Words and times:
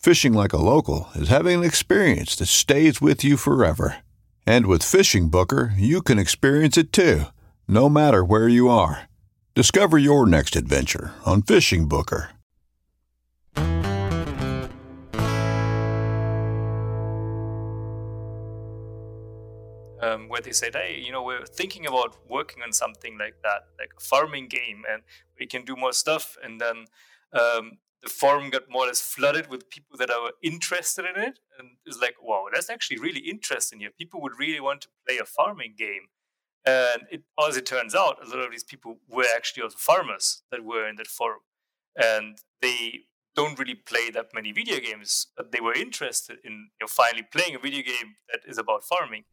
Fishing 0.00 0.32
like 0.32 0.54
a 0.54 0.56
local 0.56 1.08
is 1.14 1.28
having 1.28 1.58
an 1.58 1.64
experience 1.64 2.34
that 2.36 2.46
stays 2.46 3.02
with 3.02 3.22
you 3.22 3.36
forever. 3.36 3.98
And 4.46 4.64
with 4.64 4.82
Fishing 4.82 5.28
Booker, 5.28 5.74
you 5.76 6.00
can 6.00 6.18
experience 6.18 6.78
it 6.78 6.90
too, 6.90 7.24
no 7.68 7.90
matter 7.90 8.24
where 8.24 8.48
you 8.48 8.70
are. 8.70 9.10
Discover 9.54 9.98
your 9.98 10.24
next 10.26 10.56
adventure 10.56 11.12
on 11.26 11.42
Fishing 11.42 11.86
Booker. 11.86 12.30
um, 20.02 20.30
where 20.30 20.40
they 20.40 20.52
said, 20.52 20.74
"Hey, 20.74 20.98
you 20.98 21.12
know, 21.12 21.22
we're 21.22 21.44
thinking 21.44 21.84
about 21.86 22.16
working 22.26 22.62
on 22.62 22.72
something 22.72 23.18
like 23.18 23.42
that, 23.42 23.66
like 23.78 23.92
a 23.98 24.00
farming 24.00 24.48
game, 24.48 24.82
and 24.90 25.02
we 25.38 25.46
can 25.46 25.62
do 25.62 25.76
more 25.76 25.92
stuff." 25.92 26.38
And 26.42 26.58
then 26.58 26.86
um, 27.34 27.72
the 28.02 28.08
forum 28.08 28.50
got 28.50 28.70
more 28.70 28.84
or 28.84 28.86
less 28.86 29.00
flooded 29.00 29.48
with 29.48 29.70
people 29.70 29.96
that 29.98 30.10
are 30.10 30.32
interested 30.42 31.04
in 31.04 31.20
it, 31.20 31.38
and 31.58 31.76
it's 31.84 31.98
like, 31.98 32.16
"Wow, 32.22 32.46
that's 32.52 32.70
actually 32.70 32.98
really 32.98 33.20
interesting 33.20 33.80
here. 33.80 33.90
People 33.90 34.20
would 34.22 34.38
really 34.38 34.60
want 34.60 34.82
to 34.82 34.88
play 35.06 35.18
a 35.18 35.26
farming 35.26 35.74
game." 35.76 36.08
And 36.64 37.06
it, 37.10 37.22
as 37.46 37.56
it 37.56 37.66
turns 37.66 37.94
out, 37.94 38.18
a 38.22 38.28
lot 38.28 38.44
of 38.44 38.50
these 38.50 38.64
people 38.64 39.00
were 39.08 39.26
actually 39.34 39.62
also 39.62 39.78
farmers 39.78 40.42
that 40.50 40.64
were 40.64 40.86
in 40.88 40.96
that 40.96 41.06
forum, 41.06 41.40
and 41.96 42.38
they 42.60 43.06
don't 43.34 43.58
really 43.58 43.74
play 43.74 44.10
that 44.10 44.34
many 44.34 44.52
video 44.52 44.80
games, 44.80 45.28
but 45.36 45.52
they 45.52 45.60
were 45.60 45.74
interested 45.74 46.38
in 46.44 46.52
you 46.52 46.82
know, 46.82 46.86
finally 46.86 47.22
playing 47.22 47.54
a 47.54 47.58
video 47.58 47.82
game 47.82 48.16
that 48.30 48.40
is 48.46 48.58
about 48.58 48.84
farming. 48.84 49.24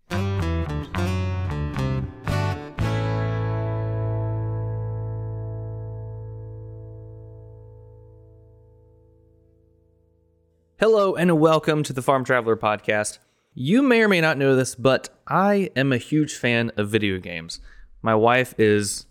Hello 10.80 11.16
and 11.16 11.40
welcome 11.40 11.82
to 11.82 11.92
the 11.92 12.04
Farm 12.04 12.24
Traveler 12.24 12.56
podcast. 12.56 13.18
You 13.56 13.82
may 13.82 14.04
or 14.04 14.08
may 14.08 14.22
not 14.22 14.38
know 14.38 14.56
this, 14.56 14.76
but 14.76 15.10
I 15.28 15.72
am 15.76 15.92
a 15.92 15.98
huge 15.98 16.36
fan 16.36 16.72
of 16.78 16.88
video 16.88 17.18
games. 17.18 17.60
My 18.04 18.14
wife 18.14 18.54
is 18.60 19.08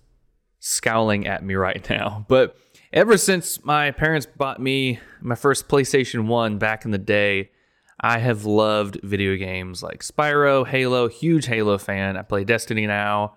scowling 0.60 1.26
at 1.26 1.42
me 1.42 1.56
right 1.56 1.84
now, 1.90 2.24
but 2.28 2.56
ever 2.92 3.18
since 3.18 3.64
my 3.64 3.90
parents 3.90 4.26
bought 4.26 4.60
me 4.60 5.00
my 5.20 5.34
first 5.34 5.66
PlayStation 5.66 6.28
1 6.28 6.58
back 6.58 6.84
in 6.84 6.92
the 6.92 6.98
day, 6.98 7.50
I 8.00 8.18
have 8.18 8.44
loved 8.44 9.00
video 9.02 9.34
games 9.34 9.82
like 9.82 10.04
Spyro, 10.04 10.64
Halo, 10.64 11.08
huge 11.08 11.46
Halo 11.46 11.78
fan. 11.78 12.16
I 12.16 12.22
play 12.22 12.44
Destiny 12.44 12.86
now. 12.86 13.34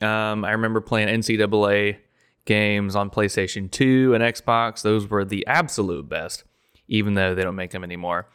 Um, 0.00 0.44
I 0.44 0.52
remember 0.52 0.80
playing 0.80 1.08
NCAA 1.08 1.96
games 2.44 2.94
on 2.94 3.10
PlayStation 3.10 3.68
2 3.68 4.14
and 4.14 4.22
Xbox. 4.22 4.82
Those 4.82 5.10
were 5.10 5.24
the 5.24 5.44
absolute 5.48 6.08
best 6.08 6.44
even 6.88 7.14
though 7.14 7.34
they 7.34 7.42
don't 7.42 7.56
make 7.56 7.70
them 7.70 7.84
anymore. 7.84 8.28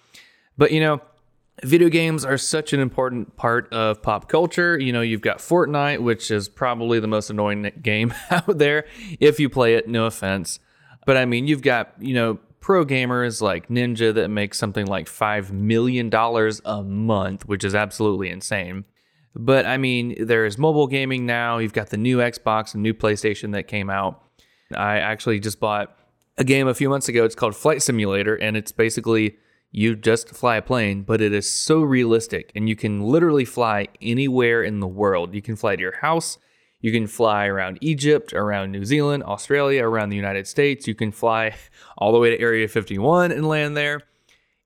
But 0.57 0.71
you 0.71 0.79
know, 0.79 1.01
video 1.63 1.89
games 1.89 2.25
are 2.25 2.37
such 2.37 2.73
an 2.73 2.79
important 2.79 3.35
part 3.35 3.71
of 3.73 4.01
pop 4.01 4.29
culture. 4.29 4.79
You 4.79 4.93
know, 4.93 5.01
you've 5.01 5.21
got 5.21 5.39
Fortnite, 5.39 5.99
which 5.99 6.31
is 6.31 6.49
probably 6.49 6.99
the 6.99 7.07
most 7.07 7.29
annoying 7.29 7.71
game 7.81 8.13
out 8.31 8.57
there 8.57 8.85
if 9.19 9.39
you 9.39 9.49
play 9.49 9.75
it, 9.75 9.87
no 9.87 10.05
offense. 10.05 10.59
But 11.05 11.17
I 11.17 11.25
mean, 11.25 11.47
you've 11.47 11.61
got, 11.61 11.93
you 11.99 12.13
know, 12.13 12.39
pro 12.59 12.85
gamers 12.85 13.41
like 13.41 13.69
Ninja 13.69 14.13
that 14.13 14.29
make 14.29 14.53
something 14.53 14.85
like 14.85 15.07
$5 15.07 15.51
million 15.51 16.11
a 16.13 16.83
month, 16.83 17.47
which 17.47 17.63
is 17.63 17.73
absolutely 17.73 18.29
insane. 18.29 18.85
But 19.33 19.65
I 19.65 19.77
mean, 19.77 20.25
there's 20.25 20.57
mobile 20.57 20.87
gaming 20.87 21.25
now. 21.25 21.57
You've 21.57 21.73
got 21.73 21.89
the 21.89 21.97
new 21.97 22.17
Xbox 22.17 22.73
and 22.73 22.83
new 22.83 22.93
PlayStation 22.93 23.53
that 23.53 23.63
came 23.63 23.89
out. 23.89 24.23
I 24.75 24.97
actually 24.97 25.39
just 25.39 25.59
bought 25.59 25.97
a 26.41 26.43
game 26.43 26.67
a 26.67 26.73
few 26.73 26.89
months 26.89 27.07
ago. 27.07 27.23
It's 27.23 27.35
called 27.35 27.55
Flight 27.55 27.83
Simulator, 27.83 28.33
and 28.35 28.57
it's 28.57 28.71
basically 28.71 29.37
you 29.69 29.95
just 29.95 30.29
fly 30.29 30.57
a 30.57 30.61
plane, 30.61 31.03
but 31.03 31.21
it 31.21 31.33
is 31.33 31.49
so 31.49 31.81
realistic, 31.81 32.51
and 32.55 32.67
you 32.67 32.75
can 32.75 33.03
literally 33.03 33.45
fly 33.45 33.87
anywhere 34.01 34.63
in 34.63 34.79
the 34.79 34.87
world. 34.87 35.35
You 35.35 35.43
can 35.43 35.55
fly 35.55 35.75
to 35.75 35.81
your 35.81 35.97
house. 35.97 36.39
You 36.79 36.91
can 36.91 37.05
fly 37.05 37.45
around 37.45 37.77
Egypt, 37.81 38.33
around 38.33 38.71
New 38.71 38.85
Zealand, 38.85 39.23
Australia, 39.23 39.83
around 39.83 40.09
the 40.09 40.15
United 40.15 40.47
States. 40.47 40.87
You 40.87 40.95
can 40.95 41.11
fly 41.11 41.53
all 41.99 42.11
the 42.11 42.17
way 42.17 42.31
to 42.31 42.41
Area 42.41 42.67
51 42.67 43.31
and 43.31 43.47
land 43.47 43.77
there. 43.77 44.01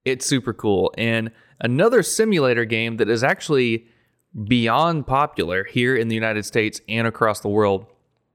It's 0.05 0.25
super 0.25 0.53
cool. 0.53 0.93
And 0.97 1.29
another 1.59 2.03
simulator 2.03 2.63
game 2.63 2.95
that 2.97 3.09
is 3.09 3.21
actually 3.21 3.87
beyond 4.45 5.07
popular 5.07 5.65
here 5.65 5.93
in 5.93 6.07
the 6.07 6.15
United 6.15 6.45
States 6.45 6.79
and 6.87 7.05
across 7.05 7.41
the 7.41 7.49
world 7.49 7.85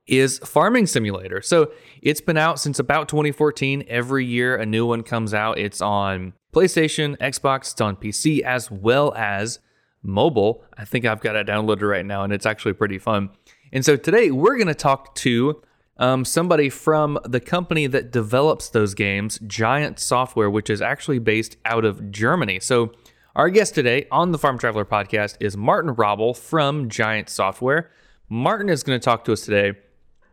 is 0.06 0.38
Farming 0.38 0.86
Simulator. 0.86 1.40
So 1.42 1.72
it's 2.02 2.20
been 2.20 2.36
out 2.36 2.58
since 2.58 2.78
about 2.78 3.08
2014. 3.08 3.84
Every 3.88 4.24
year 4.24 4.56
a 4.56 4.66
new 4.66 4.86
one 4.86 5.02
comes 5.02 5.32
out. 5.34 5.58
It's 5.58 5.80
on 5.80 6.32
PlayStation, 6.52 7.16
Xbox, 7.18 7.72
it's 7.72 7.80
on 7.80 7.96
PC, 7.96 8.40
as 8.40 8.70
well 8.70 9.14
as 9.14 9.60
mobile. 10.02 10.64
I 10.76 10.84
think 10.84 11.04
I've 11.04 11.20
got 11.20 11.36
it 11.36 11.46
downloaded 11.46 11.88
right 11.88 12.04
now, 12.04 12.24
and 12.24 12.32
it's 12.32 12.46
actually 12.46 12.72
pretty 12.72 12.98
fun. 12.98 13.30
And 13.72 13.84
so 13.84 13.96
today 13.96 14.30
we're 14.30 14.56
going 14.56 14.66
to 14.66 14.74
talk 14.74 15.14
to 15.16 15.62
um, 15.98 16.24
somebody 16.24 16.70
from 16.70 17.18
the 17.24 17.40
company 17.40 17.86
that 17.86 18.10
develops 18.10 18.70
those 18.70 18.94
games, 18.94 19.38
Giant 19.46 20.00
Software, 20.00 20.50
which 20.50 20.70
is 20.70 20.82
actually 20.82 21.18
based 21.18 21.56
out 21.64 21.84
of 21.84 22.10
Germany. 22.10 22.58
So 22.58 22.92
our 23.36 23.50
guest 23.50 23.74
today 23.74 24.06
on 24.10 24.32
the 24.32 24.38
Farm 24.38 24.58
Traveler 24.58 24.84
podcast 24.84 25.36
is 25.40 25.56
Martin 25.56 25.94
Robel 25.94 26.36
from 26.36 26.88
Giant 26.88 27.28
Software. 27.28 27.90
Martin 28.28 28.68
is 28.68 28.82
going 28.82 28.98
to 28.98 29.04
talk 29.04 29.24
to 29.24 29.32
us 29.32 29.42
today 29.42 29.78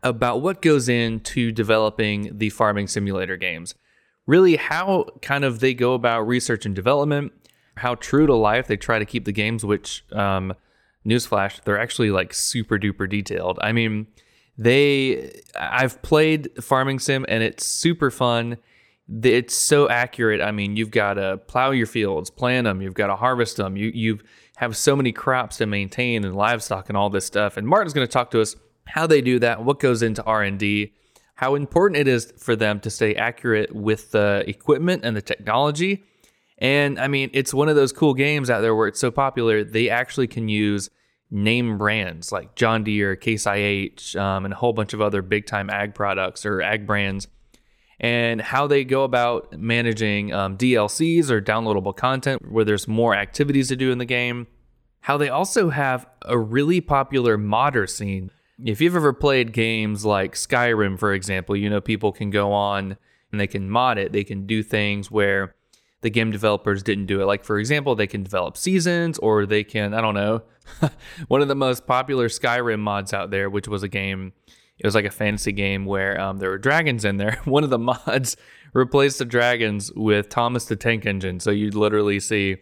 about 0.02 0.40
what 0.40 0.62
goes 0.62 0.88
into 0.88 1.52
developing 1.52 2.36
the 2.36 2.50
farming 2.50 2.88
simulator 2.88 3.36
games. 3.36 3.74
Really, 4.26 4.56
how 4.56 5.06
kind 5.22 5.44
of 5.44 5.60
they 5.60 5.74
go 5.74 5.94
about 5.94 6.22
research 6.22 6.66
and 6.66 6.74
development, 6.74 7.32
how 7.76 7.94
true 7.94 8.26
to 8.26 8.34
life 8.34 8.66
they 8.66 8.76
try 8.76 8.98
to 8.98 9.06
keep 9.06 9.24
the 9.24 9.32
games, 9.32 9.64
which, 9.64 10.04
um, 10.12 10.54
newsflash, 11.06 11.62
they're 11.64 11.80
actually 11.80 12.10
like 12.10 12.34
super 12.34 12.78
duper 12.78 13.08
detailed. 13.08 13.58
I 13.62 13.72
mean, 13.72 14.06
they, 14.58 15.40
I've 15.56 16.02
played 16.02 16.50
Farming 16.62 16.98
Sim 16.98 17.24
and 17.28 17.42
it's 17.42 17.64
super 17.64 18.10
fun. 18.10 18.58
It's 19.22 19.54
so 19.54 19.88
accurate. 19.88 20.42
I 20.42 20.50
mean, 20.50 20.76
you've 20.76 20.90
got 20.90 21.14
to 21.14 21.38
plow 21.46 21.70
your 21.70 21.86
fields, 21.86 22.28
plant 22.28 22.64
them, 22.64 22.82
you've 22.82 22.94
got 22.94 23.06
to 23.06 23.16
harvest 23.16 23.56
them. 23.56 23.76
You 23.76 23.90
you 23.94 24.18
have 24.56 24.76
so 24.76 24.96
many 24.96 25.12
crops 25.12 25.56
to 25.58 25.66
maintain 25.66 26.24
and 26.24 26.34
livestock 26.34 26.88
and 26.88 26.98
all 26.98 27.08
this 27.08 27.24
stuff. 27.24 27.56
And 27.56 27.66
Martin's 27.66 27.94
going 27.94 28.06
to 28.06 28.12
talk 28.12 28.32
to 28.32 28.40
us 28.40 28.56
how 28.88 29.06
they 29.06 29.20
do 29.20 29.38
that, 29.38 29.64
what 29.64 29.80
goes 29.80 30.02
into 30.02 30.22
R&D, 30.24 30.92
how 31.34 31.54
important 31.54 32.00
it 32.00 32.08
is 32.08 32.32
for 32.38 32.56
them 32.56 32.80
to 32.80 32.90
stay 32.90 33.14
accurate 33.14 33.74
with 33.74 34.10
the 34.10 34.44
equipment 34.46 35.04
and 35.04 35.16
the 35.16 35.22
technology. 35.22 36.04
And 36.58 36.98
I 36.98 37.06
mean, 37.06 37.30
it's 37.32 37.54
one 37.54 37.68
of 37.68 37.76
those 37.76 37.92
cool 37.92 38.14
games 38.14 38.50
out 38.50 38.60
there 38.60 38.74
where 38.74 38.88
it's 38.88 38.98
so 38.98 39.10
popular, 39.10 39.62
they 39.62 39.88
actually 39.88 40.26
can 40.26 40.48
use 40.48 40.90
name 41.30 41.78
brands 41.78 42.32
like 42.32 42.54
John 42.54 42.84
Deere, 42.84 43.16
Case 43.16 43.46
IH, 43.46 44.18
um, 44.18 44.44
and 44.44 44.54
a 44.54 44.56
whole 44.56 44.72
bunch 44.72 44.94
of 44.94 45.00
other 45.00 45.22
big 45.22 45.46
time 45.46 45.70
ag 45.70 45.94
products 45.94 46.46
or 46.46 46.62
ag 46.62 46.86
brands, 46.86 47.28
and 48.00 48.40
how 48.40 48.66
they 48.66 48.84
go 48.84 49.04
about 49.04 49.52
managing 49.52 50.32
um, 50.32 50.56
DLCs 50.56 51.30
or 51.30 51.40
downloadable 51.40 51.94
content 51.94 52.50
where 52.50 52.64
there's 52.64 52.88
more 52.88 53.14
activities 53.14 53.68
to 53.68 53.76
do 53.76 53.92
in 53.92 53.98
the 53.98 54.04
game. 54.04 54.46
How 55.00 55.16
they 55.16 55.28
also 55.28 55.70
have 55.70 56.06
a 56.22 56.38
really 56.38 56.80
popular 56.80 57.38
modder 57.38 57.86
scene. 57.86 58.30
If 58.64 58.80
you've 58.80 58.96
ever 58.96 59.12
played 59.12 59.52
games 59.52 60.04
like 60.04 60.34
Skyrim, 60.34 60.98
for 60.98 61.12
example, 61.12 61.56
you 61.56 61.70
know 61.70 61.80
people 61.80 62.12
can 62.12 62.30
go 62.30 62.52
on 62.52 62.96
and 63.30 63.40
they 63.40 63.46
can 63.46 63.70
mod 63.70 63.98
it. 63.98 64.12
They 64.12 64.24
can 64.24 64.46
do 64.46 64.62
things 64.62 65.10
where 65.10 65.54
the 66.00 66.10
game 66.10 66.30
developers 66.30 66.82
didn't 66.82 67.06
do 67.06 67.20
it. 67.20 67.26
Like, 67.26 67.44
for 67.44 67.58
example, 67.58 67.94
they 67.94 68.06
can 68.06 68.22
develop 68.22 68.56
seasons 68.56 69.18
or 69.18 69.46
they 69.46 69.64
can, 69.64 69.94
I 69.94 70.00
don't 70.00 70.14
know, 70.14 70.42
one 71.28 71.42
of 71.42 71.48
the 71.48 71.56
most 71.56 71.86
popular 71.86 72.28
Skyrim 72.28 72.78
mods 72.78 73.12
out 73.12 73.30
there, 73.30 73.50
which 73.50 73.68
was 73.68 73.82
a 73.82 73.88
game, 73.88 74.32
it 74.78 74.86
was 74.86 74.94
like 74.94 75.04
a 75.04 75.10
fantasy 75.10 75.52
game 75.52 75.86
where 75.86 76.20
um, 76.20 76.38
there 76.38 76.50
were 76.50 76.58
dragons 76.58 77.04
in 77.04 77.16
there. 77.16 77.40
One 77.44 77.64
of 77.64 77.70
the 77.70 77.78
mods 77.78 78.36
replaced 78.74 79.18
the 79.18 79.24
dragons 79.24 79.90
with 79.94 80.28
Thomas 80.28 80.66
the 80.66 80.76
Tank 80.76 81.04
Engine. 81.04 81.40
So 81.40 81.50
you'd 81.50 81.74
literally 81.74 82.20
see 82.20 82.58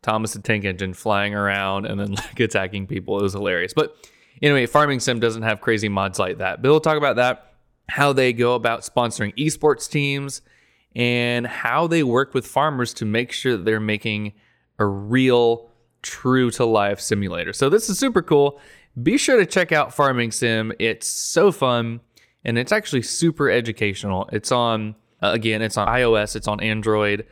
Thomas 0.00 0.32
the 0.32 0.40
Tank 0.40 0.64
Engine 0.64 0.94
flying 0.94 1.34
around 1.34 1.84
and 1.84 2.00
then 2.00 2.12
like 2.12 2.40
attacking 2.40 2.86
people. 2.86 3.18
It 3.18 3.22
was 3.22 3.34
hilarious. 3.34 3.74
But 3.74 3.94
anyway, 4.42 4.66
Farming 4.66 5.00
Sim 5.00 5.20
doesn't 5.20 5.42
have 5.42 5.60
crazy 5.60 5.88
mods 5.88 6.18
like 6.18 6.38
that. 6.38 6.62
But 6.62 6.70
we'll 6.70 6.80
talk 6.80 6.96
about 6.96 7.16
that, 7.16 7.54
how 7.88 8.12
they 8.12 8.32
go 8.32 8.54
about 8.54 8.80
sponsoring 8.80 9.36
esports 9.36 9.90
teams 9.90 10.42
and 10.94 11.46
how 11.46 11.86
they 11.86 12.02
work 12.02 12.34
with 12.34 12.46
farmers 12.46 12.94
to 12.94 13.04
make 13.04 13.32
sure 13.32 13.56
that 13.56 13.64
they're 13.64 13.80
making 13.80 14.32
a 14.78 14.86
real, 14.86 15.70
true 16.02 16.50
to 16.52 16.64
life 16.64 17.00
simulator. 17.00 17.52
So, 17.52 17.68
this 17.68 17.88
is 17.88 17.98
super 17.98 18.22
cool. 18.22 18.60
Be 19.02 19.16
sure 19.16 19.36
to 19.36 19.46
check 19.46 19.70
out 19.70 19.94
Farming 19.94 20.32
Sim. 20.32 20.72
It's 20.78 21.06
so 21.06 21.52
fun 21.52 22.00
and 22.44 22.58
it's 22.58 22.72
actually 22.72 23.02
super 23.02 23.50
educational. 23.50 24.28
It's 24.32 24.50
on, 24.50 24.94
uh, 25.22 25.30
again, 25.32 25.62
it's 25.62 25.76
on 25.76 25.86
iOS, 25.86 26.34
it's 26.36 26.48
on 26.48 26.60
Android, 26.60 27.26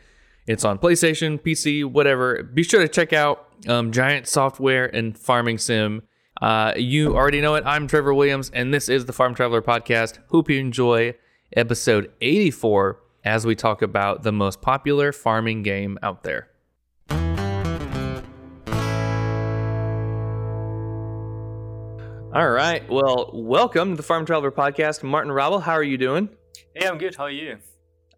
it's 0.47 0.64
on 0.64 0.79
PlayStation, 0.79 1.41
PC, 1.41 1.85
whatever. 1.85 2.43
Be 2.43 2.62
sure 2.62 2.81
to 2.81 2.88
check 2.88 3.12
out 3.12 3.49
um, 3.67 3.93
Giant 3.93 4.29
Software 4.29 4.87
and 4.94 5.19
Farming 5.19 5.59
Sim. 5.59 6.02
Uh, 6.41 6.73
you 6.77 7.17
already 7.17 7.41
know 7.41 7.55
it. 7.55 7.65
I'm 7.67 7.87
Trevor 7.87 8.12
Williams, 8.12 8.50
and 8.50 8.73
this 8.73 8.88
is 8.88 9.06
the 9.06 9.12
Farm 9.12 9.35
Traveler 9.35 9.62
Podcast. 9.62 10.19
Hope 10.29 10.50
you 10.50 10.59
enjoy 10.59 11.15
episode 11.56 12.11
84 12.21 13.00
as 13.25 13.47
we 13.47 13.55
talk 13.55 13.81
about 13.81 14.23
the 14.23 14.33
most 14.33 14.61
popular 14.61 15.12
farming 15.12 15.62
game 15.62 15.99
out 16.03 16.25
there. 16.25 16.49
All 22.35 22.50
right. 22.50 22.87
Well, 22.91 23.31
welcome 23.33 23.93
to 23.93 23.97
the 23.97 24.03
Farm 24.03 24.27
Traveler 24.27 24.50
Podcast. 24.50 25.03
Martin 25.03 25.33
Robble, 25.33 25.61
how 25.61 25.73
are 25.73 25.83
you 25.83 25.97
doing? 25.97 26.29
Hey, 26.75 26.87
I'm 26.87 26.99
good. 26.99 27.15
How 27.15 27.25
are 27.25 27.31
you? 27.31 27.56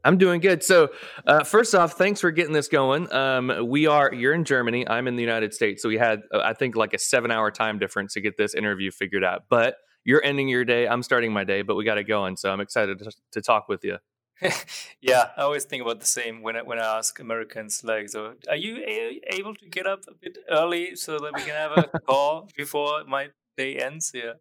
I'm 0.05 0.19
doing 0.19 0.41
good. 0.41 0.63
So, 0.63 0.91
uh, 1.27 1.45
first 1.45 1.75
off, 1.75 1.95
thanks 1.95 2.21
for 2.21 2.31
getting 2.31 2.53
this 2.53 2.69
going. 2.69 3.13
Um, 3.13 3.69
we 3.69 3.87
are, 3.87 4.13
you're 4.13 4.35
in 4.35 4.45
Germany, 4.45 4.87
I'm 4.89 5.09
in 5.09 5.17
the 5.17 5.23
United 5.23 5.53
States. 5.55 5.83
So, 5.83 5.89
we 5.89 5.99
had, 5.99 6.23
uh, 6.33 6.41
I 6.41 6.55
think, 6.55 6.77
like 6.77 6.95
a 6.95 6.99
seven 6.99 7.31
hour 7.31 7.51
time 7.51 7.79
difference 7.79 8.15
to 8.15 8.21
get 8.21 8.37
this 8.37 8.55
interview 8.55 8.91
figured 8.91 9.25
out. 9.25 9.45
But 9.49 9.77
you're 10.05 10.25
ending 10.25 10.49
your 10.49 10.65
day. 10.65 10.87
I'm 10.87 11.03
starting 11.03 11.33
my 11.33 11.45
day, 11.45 11.63
but 11.63 11.75
we 11.75 11.85
got 11.85 11.99
it 11.99 12.05
going. 12.05 12.37
So, 12.37 12.51
I'm 12.51 12.61
excited 12.61 12.99
to, 13.01 13.11
to 13.33 13.41
talk 13.41 13.69
with 13.69 13.85
you. 13.85 13.99
yeah, 15.01 15.31
I 15.37 15.43
always 15.43 15.65
think 15.65 15.83
about 15.83 16.01
the 16.01 16.07
same 16.07 16.43
when 16.43 16.57
I, 16.57 16.63
when 16.63 16.79
I 16.79 16.99
ask 16.99 17.19
Americans, 17.19 17.83
like, 17.83 18.09
so 18.09 18.35
are 18.49 18.57
you 18.57 18.77
a- 18.77 19.21
able 19.35 19.55
to 19.57 19.69
get 19.69 19.87
up 19.87 20.03
a 20.09 20.15
bit 20.15 20.39
early 20.49 20.95
so 20.95 21.19
that 21.19 21.35
we 21.35 21.43
can 21.43 21.55
have 21.55 21.73
a 21.73 21.99
call 22.07 22.49
before 22.57 23.05
my 23.05 23.31
day 23.57 23.77
ends? 23.77 24.13
Yeah. 24.15 24.35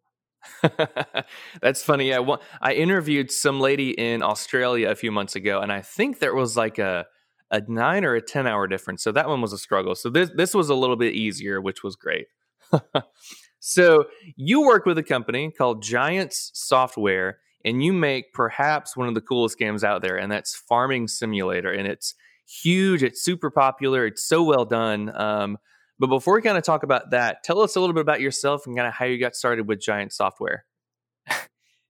That's 1.61 1.83
funny. 1.83 2.09
Yeah, 2.09 2.19
well, 2.19 2.41
I 2.61 2.73
interviewed 2.73 3.31
some 3.31 3.59
lady 3.59 3.91
in 3.91 4.21
Australia 4.21 4.89
a 4.89 4.95
few 4.95 5.11
months 5.11 5.35
ago, 5.35 5.59
and 5.59 5.71
I 5.71 5.81
think 5.81 6.19
there 6.19 6.35
was 6.35 6.55
like 6.57 6.79
a 6.79 7.05
a 7.49 7.61
nine 7.67 8.03
or 8.03 8.15
a 8.15 8.21
ten 8.21 8.47
hour 8.47 8.67
difference. 8.67 9.03
So 9.03 9.11
that 9.11 9.27
one 9.27 9.41
was 9.41 9.53
a 9.53 9.57
struggle. 9.57 9.95
So 9.95 10.09
this 10.09 10.31
this 10.35 10.53
was 10.53 10.69
a 10.69 10.75
little 10.75 10.97
bit 10.97 11.13
easier, 11.13 11.61
which 11.61 11.83
was 11.83 11.95
great. 11.95 12.27
so 13.59 14.05
you 14.35 14.61
work 14.61 14.85
with 14.85 14.97
a 14.97 15.03
company 15.03 15.51
called 15.51 15.81
Giants 15.81 16.51
Software 16.53 17.39
and 17.65 17.83
you 17.83 17.91
make 17.91 18.33
perhaps 18.33 18.95
one 18.95 19.07
of 19.07 19.13
the 19.13 19.21
coolest 19.21 19.57
games 19.57 19.83
out 19.83 20.01
there, 20.01 20.15
and 20.15 20.31
that's 20.31 20.55
Farming 20.55 21.07
Simulator. 21.07 21.71
And 21.71 21.87
it's 21.87 22.15
huge, 22.63 23.03
it's 23.03 23.23
super 23.23 23.51
popular, 23.51 24.05
it's 24.05 24.25
so 24.25 24.43
well 24.43 24.65
done. 24.65 25.11
Um, 25.15 25.57
but 25.99 26.07
before 26.07 26.35
we 26.35 26.41
kind 26.41 26.57
of 26.57 26.63
talk 26.63 26.83
about 26.83 27.11
that, 27.11 27.43
tell 27.43 27.59
us 27.61 27.75
a 27.75 27.79
little 27.79 27.93
bit 27.93 28.01
about 28.01 28.21
yourself 28.21 28.67
and 28.67 28.75
kind 28.75 28.87
of 28.87 28.93
how 28.93 29.05
you 29.05 29.19
got 29.19 29.35
started 29.35 29.67
with 29.67 29.79
Giant 29.79 30.13
Software. 30.13 30.65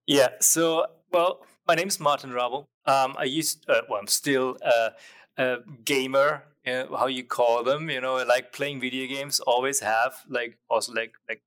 yeah, 0.07 0.29
so, 0.39 0.85
well, 1.11 1.45
my 1.67 1.75
name 1.75 1.87
is 1.87 1.99
Martin 1.99 2.31
Rabel. 2.31 2.69
Um, 2.85 3.15
I 3.17 3.25
used, 3.25 3.69
uh, 3.69 3.81
well, 3.89 3.99
I'm 3.99 4.07
still 4.07 4.57
uh, 4.63 4.89
a 5.37 5.57
gamer, 5.83 6.43
uh, 6.65 6.85
how 6.95 7.07
you 7.07 7.23
call 7.23 7.63
them, 7.63 7.89
you 7.89 7.99
know, 7.99 8.15
like 8.25 8.53
playing 8.53 8.79
video 8.79 9.07
games, 9.07 9.39
always 9.41 9.81
have, 9.81 10.13
like, 10.29 10.57
also 10.69 10.93
like, 10.93 11.13
like 11.27 11.41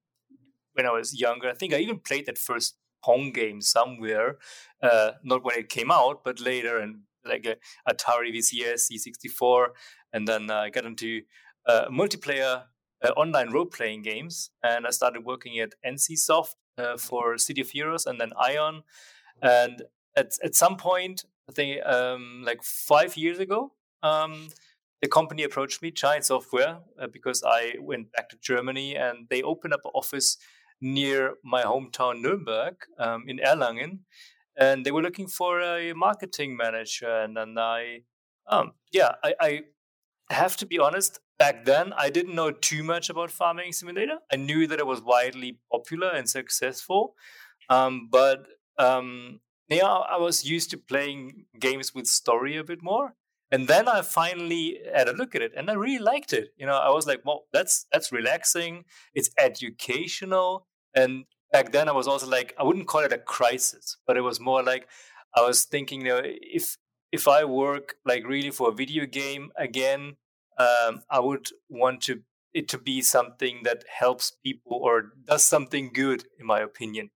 when 0.74 0.86
I 0.86 0.90
was 0.90 1.18
younger. 1.18 1.48
I 1.48 1.54
think 1.54 1.72
I 1.72 1.78
even 1.78 1.98
played 1.98 2.26
that 2.26 2.38
first 2.38 2.76
Pong 3.02 3.32
game 3.32 3.60
somewhere, 3.60 4.38
uh, 4.82 5.12
not 5.22 5.44
when 5.44 5.58
it 5.58 5.68
came 5.68 5.90
out, 5.90 6.22
but 6.24 6.40
later, 6.40 6.78
and 6.78 7.00
like 7.24 7.46
a 7.46 7.56
Atari 7.90 8.34
VCS, 8.34 8.90
C64, 8.90 9.68
and 10.12 10.26
then 10.26 10.50
uh, 10.50 10.56
I 10.60 10.70
got 10.70 10.84
into 10.84 11.22
uh, 11.66 11.86
multiplayer 11.88 12.64
uh, 13.02 13.08
online 13.16 13.50
role 13.50 13.66
playing 13.66 14.02
games, 14.02 14.50
and 14.62 14.86
I 14.86 14.90
started 14.90 15.24
working 15.24 15.58
at 15.58 15.74
NCSoft 15.86 16.54
uh, 16.78 16.96
for 16.96 17.38
City 17.38 17.60
of 17.60 17.70
Heroes, 17.70 18.06
and 18.06 18.20
then 18.20 18.32
Aion, 18.40 18.82
and 19.42 19.82
at 20.16 20.32
at 20.42 20.54
some 20.54 20.76
point, 20.76 21.24
I 21.48 21.52
think 21.52 21.84
um, 21.86 22.42
like 22.44 22.62
five 22.62 23.16
years 23.16 23.38
ago. 23.38 23.72
Um, 24.02 24.48
the 25.02 25.08
company 25.08 25.44
approached 25.44 25.80
me, 25.80 25.90
Giant 25.90 26.26
Software, 26.26 26.78
uh, 27.00 27.06
because 27.06 27.42
I 27.44 27.74
went 27.80 28.12
back 28.12 28.28
to 28.30 28.36
Germany 28.40 28.96
and 28.96 29.28
they 29.30 29.42
opened 29.42 29.72
up 29.72 29.80
an 29.84 29.92
office 29.94 30.36
near 30.80 31.34
my 31.42 31.62
hometown 31.62 32.20
Nuremberg 32.20 32.74
um, 32.98 33.24
in 33.26 33.38
Erlangen, 33.38 34.00
and 34.56 34.84
they 34.84 34.90
were 34.90 35.02
looking 35.02 35.26
for 35.26 35.60
a 35.60 35.92
marketing 35.94 36.56
manager. 36.56 37.08
And 37.08 37.36
then 37.36 37.56
I, 37.56 38.00
um, 38.46 38.72
yeah, 38.92 39.12
I, 39.22 39.34
I 39.40 40.34
have 40.34 40.56
to 40.58 40.66
be 40.66 40.78
honest. 40.78 41.18
Back 41.40 41.64
then, 41.64 41.94
I 41.94 42.10
didn't 42.10 42.36
know 42.36 42.52
too 42.52 42.84
much 42.84 43.10
about 43.10 43.30
Farming 43.32 43.72
Simulator. 43.72 44.18
I 44.32 44.36
knew 44.36 44.66
that 44.68 44.78
it 44.78 44.86
was 44.86 45.00
widely 45.02 45.58
popular 45.72 46.10
and 46.10 46.28
successful, 46.28 47.14
um, 47.70 48.08
but 48.12 48.46
um, 48.78 49.40
yeah, 49.70 49.86
I 49.86 50.18
was 50.18 50.44
used 50.44 50.70
to 50.72 50.78
playing 50.78 51.46
games 51.58 51.94
with 51.94 52.06
story 52.06 52.58
a 52.58 52.64
bit 52.64 52.82
more. 52.82 53.14
And 53.50 53.68
then 53.68 53.88
I 53.88 54.02
finally 54.02 54.80
had 54.94 55.08
a 55.08 55.14
look 55.14 55.34
at 55.34 55.42
it, 55.42 55.52
and 55.56 55.70
I 55.70 55.74
really 55.74 55.98
liked 55.98 56.34
it. 56.34 56.50
You 56.58 56.66
know, 56.66 56.76
I 56.76 56.90
was 56.90 57.06
like, 57.06 57.22
"Well, 57.24 57.46
that's 57.54 57.86
that's 57.92 58.12
relaxing. 58.12 58.84
It's 59.14 59.30
educational. 59.38 60.66
And 60.94 61.24
back 61.52 61.72
then 61.72 61.88
I 61.88 61.92
was 61.92 62.06
also 62.06 62.28
like, 62.28 62.54
I 62.58 62.64
wouldn't 62.64 62.86
call 62.86 63.00
it 63.00 63.12
a 63.12 63.18
crisis, 63.18 63.96
but 64.06 64.16
it 64.16 64.22
was 64.22 64.40
more 64.40 64.62
like 64.62 64.88
I 65.34 65.40
was 65.42 65.64
thinking, 65.64 66.02
you 66.02 66.08
know, 66.08 66.22
if 66.24 66.76
if 67.12 67.26
I 67.28 67.44
work 67.44 67.94
like 68.04 68.26
really 68.26 68.50
for 68.50 68.68
a 68.68 68.72
video 68.72 69.06
game 69.06 69.50
again, 69.56 70.16
um, 70.58 71.02
I 71.10 71.20
would 71.20 71.48
want 71.68 72.02
to 72.02 72.22
it 72.52 72.68
to 72.68 72.78
be 72.78 73.00
something 73.00 73.60
that 73.64 73.84
helps 73.88 74.32
people 74.42 74.78
or 74.82 75.12
does 75.24 75.44
something 75.44 75.90
good, 75.92 76.24
in 76.38 76.46
my 76.46 76.60
opinion. 76.60 77.10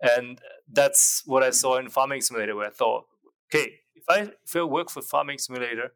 And 0.00 0.40
that's 0.70 1.22
what 1.26 1.42
I 1.42 1.50
saw 1.50 1.78
in 1.78 1.88
Farming 1.88 2.20
Simulator, 2.20 2.54
where 2.54 2.68
I 2.68 2.70
thought, 2.70 3.06
okay, 3.48 3.80
if 3.94 4.04
I 4.08 4.32
if 4.44 4.54
I 4.54 4.62
work 4.62 4.90
for 4.90 5.02
Farming 5.02 5.38
Simulator, 5.38 5.92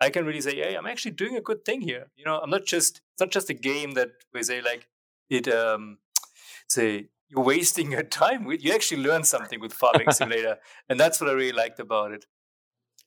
I 0.00 0.10
can 0.10 0.26
really 0.26 0.40
say, 0.40 0.56
hey, 0.56 0.74
I'm 0.74 0.86
actually 0.86 1.12
doing 1.12 1.36
a 1.36 1.40
good 1.40 1.64
thing 1.64 1.80
here. 1.80 2.06
You 2.16 2.24
know, 2.24 2.38
I'm 2.38 2.50
not 2.50 2.66
just 2.66 3.00
it's 3.12 3.20
not 3.20 3.30
just 3.30 3.50
a 3.50 3.54
game 3.54 3.92
that 3.92 4.10
we 4.32 4.42
say 4.42 4.60
like 4.60 4.88
it 5.30 5.48
um 5.48 5.98
say 6.68 7.08
you're 7.28 7.44
wasting 7.44 7.92
your 7.92 8.02
time. 8.22 8.46
You 8.50 8.72
actually 8.74 9.02
learn 9.02 9.24
something 9.24 9.60
with 9.60 9.72
Farming 9.72 10.10
Simulator, 10.10 10.58
and 10.88 10.98
that's 10.98 11.20
what 11.20 11.30
I 11.30 11.32
really 11.32 11.52
liked 11.52 11.80
about 11.80 12.12
it. 12.12 12.26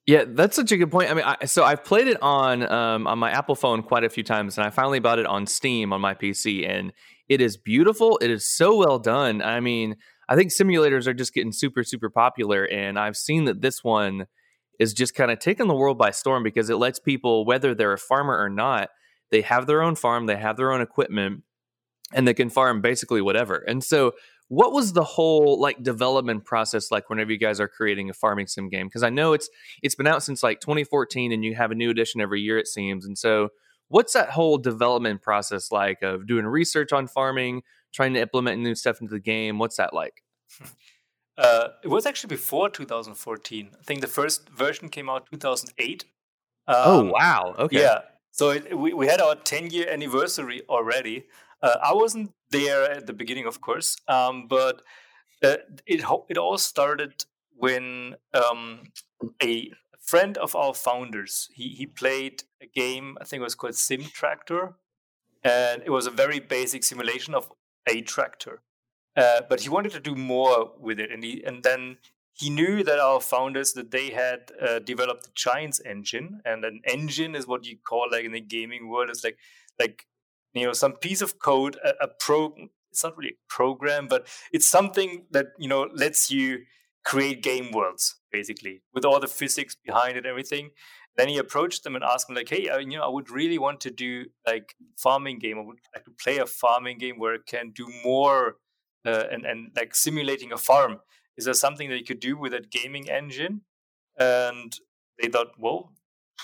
Yeah, 0.08 0.24
that's 0.26 0.56
such 0.56 0.72
a 0.72 0.78
good 0.78 0.90
point. 0.90 1.12
I 1.12 1.14
mean, 1.14 1.26
I, 1.26 1.46
so 1.46 1.66
I've 1.66 1.84
played 1.84 2.08
it 2.08 2.18
on 2.22 2.64
um, 2.72 3.08
on 3.08 3.20
my 3.20 3.30
Apple 3.30 3.56
phone 3.56 3.84
quite 3.84 4.06
a 4.06 4.10
few 4.10 4.24
times, 4.24 4.58
and 4.58 4.66
I 4.66 4.70
finally 4.70 5.00
bought 5.00 5.20
it 5.20 5.26
on 5.26 5.46
Steam 5.46 5.92
on 5.92 6.00
my 6.00 6.14
PC, 6.14 6.68
and 6.68 6.94
it 7.28 7.42
is 7.42 7.58
beautiful. 7.58 8.18
It 8.22 8.32
is 8.32 8.50
so 8.50 8.78
well 8.78 9.00
done. 9.00 9.42
I 9.42 9.60
mean, 9.60 9.98
I 10.30 10.38
think 10.38 10.54
simulators 10.54 11.08
are 11.08 11.14
just 11.14 11.34
getting 11.34 11.52
super 11.52 11.84
super 11.84 12.10
popular, 12.10 12.64
and 12.64 12.98
I've 12.98 13.18
seen 13.18 13.44
that 13.46 13.60
this 13.62 13.84
one 13.84 14.28
is 14.80 14.94
just 14.94 15.14
kind 15.14 15.30
of 15.30 15.40
taking 15.40 15.68
the 15.68 15.76
world 15.76 15.98
by 15.98 16.12
storm 16.12 16.42
because 16.42 16.70
it 16.70 16.78
lets 16.78 17.00
people, 17.00 17.44
whether 17.46 17.76
they're 17.76 17.92
a 17.92 17.98
farmer 17.98 18.38
or 18.40 18.50
not, 18.50 18.90
they 19.30 19.42
have 19.42 19.68
their 19.68 19.82
own 19.82 19.96
farm, 19.96 20.26
they 20.26 20.38
have 20.38 20.56
their 20.56 20.72
own 20.72 20.80
equipment, 20.80 21.44
and 22.14 22.26
they 22.26 22.34
can 22.34 22.50
farm 22.50 22.80
basically 22.80 23.22
whatever. 23.22 23.56
And 23.56 23.84
so, 23.84 24.14
what 24.50 24.72
was 24.72 24.94
the 24.94 25.04
whole 25.04 25.60
like 25.60 25.84
development 25.84 26.46
process 26.46 26.92
like 26.92 27.10
whenever 27.10 27.32
you 27.32 27.38
guys 27.38 27.60
are 27.60 27.68
creating 27.68 28.10
a 28.10 28.14
farming 28.14 28.48
sim 28.48 28.70
game? 28.70 28.88
Because 28.88 29.04
I 29.04 29.10
know 29.10 29.34
it's 29.34 29.50
it's 29.84 29.96
been 29.96 30.08
out 30.08 30.24
since 30.24 30.44
like 30.44 30.60
2014, 30.62 31.32
and 31.32 31.44
you 31.44 31.56
have 31.56 31.72
a 31.72 31.76
new 31.76 31.90
edition 31.90 32.22
every 32.22 32.42
year 32.42 32.58
it 32.58 32.68
seems. 32.68 33.06
And 33.06 33.18
so, 33.18 33.50
What's 33.90 34.14
that 34.14 34.30
whole 34.30 34.58
development 34.58 35.22
process 35.22 35.72
like 35.72 36.02
of 36.02 36.28
doing 36.28 36.46
research 36.46 36.92
on 36.92 37.08
farming, 37.08 37.64
trying 37.94 38.14
to 38.16 38.20
implement 38.20 38.62
new 38.62 38.76
stuff 38.76 39.00
into 39.02 39.14
the 39.14 39.20
game? 39.20 39.60
What's 39.60 39.78
that 39.78 39.94
like? 39.94 40.24
Uh, 41.38 41.70
it 41.84 41.88
was 41.88 42.06
actually 42.06 42.30
before 42.30 42.70
2014. 42.70 43.70
I 43.80 43.84
think 43.84 44.02
the 44.02 44.08
first 44.08 44.50
version 44.50 44.90
came 44.90 45.10
out 45.10 45.28
2008. 45.32 46.06
Um, 46.68 46.76
oh 46.76 47.04
wow! 47.04 47.56
Okay. 47.60 47.82
Yeah. 47.82 48.00
So 48.32 48.50
it, 48.50 48.78
we 48.78 48.94
we 48.94 49.08
had 49.08 49.22
our 49.22 49.36
10 49.36 49.70
year 49.70 49.88
anniversary 49.88 50.64
already. 50.68 51.26
Uh, 51.62 51.78
I 51.84 51.94
wasn't 51.94 52.34
there 52.52 52.84
at 52.90 53.08
the 53.08 53.14
beginning, 53.14 53.46
of 53.46 53.62
course, 53.62 53.98
um, 54.08 54.48
but 54.48 54.82
uh, 55.44 55.58
it 55.86 56.04
it 56.30 56.38
all 56.38 56.58
started 56.58 57.26
when 57.56 58.16
um, 58.34 58.84
a 59.42 59.72
friend 60.02 60.38
of 60.38 60.56
our 60.56 60.74
founders 60.74 61.50
he 61.54 61.70
he 61.70 61.86
played 61.86 62.44
a 62.62 62.68
game. 62.68 63.18
I 63.20 63.24
think 63.24 63.42
it 63.42 63.44
was 63.44 63.56
called 63.56 63.76
Sim 63.76 64.04
Tractor, 64.04 64.76
and 65.44 65.82
it 65.86 65.90
was 65.90 66.08
a 66.08 66.12
very 66.12 66.40
basic 66.40 66.84
simulation 66.84 67.34
of 67.34 67.52
a 67.88 68.02
tractor. 68.02 68.62
Uh, 69.16 69.42
but 69.50 69.62
he 69.62 69.70
wanted 69.70 69.92
to 69.92 70.00
do 70.00 70.16
more 70.16 70.74
with 70.80 71.00
it, 71.00 71.12
and 71.12 71.24
he 71.24 71.44
and 71.44 71.64
then 71.64 71.98
he 72.34 72.52
knew 72.52 72.84
that 72.84 73.00
our 73.00 73.20
founders 73.20 73.74
that 73.74 73.90
they 73.90 74.12
had 74.12 74.52
uh, 74.62 74.78
developed 74.80 75.24
the 75.24 75.32
Giants 75.34 75.82
engine, 75.84 76.42
and 76.46 76.64
an 76.64 76.82
engine 76.86 77.34
is 77.34 77.48
what 77.48 77.66
you 77.66 77.78
call 77.84 78.08
like 78.12 78.26
in 78.26 78.32
the 78.32 78.42
gaming 78.42 78.90
world. 78.90 79.10
It's 79.10 79.24
like 79.24 79.38
like 79.80 80.06
you 80.58 80.66
know 80.66 80.74
some 80.74 80.94
piece 80.94 81.22
of 81.22 81.40
code, 81.40 81.78
a, 81.84 82.06
a 82.06 82.08
pro. 82.20 82.54
It's 82.92 83.04
not 83.04 83.18
really 83.18 83.32
a 83.32 83.54
program, 83.54 84.08
but 84.08 84.28
it's 84.52 84.68
something 84.68 85.26
that 85.32 85.48
you 85.58 85.68
know 85.68 85.88
lets 85.94 86.32
you 86.32 86.60
create 87.06 87.42
game 87.42 87.72
worlds 87.72 88.16
basically 88.32 88.82
with 88.94 89.06
all 89.06 89.20
the 89.20 89.28
physics 89.28 89.76
behind 89.86 90.18
it, 90.18 90.26
everything. 90.26 90.72
Then 91.16 91.30
he 91.30 91.38
approached 91.38 91.84
them 91.84 91.96
and 91.96 92.04
asked 92.04 92.28
them 92.28 92.36
like, 92.36 92.50
"Hey, 92.50 92.70
uh, 92.70 92.78
you 92.78 92.98
know, 92.98 93.04
I 93.04 93.10
would 93.10 93.30
really 93.30 93.58
want 93.58 93.82
to 93.82 93.92
do 93.92 94.26
like 94.46 94.76
farming 94.98 95.40
game. 95.40 95.58
I 95.58 95.62
would 95.62 95.80
like 95.96 96.06
to 96.06 96.12
play 96.12 96.38
a 96.38 96.46
farming 96.46 96.98
game 97.00 97.18
where 97.20 97.34
it 97.34 97.46
can 97.46 97.72
do 97.72 97.88
more." 98.04 98.58
uh, 99.08 99.24
and 99.32 99.46
and 99.46 99.72
like 99.76 99.96
simulating 99.96 100.52
a 100.52 100.58
farm. 100.58 101.00
Is 101.38 101.46
there 101.46 101.54
something 101.54 101.90
that 101.90 101.98
you 101.98 102.04
could 102.04 102.20
do 102.20 102.38
with 102.38 102.52
that 102.52 102.72
gaming 102.72 103.10
engine? 103.10 103.62
And 104.20 104.74
they 105.22 105.30
thought, 105.30 105.52
well, 105.60 105.94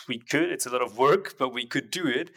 we 0.08 0.20
could. 0.20 0.52
It's 0.52 0.68
a 0.68 0.70
lot 0.70 0.84
of 0.84 0.98
work, 0.98 1.36
but 1.40 1.50
we 1.50 1.66
could 1.66 1.90
do 1.90 2.08
it. 2.08 2.30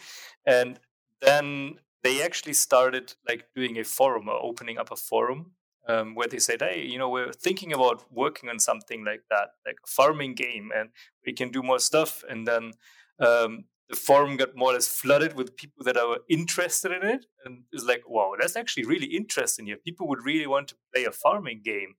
And 0.47 0.81
then 1.21 1.77
they 2.03 2.23
actually 2.23 2.53
started 2.53 3.15
like 3.29 3.47
doing 3.55 3.79
a 3.79 3.85
forum 3.85 4.29
or 4.29 4.43
opening 4.43 4.79
up 4.79 4.91
a 4.91 4.97
forum 4.97 5.53
um, 5.89 6.15
where 6.15 6.29
they 6.29 6.39
said, 6.39 6.63
"Hey, 6.63 6.83
you 6.85 6.99
know, 6.99 7.09
we're 7.09 7.33
thinking 7.33 7.73
about 7.73 8.05
working 8.13 8.49
on 8.49 8.59
something 8.59 9.05
like 9.05 9.23
that, 9.31 9.51
like 9.65 9.77
a 9.85 9.89
farming 9.89 10.35
game, 10.35 10.71
and 10.75 10.91
we 11.25 11.33
can 11.33 11.51
do 11.51 11.63
more 11.63 11.79
stuff." 11.79 12.25
And 12.29 12.47
then 12.47 12.73
um, 13.21 13.65
the 13.89 13.97
forum 13.97 14.37
got 14.37 14.57
more 14.57 14.71
or 14.71 14.75
less 14.75 14.89
flooded 14.89 15.35
with 15.35 15.57
people 15.57 15.85
that 15.85 15.97
are 15.97 16.19
interested 16.29 16.93
in 16.93 17.03
it 17.09 17.27
and 17.45 17.65
it's 17.73 17.85
like 17.85 18.03
wow 18.09 18.33
that's 18.39 18.57
actually 18.57 18.85
really 18.85 19.07
interesting 19.07 19.67
here 19.67 19.77
people 19.77 20.09
would 20.09 20.25
really 20.25 20.47
want 20.47 20.69
to 20.69 20.77
play 20.93 21.05
a 21.05 21.13
farming 21.13 21.61
game 21.65 21.95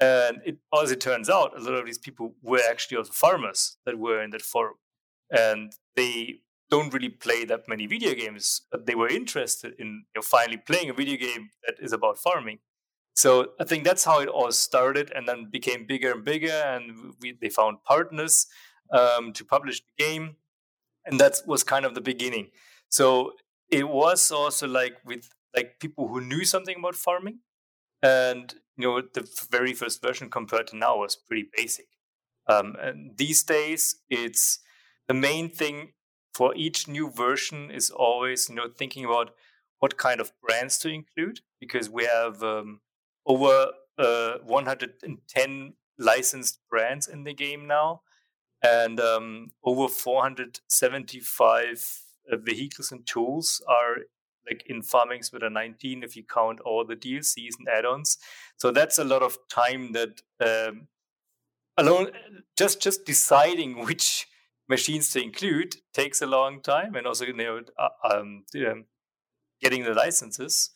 and 0.00 0.40
it 0.44 0.58
as 0.80 0.90
it 0.90 1.00
turns 1.00 1.28
out 1.28 1.56
a 1.56 1.60
lot 1.60 1.74
of 1.74 1.86
these 1.86 1.98
people 1.98 2.34
were 2.42 2.60
actually 2.68 2.96
also 2.96 3.12
farmers 3.12 3.76
that 3.84 3.98
were 3.98 4.22
in 4.22 4.30
that 4.30 4.42
forum 4.42 4.76
and 5.30 5.72
they 5.96 6.40
don't 6.74 6.94
really 6.94 7.14
play 7.26 7.40
that 7.44 7.68
many 7.72 7.86
video 7.94 8.12
games 8.22 8.62
but 8.70 8.86
they 8.86 8.96
were 9.00 9.08
interested 9.20 9.72
in 9.78 9.88
you 10.10 10.16
know, 10.16 10.22
finally 10.22 10.60
playing 10.70 10.90
a 10.90 10.98
video 11.02 11.16
game 11.16 11.44
that 11.64 11.76
is 11.86 11.92
about 11.92 12.18
farming. 12.18 12.58
So 13.22 13.30
i 13.62 13.64
think 13.68 13.84
that's 13.84 14.04
how 14.10 14.18
it 14.24 14.30
all 14.38 14.52
started 14.52 15.06
and 15.14 15.28
then 15.28 15.50
became 15.58 15.86
bigger 15.92 16.10
and 16.14 16.24
bigger 16.32 16.58
and 16.72 16.82
we, 17.20 17.28
they 17.40 17.50
found 17.60 17.84
partners 17.92 18.34
um, 19.00 19.32
to 19.32 19.44
publish 19.44 19.80
the 19.80 20.04
game. 20.04 20.36
And 21.06 21.20
that 21.20 21.34
was 21.46 21.62
kind 21.64 21.84
of 21.84 21.94
the 21.94 22.00
beginning. 22.00 22.46
So 22.88 23.32
it 23.70 23.88
was 23.88 24.30
also 24.30 24.66
like 24.66 24.96
with 25.04 25.28
like 25.54 25.80
people 25.80 26.08
who 26.08 26.20
knew 26.20 26.44
something 26.44 26.76
about 26.78 26.94
farming. 26.94 27.40
And 28.02 28.54
you 28.76 28.88
know 28.88 29.02
the 29.16 29.26
very 29.50 29.72
first 29.72 30.02
version 30.02 30.30
compared 30.30 30.66
to 30.68 30.76
now 30.76 30.98
was 30.98 31.16
pretty 31.16 31.48
basic. 31.56 31.86
Um, 32.46 32.76
and 32.80 33.16
these 33.16 33.42
days 33.42 33.96
it's 34.10 34.58
the 35.08 35.14
main 35.14 35.50
thing 35.50 35.92
for 36.34 36.54
each 36.56 36.88
new 36.88 37.10
version 37.10 37.70
is 37.70 37.90
always 37.90 38.48
you 38.48 38.54
know 38.54 38.68
thinking 38.68 39.04
about 39.04 39.30
what 39.78 39.96
kind 39.96 40.20
of 40.20 40.32
brands 40.40 40.78
to 40.78 40.88
include 40.88 41.40
because 41.60 41.88
we 41.88 42.04
have 42.04 42.42
um, 42.42 42.80
over 43.26 43.68
uh, 43.98 44.34
110 44.44 45.74
licensed 45.98 46.58
brands 46.68 47.06
in 47.06 47.24
the 47.24 47.32
game 47.32 47.66
now 47.66 48.00
and 48.62 48.98
um, 48.98 49.50
over 49.62 49.88
475 49.88 52.00
uh, 52.32 52.36
vehicles 52.36 52.90
and 52.90 53.06
tools 53.06 53.62
are 53.68 53.98
like 54.48 54.64
in 54.66 54.82
farming 54.82 55.22
with 55.32 55.42
a 55.42 55.50
19 55.50 56.02
if 56.02 56.16
you 56.16 56.22
count 56.22 56.60
all 56.60 56.84
the 56.84 56.96
DLCs 56.96 57.58
and 57.58 57.68
add-ons. 57.68 58.18
So 58.56 58.70
that's 58.70 58.98
a 58.98 59.04
lot 59.04 59.22
of 59.22 59.38
time 59.48 59.92
that 59.92 60.22
um, 60.40 60.88
alone 61.76 62.10
just 62.56 62.82
just 62.82 63.04
deciding 63.04 63.78
which 63.86 64.26
machines 64.68 65.10
to 65.10 65.22
include 65.22 65.76
takes 65.92 66.22
a 66.22 66.26
long 66.26 66.60
time, 66.62 66.94
and 66.94 67.06
also 67.06 67.24
you 67.24 67.32
know 67.32 67.60
uh, 67.78 67.88
um, 68.14 68.44
getting 69.60 69.84
the 69.84 69.94
licenses 69.94 70.70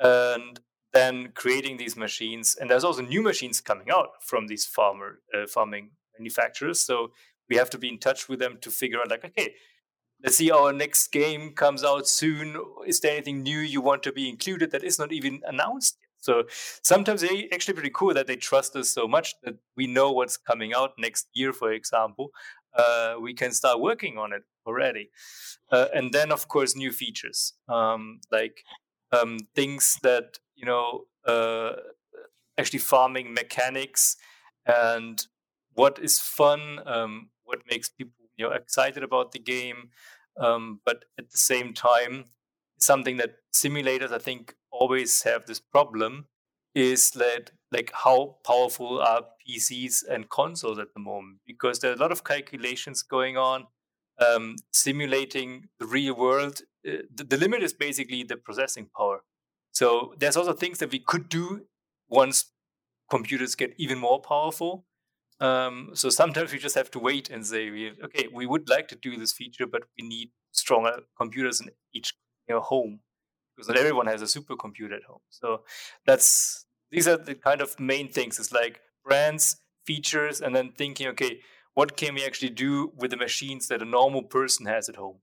and 0.00 0.60
then 0.92 1.32
creating 1.34 1.76
these 1.76 1.96
machines. 1.96 2.56
And 2.58 2.70
there's 2.70 2.84
also 2.84 3.02
new 3.02 3.22
machines 3.22 3.60
coming 3.60 3.90
out 3.90 4.08
from 4.22 4.46
these 4.46 4.64
farmer 4.64 5.20
uh, 5.34 5.46
farming 5.46 5.90
manufacturers. 6.18 6.80
So 6.80 7.12
we 7.48 7.56
have 7.56 7.70
to 7.70 7.78
be 7.78 7.88
in 7.88 7.98
touch 7.98 8.28
with 8.28 8.38
them 8.38 8.58
to 8.62 8.70
figure 8.70 9.00
out 9.00 9.10
like, 9.10 9.24
okay, 9.24 9.54
let's 10.22 10.36
see 10.36 10.50
our 10.50 10.72
next 10.72 11.08
game 11.08 11.52
comes 11.52 11.84
out 11.84 12.08
soon. 12.08 12.56
Is 12.86 13.00
there 13.00 13.12
anything 13.12 13.42
new 13.42 13.58
you 13.58 13.80
want 13.80 14.02
to 14.04 14.12
be 14.12 14.28
included 14.28 14.70
that 14.70 14.84
is 14.84 14.98
not 14.98 15.12
even 15.12 15.40
announced 15.46 15.98
yet? 16.00 16.08
So 16.20 16.44
sometimes 16.82 17.20
they 17.20 17.48
actually 17.52 17.74
pretty 17.74 17.92
cool 17.94 18.12
that 18.14 18.26
they 18.26 18.36
trust 18.36 18.74
us 18.74 18.90
so 18.90 19.06
much 19.06 19.34
that 19.44 19.54
we 19.76 19.86
know 19.86 20.10
what's 20.10 20.36
coming 20.36 20.74
out 20.74 20.92
next 20.98 21.28
year, 21.32 21.52
for 21.52 21.72
example. 21.72 22.30
Uh, 22.78 23.16
we 23.20 23.34
can 23.34 23.52
start 23.52 23.80
working 23.80 24.18
on 24.18 24.32
it 24.32 24.44
already. 24.66 25.10
Uh, 25.72 25.86
and 25.94 26.12
then, 26.12 26.32
of 26.32 26.48
course, 26.48 26.76
new 26.76 26.92
features 26.92 27.54
um, 27.68 28.20
like 28.30 28.62
um, 29.12 29.38
things 29.54 29.98
that, 30.02 30.38
you 30.54 30.64
know, 30.64 31.04
uh, 31.26 31.72
actually 32.58 32.78
farming 32.78 33.32
mechanics 33.34 34.16
and 34.66 35.26
what 35.74 35.98
is 35.98 36.18
fun, 36.18 36.80
um, 36.86 37.30
what 37.44 37.60
makes 37.70 37.88
people 37.88 38.12
you 38.36 38.46
know 38.46 38.52
excited 38.52 39.02
about 39.02 39.32
the 39.32 39.38
game, 39.38 39.90
um, 40.38 40.80
but 40.84 41.04
at 41.18 41.30
the 41.30 41.38
same 41.38 41.72
time, 41.72 42.24
something 42.78 43.16
that 43.18 43.36
simulators 43.52 44.12
I 44.12 44.18
think 44.18 44.54
always 44.70 45.22
have 45.22 45.46
this 45.46 45.60
problem 45.60 46.26
is 46.78 47.10
that 47.10 47.50
like 47.72 47.90
how 47.92 48.36
powerful 48.46 49.00
are 49.00 49.22
PCs 49.44 50.04
and 50.08 50.30
consoles 50.30 50.78
at 50.78 50.94
the 50.94 51.00
moment 51.00 51.38
because 51.44 51.80
there 51.80 51.90
are 51.90 51.94
a 51.94 51.98
lot 51.98 52.12
of 52.12 52.22
calculations 52.22 53.02
going 53.02 53.36
on 53.36 53.66
um, 54.24 54.54
simulating 54.72 55.68
the 55.80 55.86
real 55.86 56.14
world. 56.14 56.60
Uh, 56.86 57.02
the, 57.12 57.24
the 57.24 57.36
limit 57.36 57.64
is 57.64 57.72
basically 57.72 58.22
the 58.22 58.36
processing 58.36 58.88
power. 58.96 59.24
So 59.72 60.14
there's 60.18 60.36
also 60.36 60.52
things 60.52 60.78
that 60.78 60.92
we 60.92 61.00
could 61.00 61.28
do 61.28 61.66
once 62.08 62.52
computers 63.10 63.56
get 63.56 63.74
even 63.76 63.98
more 63.98 64.20
powerful. 64.20 64.86
Um, 65.40 65.90
so 65.94 66.10
sometimes 66.10 66.52
we 66.52 66.58
just 66.58 66.76
have 66.76 66.92
to 66.92 67.00
wait 67.00 67.28
and 67.28 67.44
say, 67.44 67.92
okay, 68.04 68.28
we 68.32 68.46
would 68.46 68.68
like 68.68 68.86
to 68.88 68.96
do 68.96 69.16
this 69.16 69.32
feature, 69.32 69.66
but 69.66 69.82
we 69.98 70.06
need 70.06 70.30
stronger 70.52 71.00
computers 71.16 71.60
in 71.60 71.70
each 71.92 72.14
you 72.48 72.54
know, 72.54 72.60
home 72.60 73.00
because 73.56 73.68
not 73.68 73.76
everyone 73.76 74.06
has 74.06 74.22
a 74.22 74.26
supercomputer 74.26 74.92
at 74.92 75.02
home. 75.04 75.20
So 75.30 75.62
that's 76.06 76.66
these 76.90 77.08
are 77.08 77.16
the 77.16 77.34
kind 77.34 77.60
of 77.60 77.78
main 77.78 78.10
things. 78.10 78.38
It's 78.38 78.52
like 78.52 78.80
brands, 79.04 79.56
features, 79.84 80.40
and 80.40 80.54
then 80.54 80.72
thinking, 80.76 81.08
okay, 81.08 81.40
what 81.74 81.96
can 81.96 82.14
we 82.14 82.24
actually 82.24 82.50
do 82.50 82.92
with 82.96 83.10
the 83.10 83.16
machines 83.16 83.68
that 83.68 83.82
a 83.82 83.84
normal 83.84 84.22
person 84.22 84.66
has 84.66 84.88
at 84.88 84.96
home? 84.96 85.18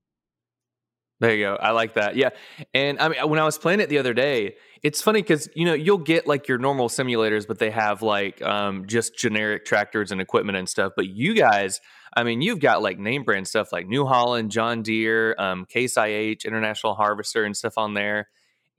There 1.18 1.34
you 1.34 1.44
go. 1.44 1.54
I 1.54 1.70
like 1.70 1.94
that. 1.94 2.16
Yeah. 2.16 2.30
And 2.74 3.00
I 3.00 3.08
mean, 3.08 3.30
when 3.30 3.38
I 3.38 3.44
was 3.44 3.56
playing 3.56 3.80
it 3.80 3.88
the 3.88 3.98
other 3.98 4.12
day, 4.12 4.56
it's 4.82 5.00
funny 5.00 5.22
because, 5.22 5.48
you 5.54 5.64
know, 5.64 5.72
you'll 5.72 5.96
get 5.96 6.26
like 6.26 6.46
your 6.46 6.58
normal 6.58 6.88
simulators, 6.90 7.46
but 7.46 7.58
they 7.58 7.70
have 7.70 8.02
like 8.02 8.42
um, 8.42 8.86
just 8.86 9.16
generic 9.16 9.64
tractors 9.64 10.12
and 10.12 10.20
equipment 10.20 10.58
and 10.58 10.68
stuff. 10.68 10.92
But 10.94 11.06
you 11.06 11.34
guys, 11.34 11.80
I 12.14 12.22
mean, 12.22 12.42
you've 12.42 12.60
got 12.60 12.82
like 12.82 12.98
name 12.98 13.22
brand 13.24 13.48
stuff 13.48 13.72
like 13.72 13.86
New 13.86 14.04
Holland, 14.04 14.50
John 14.50 14.82
Deere, 14.82 15.34
um, 15.38 15.64
Case 15.64 15.96
IH, 15.96 16.44
International 16.44 16.94
Harvester, 16.94 17.44
and 17.44 17.56
stuff 17.56 17.78
on 17.78 17.94
there. 17.94 18.28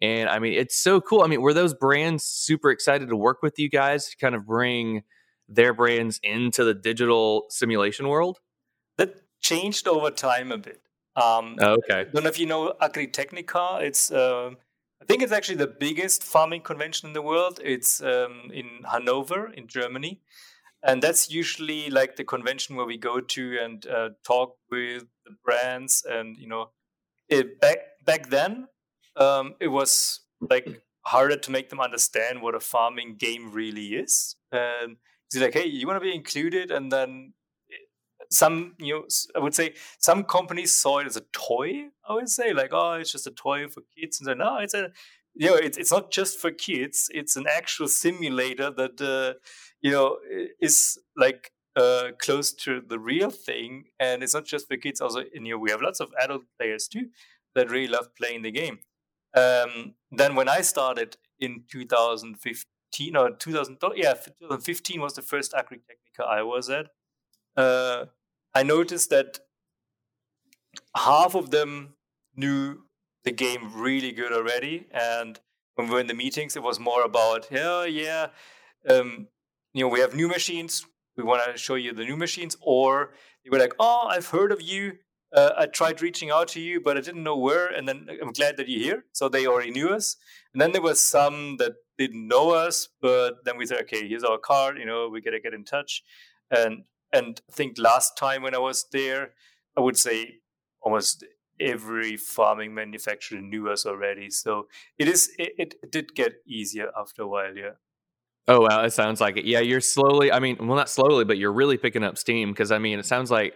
And 0.02 0.30
I 0.30 0.40
mean, 0.40 0.54
it's 0.54 0.78
so 0.78 1.02
cool. 1.02 1.22
I 1.22 1.28
mean, 1.28 1.42
were 1.42 1.54
those 1.54 1.74
brands 1.74 2.24
super 2.24 2.70
excited 2.70 3.10
to 3.10 3.16
work 3.16 3.42
with 3.42 3.58
you 3.58 3.70
guys 3.70 4.10
to 4.10 4.18
kind 4.18 4.36
of 4.36 4.46
bring 4.46 5.04
their 5.50 5.74
brands 5.74 6.20
into 6.24 6.64
the 6.64 6.74
digital 6.74 7.46
simulation 7.50 8.08
world? 8.08 8.40
That 8.98 9.16
changed 9.42 9.88
over 9.88 10.12
time 10.12 10.52
a 10.52 10.58
bit. 10.58 10.82
Um, 11.16 11.56
oh, 11.60 11.78
okay. 11.78 12.02
I 12.02 12.04
don't 12.04 12.24
know 12.24 12.30
if 12.30 12.40
you 12.40 12.46
know 12.46 12.74
Agritechnica. 12.80 13.82
It's 13.82 14.12
uh, 14.12 14.52
I 15.02 15.06
think 15.06 15.24
it's 15.24 15.32
actually 15.32 15.58
the 15.58 15.68
biggest 15.68 16.24
farming 16.24 16.62
convention 16.62 17.08
in 17.08 17.14
the 17.14 17.24
world. 17.24 17.60
It's 17.64 18.02
um, 18.02 18.52
in 18.54 18.84
Hanover 18.92 19.52
in 19.52 19.68
Germany, 19.68 20.22
and 20.84 21.02
that's 21.02 21.32
usually 21.32 21.90
like 21.90 22.18
the 22.18 22.24
convention 22.24 22.76
where 22.76 22.86
we 22.86 22.98
go 22.98 23.20
to 23.20 23.58
and 23.60 23.88
uh, 23.88 24.10
talk 24.24 24.58
with 24.70 25.06
the 25.26 25.36
brands 25.44 26.06
and 26.08 26.38
you 26.38 26.48
know 26.48 26.70
it, 27.30 27.60
back 27.60 27.78
back 28.06 28.30
then, 28.30 28.68
um, 29.18 29.56
it 29.60 29.68
was 29.68 30.22
like 30.40 30.82
harder 31.06 31.38
to 31.38 31.52
make 31.52 31.70
them 31.70 31.80
understand 31.80 32.42
what 32.42 32.56
a 32.56 32.60
farming 32.60 33.16
game 33.18 33.52
really 33.52 33.96
is. 33.96 34.36
And 34.52 34.98
it's 35.28 35.42
like, 35.42 35.54
hey, 35.54 35.66
you 35.66 35.88
want 35.88 35.98
to 35.98 36.08
be 36.08 36.16
included, 36.16 36.72
and 36.72 36.92
then 36.92 37.34
some 38.30 38.76
you 38.80 38.94
know 38.94 39.06
i 39.36 39.40
would 39.40 39.56
say 39.56 39.74
some 40.00 40.24
companies 40.24 40.74
saw 40.74 41.00
it 41.00 41.08
as 41.08 41.16
a 41.16 41.22
toy 41.32 41.86
i 42.10 42.14
would 42.14 42.28
say 42.28 42.52
like 42.54 42.72
oh 42.74 42.94
it's 42.94 43.12
just 43.12 43.28
a 43.28 43.32
toy 43.32 43.68
for 43.68 43.82
kids. 43.98 44.20
And 44.20 44.28
then 44.28 44.40
no 44.40 44.58
it's 44.58 44.74
a 44.74 44.92
you 45.34 45.48
know 45.48 45.56
it's, 45.56 45.78
it's 45.78 45.92
not 45.92 46.12
just 46.12 46.40
for 46.40 46.52
kids. 46.52 47.10
It's 47.14 47.36
an 47.36 47.46
actual 47.56 47.88
simulator 47.88 48.72
that 48.72 49.00
uh, 49.00 49.40
you 49.82 49.92
know 49.92 50.18
is 50.60 50.98
like 51.16 51.52
uh, 51.76 52.10
close 52.20 52.52
to 52.52 52.82
the 52.82 52.98
real 52.98 53.30
thing 53.30 53.86
and 54.00 54.24
it's 54.24 54.34
not 54.34 54.46
just 54.46 54.68
for 54.68 54.78
kids. 54.78 55.00
Also 55.00 55.24
you 55.34 55.52
know 55.52 55.58
we 55.58 55.70
have 55.72 55.82
lots 55.82 56.00
of 56.00 56.10
adult 56.20 56.44
players 56.60 56.88
too 56.88 57.10
that 57.56 57.70
really 57.70 57.88
love 57.88 58.10
playing 58.16 58.42
the 58.42 58.52
game 58.52 58.80
um, 59.42 59.94
then 60.12 60.36
when 60.36 60.50
i 60.50 60.62
started 60.62 61.18
in 61.40 61.64
2015 61.72 63.16
or 63.16 63.32
2000 63.32 63.78
yeah 63.96 64.14
2015 64.14 65.02
was 65.02 65.14
the 65.14 65.22
first 65.22 65.54
agritechnica 65.54 66.26
i 66.28 66.42
was 66.42 66.70
at 66.70 66.88
uh, 67.58 68.06
I 68.54 68.64
noticed 68.64 69.10
that 69.10 69.40
half 70.96 71.36
of 71.36 71.50
them 71.50 71.96
knew 72.36 72.84
the 73.24 73.32
game 73.32 73.72
really 73.76 74.12
good 74.12 74.32
already, 74.32 74.88
and 74.92 75.40
when 75.76 75.88
we 75.88 75.94
were 75.96 76.00
in 76.00 76.08
the 76.08 76.14
meetings, 76.14 76.56
it 76.56 76.64
was 76.64 76.80
more 76.80 77.04
about, 77.04 77.48
yeah, 77.52 77.84
yeah, 77.86 78.28
um, 78.90 79.28
you 79.74 79.84
know, 79.84 79.90
we 79.90 80.00
have 80.00 80.16
new 80.16 80.28
machines. 80.28 80.86
We 81.18 81.24
want 81.24 81.44
to 81.52 81.58
show 81.58 81.76
you 81.76 81.94
the 81.94 82.06
new 82.06 82.16
machines, 82.16 82.56
or 82.62 83.12
they 83.44 83.50
were 83.50 83.60
like, 83.60 83.74
oh, 83.80 84.08
I've 84.08 84.28
heard 84.28 84.52
of 84.52 84.62
you. 84.62 84.98
Uh, 85.34 85.52
I 85.58 85.66
tried 85.66 86.02
reaching 86.02 86.32
out 86.32 86.48
to 86.50 86.62
you, 86.62 86.80
but 86.80 86.98
I 86.98 87.02
didn't 87.02 87.24
know 87.24 87.38
where. 87.38 87.68
And 87.68 87.88
then 87.88 88.08
I'm 88.22 88.32
glad 88.32 88.58
that 88.58 88.70
you're 88.70 88.84
here. 88.84 89.06
So 89.12 89.28
they 89.28 89.46
already 89.46 89.72
knew 89.72 89.90
us. 89.90 90.16
And 90.54 90.62
then 90.62 90.72
there 90.72 90.82
was 90.82 91.02
some 91.02 91.58
that 91.58 91.74
didn't 91.98 92.28
know 92.28 92.52
us, 92.52 92.88
but 93.02 93.44
then 93.44 93.58
we 93.58 93.66
said, 93.66 93.82
okay, 93.82 94.08
here's 94.08 94.24
our 94.24 94.38
card. 94.38 94.78
You 94.78 94.86
know, 94.86 95.10
we 95.10 95.22
gotta 95.22 95.40
get 95.40 95.54
in 95.54 95.64
touch. 95.64 96.04
And 96.52 96.84
and 97.14 97.42
I 97.50 97.54
think 97.54 97.78
last 97.78 98.18
time 98.18 98.44
when 98.44 98.56
I 98.56 98.60
was 98.60 98.86
there, 98.92 99.32
I 99.78 99.82
would 99.82 99.98
say 99.98 100.40
almost 100.82 101.26
every 101.60 102.18
farming 102.18 102.74
manufacturer 102.74 103.42
knew 103.42 103.70
us 103.70 103.86
already. 103.86 104.30
So 104.30 104.68
it 104.98 105.08
is 105.08 105.32
it, 105.38 105.76
it 105.84 105.92
did 105.92 106.14
get 106.16 106.36
easier 106.48 106.92
after 106.98 107.24
a 107.24 107.28
while, 107.28 107.56
yeah. 107.56 107.72
Oh 108.48 108.62
wow, 108.62 108.84
it 108.84 108.92
sounds 108.92 109.20
like 109.20 109.36
it. 109.36 109.46
Yeah, 109.46 109.60
you're 109.60 109.82
slowly. 109.82 110.32
I 110.32 110.40
mean, 110.40 110.56
well, 110.60 110.78
not 110.78 110.90
slowly, 110.90 111.26
but 111.26 111.38
you're 111.38 111.52
really 111.52 111.78
picking 111.78 112.04
up 112.04 112.18
steam 112.18 112.52
because 112.52 112.72
I 112.72 112.78
mean, 112.78 112.98
it 112.98 113.06
sounds 113.06 113.30
like 113.30 113.54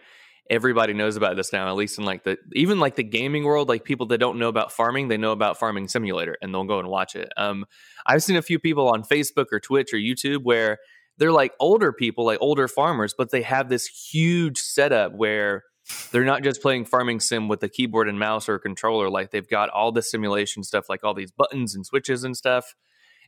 everybody 0.51 0.93
knows 0.93 1.15
about 1.15 1.38
this 1.38 1.53
now. 1.53 1.67
At 1.70 1.75
least 1.75 1.98
in 1.98 2.03
like 2.03 2.24
the 2.24 2.38
even 2.53 2.79
like 2.79 2.96
the 2.96 3.03
gaming 3.03 3.46
world, 3.46 3.70
like 3.70 3.86
people 3.86 4.05
that 4.08 4.20
don't 4.20 4.38
know 4.38 4.50
about 4.50 4.72
farming, 4.72 5.08
they 5.08 5.17
know 5.17 5.31
about 5.31 5.58
Farming 5.58 5.88
Simulator 5.88 6.38
and 6.41 6.53
they'll 6.53 6.65
go 6.65 6.77
and 6.77 6.89
watch 6.89 7.15
it. 7.15 7.31
Um, 7.38 7.65
I've 8.05 8.22
seen 8.22 8.36
a 8.36 8.41
few 8.41 8.60
people 8.60 8.89
on 8.89 9.03
Facebook 9.03 9.46
or 9.51 9.60
Twitch 9.60 9.93
or 9.93 9.98
YouTube 9.98 10.43
where 10.43 10.79
they're 11.17 11.31
like 11.31 11.53
older 11.60 11.93
people, 11.93 12.25
like 12.25 12.38
older 12.41 12.67
farmers, 12.67 13.15
but 13.17 13.31
they 13.31 13.41
have 13.41 13.70
this 13.70 13.88
huge 13.88 14.60
setup 14.60 15.13
where 15.13 15.63
they're 16.12 16.25
not 16.25 16.43
just 16.43 16.62
playing 16.62 16.86
farming 16.86 17.22
sim 17.22 17.48
with 17.48 17.63
a 17.63 17.70
keyboard 17.70 18.10
and 18.10 18.20
mouse 18.20 18.50
or 18.50 18.55
a 18.55 18.60
controller. 18.60 19.10
Like 19.10 19.31
they've 19.31 19.48
got 19.48 19.70
all 19.70 19.91
the 19.91 20.01
simulation 20.01 20.63
stuff, 20.63 20.89
like 20.89 21.03
all 21.03 21.13
these 21.13 21.31
buttons 21.31 21.75
and 21.75 21.86
switches 21.86 22.24
and 22.24 22.36
stuff. 22.36 22.75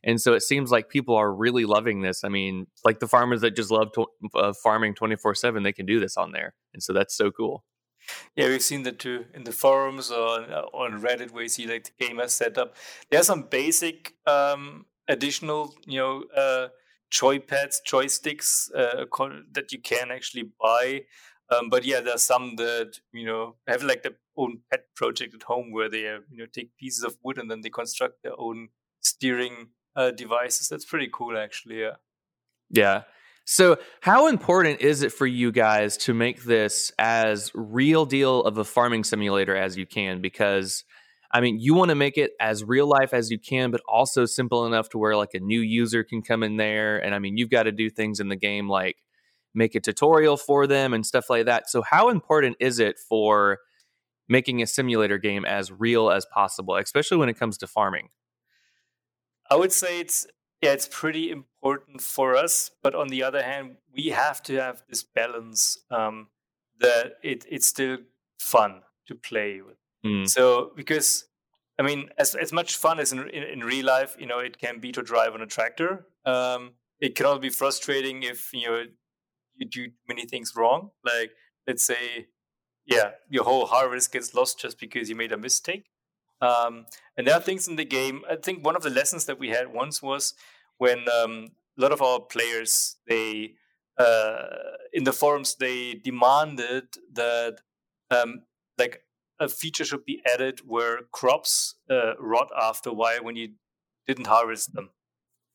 And 0.04 0.20
so 0.20 0.34
it 0.34 0.42
seems 0.42 0.70
like 0.70 0.90
people 0.90 1.16
are 1.16 1.32
really 1.32 1.64
loving 1.64 2.02
this. 2.02 2.24
I 2.24 2.28
mean, 2.28 2.66
like 2.84 3.00
the 3.00 3.08
farmers 3.08 3.40
that 3.40 3.56
just 3.56 3.70
love 3.70 3.92
to, 3.92 4.06
uh, 4.34 4.52
farming 4.62 4.94
24 4.94 5.34
7, 5.34 5.62
they 5.62 5.72
can 5.72 5.86
do 5.86 5.98
this 5.98 6.16
on 6.16 6.32
there. 6.32 6.54
And 6.74 6.82
so 6.82 6.92
that's 6.92 7.16
so 7.16 7.30
cool. 7.30 7.64
Yeah, 8.36 8.48
we've 8.48 8.62
seen 8.62 8.82
that 8.82 8.98
too 8.98 9.24
in 9.32 9.44
the 9.44 9.52
forums 9.52 10.10
or 10.10 10.40
on 10.74 11.00
Reddit 11.00 11.30
where 11.30 11.44
you 11.44 11.48
see 11.48 11.66
like 11.66 11.84
the 11.84 12.06
gamer 12.06 12.28
setup. 12.28 12.74
are 13.14 13.22
some 13.22 13.44
basic 13.44 14.14
um, 14.26 14.84
additional, 15.08 15.74
you 15.86 15.98
know, 15.98 16.24
uh, 16.36 16.68
joypads, 17.10 17.76
joysticks 17.88 18.70
uh, 18.74 19.06
that 19.52 19.72
you 19.72 19.80
can 19.80 20.10
actually 20.10 20.50
buy. 20.60 21.02
Um, 21.50 21.68
but 21.68 21.84
yeah, 21.84 22.00
there's 22.00 22.22
some 22.22 22.56
that 22.56 22.98
you 23.12 23.26
know 23.26 23.56
have 23.66 23.82
like 23.82 24.02
their 24.02 24.16
own 24.36 24.60
pet 24.70 24.86
project 24.96 25.34
at 25.34 25.42
home 25.44 25.70
where 25.72 25.88
they 25.88 26.08
uh, 26.08 26.20
you 26.30 26.38
know 26.38 26.46
take 26.52 26.76
pieces 26.76 27.04
of 27.04 27.16
wood 27.22 27.38
and 27.38 27.50
then 27.50 27.60
they 27.60 27.70
construct 27.70 28.22
their 28.22 28.38
own 28.38 28.68
steering 29.00 29.68
uh, 29.96 30.10
devices. 30.10 30.68
That's 30.68 30.84
pretty 30.84 31.08
cool, 31.12 31.36
actually. 31.36 31.80
Yeah. 31.80 31.96
Yeah. 32.70 33.02
So, 33.46 33.76
how 34.00 34.28
important 34.28 34.80
is 34.80 35.02
it 35.02 35.12
for 35.12 35.26
you 35.26 35.52
guys 35.52 35.98
to 35.98 36.14
make 36.14 36.44
this 36.44 36.90
as 36.98 37.50
real 37.54 38.06
deal 38.06 38.40
of 38.40 38.56
a 38.56 38.64
farming 38.64 39.04
simulator 39.04 39.54
as 39.54 39.76
you 39.76 39.86
can? 39.86 40.22
Because 40.22 40.84
I 41.30 41.40
mean, 41.40 41.58
you 41.60 41.74
want 41.74 41.88
to 41.88 41.96
make 41.96 42.16
it 42.16 42.30
as 42.40 42.62
real 42.62 42.86
life 42.86 43.12
as 43.12 43.30
you 43.30 43.40
can, 43.40 43.72
but 43.72 43.82
also 43.88 44.24
simple 44.24 44.66
enough 44.66 44.88
to 44.90 44.98
where 44.98 45.16
like 45.16 45.34
a 45.34 45.40
new 45.40 45.60
user 45.60 46.04
can 46.04 46.22
come 46.22 46.44
in 46.44 46.56
there. 46.56 46.96
And 46.96 47.12
I 47.12 47.18
mean, 47.18 47.36
you've 47.36 47.50
got 47.50 47.64
to 47.64 47.72
do 47.72 47.90
things 47.90 48.20
in 48.20 48.28
the 48.28 48.36
game 48.36 48.68
like 48.68 48.96
make 49.52 49.74
a 49.74 49.80
tutorial 49.80 50.36
for 50.36 50.66
them 50.66 50.94
and 50.94 51.04
stuff 51.04 51.28
like 51.28 51.46
that. 51.46 51.68
So, 51.68 51.82
how 51.82 52.08
important 52.08 52.56
is 52.60 52.78
it 52.78 52.98
for 52.98 53.58
making 54.28 54.62
a 54.62 54.66
simulator 54.66 55.18
game 55.18 55.44
as 55.44 55.72
real 55.72 56.10
as 56.10 56.24
possible, 56.24 56.76
especially 56.76 57.18
when 57.18 57.28
it 57.28 57.38
comes 57.38 57.58
to 57.58 57.66
farming? 57.66 58.08
I 59.54 59.56
would 59.56 59.72
say 59.72 60.00
it's 60.00 60.26
yeah, 60.60 60.72
it's 60.72 60.88
pretty 60.90 61.30
important 61.30 62.00
for 62.00 62.34
us. 62.34 62.72
But 62.82 62.96
on 62.96 63.06
the 63.06 63.22
other 63.22 63.42
hand, 63.42 63.76
we 63.94 64.08
have 64.08 64.42
to 64.44 64.56
have 64.56 64.82
this 64.88 65.04
balance 65.04 65.78
um, 65.92 66.28
that 66.80 67.18
it, 67.22 67.46
it's 67.48 67.66
still 67.66 67.98
fun 68.40 68.82
to 69.06 69.14
play 69.14 69.60
with. 69.60 69.76
Mm. 70.04 70.28
So 70.28 70.72
because 70.74 71.26
I 71.78 71.82
mean, 71.82 72.08
as 72.18 72.34
as 72.34 72.52
much 72.52 72.76
fun 72.76 72.98
as 72.98 73.12
in, 73.12 73.20
in, 73.28 73.44
in 73.44 73.60
real 73.60 73.86
life, 73.86 74.16
you 74.18 74.26
know, 74.26 74.40
it 74.40 74.58
can 74.58 74.80
be 74.80 74.90
to 74.90 75.02
drive 75.02 75.34
on 75.34 75.40
a 75.40 75.46
tractor. 75.46 76.06
Um, 76.26 76.72
it 76.98 77.14
can 77.14 77.26
also 77.26 77.38
be 77.38 77.50
frustrating 77.50 78.24
if 78.24 78.52
you 78.52 78.66
know 78.66 78.82
you 79.54 79.66
do 79.68 79.86
many 80.08 80.26
things 80.26 80.52
wrong. 80.56 80.90
Like 81.04 81.30
let's 81.68 81.84
say, 81.84 82.26
yeah, 82.86 83.10
your 83.28 83.44
whole 83.44 83.66
harvest 83.66 84.12
gets 84.12 84.34
lost 84.34 84.58
just 84.58 84.80
because 84.80 85.08
you 85.08 85.14
made 85.14 85.30
a 85.30 85.38
mistake. 85.38 85.84
Um, 86.44 86.86
and 87.16 87.26
there 87.26 87.34
are 87.34 87.40
things 87.40 87.68
in 87.68 87.76
the 87.76 87.84
game. 87.84 88.22
I 88.30 88.36
think 88.36 88.64
one 88.64 88.76
of 88.76 88.82
the 88.82 88.90
lessons 88.90 89.24
that 89.24 89.38
we 89.38 89.48
had 89.48 89.72
once 89.72 90.02
was 90.02 90.34
when 90.76 90.98
um, 91.08 91.52
a 91.78 91.82
lot 91.82 91.92
of 91.92 92.02
our 92.02 92.20
players 92.20 92.96
they 93.08 93.54
uh, 93.98 94.46
in 94.92 95.04
the 95.04 95.12
forums 95.12 95.54
they 95.54 95.94
demanded 95.94 96.84
that 97.12 97.58
um, 98.10 98.42
like 98.76 99.02
a 99.40 99.48
feature 99.48 99.84
should 99.84 100.04
be 100.04 100.20
added 100.32 100.60
where 100.66 100.98
crops 101.12 101.76
uh, 101.90 102.12
rot 102.18 102.50
after 102.60 102.90
a 102.90 102.94
while 102.94 103.22
when 103.24 103.36
you 103.36 103.48
didn't 104.06 104.26
harvest 104.26 104.74
them. 104.74 104.90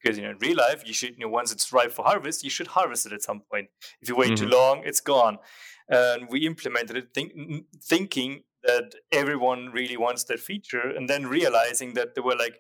Because 0.02 0.18
you 0.18 0.24
know, 0.24 0.32
in 0.32 0.38
real 0.38 0.58
life, 0.58 0.84
you 0.86 0.94
should 0.94 1.16
you 1.18 1.26
know 1.26 1.28
once 1.28 1.52
it's 1.52 1.72
ripe 1.72 1.92
for 1.92 2.06
harvest, 2.06 2.44
you 2.44 2.50
should 2.50 2.68
harvest 2.68 3.06
it 3.06 3.14
at 3.14 3.22
some 3.22 3.42
point. 3.52 3.68
If 4.02 4.10
you 4.10 4.16
wait 4.16 4.32
mm-hmm. 4.32 4.46
too 4.46 4.50
long, 4.50 4.82
it's 4.86 5.02
gone. 5.02 5.38
And 5.90 6.30
we 6.30 6.46
implemented 6.46 6.96
it 6.96 7.14
think, 7.14 7.34
thinking 7.82 8.44
that 8.64 8.94
everyone 9.12 9.70
really 9.72 9.98
wants 9.98 10.24
that 10.26 10.40
feature, 10.40 10.82
and 10.82 11.10
then 11.10 11.28
realizing 11.28 11.94
that 11.94 12.16
there 12.16 12.24
were 12.24 12.36
like, 12.36 12.60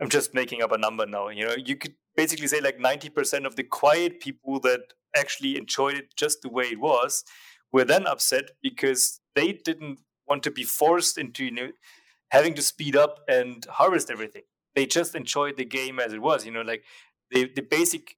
I'm 0.00 0.08
just 0.08 0.34
making 0.34 0.62
up 0.62 0.72
a 0.72 0.78
number 0.78 1.06
now. 1.06 1.28
You 1.28 1.46
know, 1.46 1.56
you 1.56 1.76
could 1.76 1.94
basically 2.16 2.46
say 2.46 2.60
like 2.60 2.78
90% 2.78 3.46
of 3.46 3.56
the 3.56 3.64
quiet 3.64 4.20
people 4.20 4.60
that 4.60 4.80
actually 5.16 5.56
enjoyed 5.56 5.94
it 5.94 6.16
just 6.16 6.42
the 6.42 6.48
way 6.48 6.64
it 6.66 6.80
was 6.80 7.24
were 7.72 7.84
then 7.84 8.06
upset 8.06 8.50
because 8.62 9.20
they 9.34 9.52
didn't 9.52 10.00
want 10.26 10.42
to 10.42 10.50
be 10.50 10.62
forced 10.64 11.18
into 11.18 11.44
you 11.44 11.50
know, 11.50 11.68
having 12.30 12.54
to 12.54 12.62
speed 12.62 12.96
up 12.96 13.20
and 13.28 13.66
harvest 13.70 14.10
everything. 14.10 14.42
They 14.74 14.86
just 14.86 15.14
enjoyed 15.14 15.56
the 15.56 15.64
game 15.64 15.98
as 15.98 16.12
it 16.12 16.22
was. 16.22 16.44
You 16.46 16.52
know, 16.52 16.62
like 16.62 16.84
the 17.30 17.50
the 17.54 17.62
basic, 17.62 18.16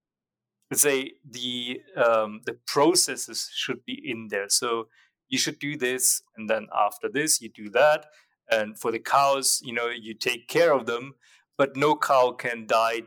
let's 0.70 0.83
say 0.83 1.12
the 1.29 1.81
um, 1.96 2.40
the 2.44 2.59
processes 2.66 3.51
should 3.55 3.85
be 3.85 4.01
in 4.05 4.29
there. 4.29 4.49
So 4.49 4.88
you 5.31 5.38
should 5.38 5.59
do 5.59 5.77
this, 5.77 6.23
and 6.37 6.51
then 6.51 6.66
after 6.77 7.09
this, 7.09 7.40
you 7.40 7.49
do 7.49 7.71
that. 7.71 8.07
And 8.51 8.79
for 8.79 8.90
the 8.90 8.99
cows, 8.99 9.62
you 9.64 9.73
know, 9.73 9.88
you 9.88 10.12
take 10.12 10.49
care 10.49 10.73
of 10.73 10.87
them, 10.87 11.14
but 11.57 11.77
no 11.77 11.95
cow 11.95 12.33
can 12.33 12.66
die 12.66 13.03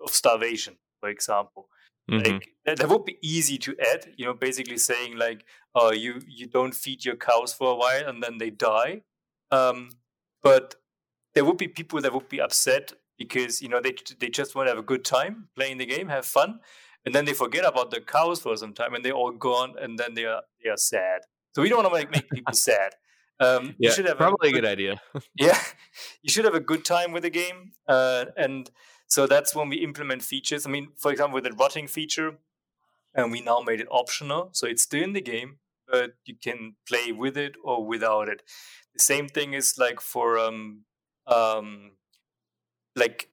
of 0.00 0.10
starvation, 0.10 0.76
for 1.00 1.08
example. 1.08 1.68
Mm-hmm. 2.10 2.32
Like 2.32 2.48
that, 2.66 2.78
that, 2.78 2.88
would 2.88 3.04
be 3.04 3.16
easy 3.22 3.56
to 3.58 3.74
add, 3.92 4.12
you 4.16 4.26
know, 4.26 4.34
basically 4.34 4.76
saying 4.76 5.16
like, 5.16 5.44
oh, 5.74 5.92
you 5.92 6.20
you 6.26 6.46
don't 6.46 6.74
feed 6.74 7.04
your 7.04 7.16
cows 7.16 7.54
for 7.54 7.72
a 7.72 7.76
while 7.76 8.08
and 8.08 8.22
then 8.22 8.38
they 8.38 8.50
die. 8.50 9.02
Um, 9.50 9.90
but 10.42 10.74
there 11.34 11.44
would 11.44 11.56
be 11.56 11.68
people 11.68 12.00
that 12.00 12.12
would 12.12 12.28
be 12.28 12.40
upset 12.40 12.92
because 13.16 13.62
you 13.62 13.68
know 13.68 13.80
they 13.80 13.94
they 14.18 14.28
just 14.28 14.54
want 14.54 14.66
to 14.66 14.70
have 14.70 14.78
a 14.78 14.86
good 14.86 15.04
time 15.04 15.48
playing 15.54 15.78
the 15.78 15.86
game, 15.86 16.08
have 16.08 16.26
fun, 16.26 16.60
and 17.04 17.14
then 17.14 17.24
they 17.24 17.32
forget 17.32 17.64
about 17.64 17.90
the 17.90 18.00
cows 18.00 18.40
for 18.40 18.56
some 18.56 18.72
time 18.72 18.94
and 18.94 19.04
they're 19.04 19.12
all 19.12 19.32
gone 19.32 19.74
and 19.80 19.98
then 19.98 20.14
they 20.14 20.24
are 20.24 20.42
they 20.62 20.70
are 20.70 20.76
sad. 20.76 21.22
So 21.54 21.62
we 21.62 21.68
don't 21.68 21.82
want 21.82 21.92
to 21.92 22.00
make, 22.00 22.10
make 22.10 22.30
people 22.30 22.54
sad. 22.70 22.92
Um, 23.40 23.74
yeah, 23.78 23.88
you 23.88 23.94
should 23.94 24.06
have 24.06 24.18
probably 24.18 24.50
a, 24.50 24.52
good, 24.52 24.64
a 24.64 24.68
good 24.68 24.72
idea. 24.72 25.02
yeah, 25.38 25.58
you 26.22 26.30
should 26.30 26.44
have 26.44 26.54
a 26.54 26.60
good 26.60 26.84
time 26.84 27.12
with 27.12 27.24
the 27.24 27.30
game, 27.30 27.72
uh, 27.88 28.26
and 28.36 28.70
so 29.08 29.26
that's 29.26 29.54
when 29.54 29.68
we 29.68 29.78
implement 29.78 30.22
features. 30.22 30.66
I 30.66 30.70
mean, 30.70 30.90
for 30.96 31.10
example, 31.10 31.34
with 31.34 31.44
the 31.44 31.52
rotting 31.52 31.88
feature, 31.88 32.36
and 33.14 33.32
we 33.32 33.40
now 33.40 33.60
made 33.60 33.80
it 33.80 33.88
optional. 33.90 34.50
So 34.52 34.66
it's 34.66 34.82
still 34.82 35.02
in 35.02 35.12
the 35.12 35.20
game, 35.20 35.58
but 35.88 36.12
you 36.24 36.36
can 36.40 36.76
play 36.88 37.10
with 37.10 37.36
it 37.36 37.54
or 37.64 37.84
without 37.84 38.28
it. 38.28 38.42
the 38.94 39.00
same 39.00 39.28
thing 39.28 39.54
is 39.54 39.74
like 39.78 40.00
for 40.00 40.38
um 40.38 40.84
um 41.26 41.92
like 42.94 43.31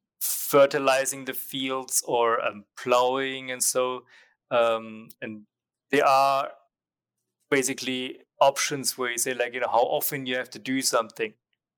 fertilizing 0.50 1.26
the 1.26 1.34
fields 1.34 2.04
or 2.08 2.44
um, 2.44 2.64
plowing 2.76 3.52
and 3.52 3.62
so 3.62 4.04
um 4.50 5.08
and 5.22 5.44
there 5.92 6.06
are 6.06 6.50
basically 7.52 8.18
options 8.42 8.98
where 8.98 9.12
you 9.12 9.18
say 9.18 9.34
like 9.34 9.54
you 9.54 9.60
know 9.60 9.68
how 9.72 9.84
often 9.98 10.26
you 10.26 10.36
have 10.36 10.50
to 10.50 10.60
do 10.60 10.82
something. 10.82 11.34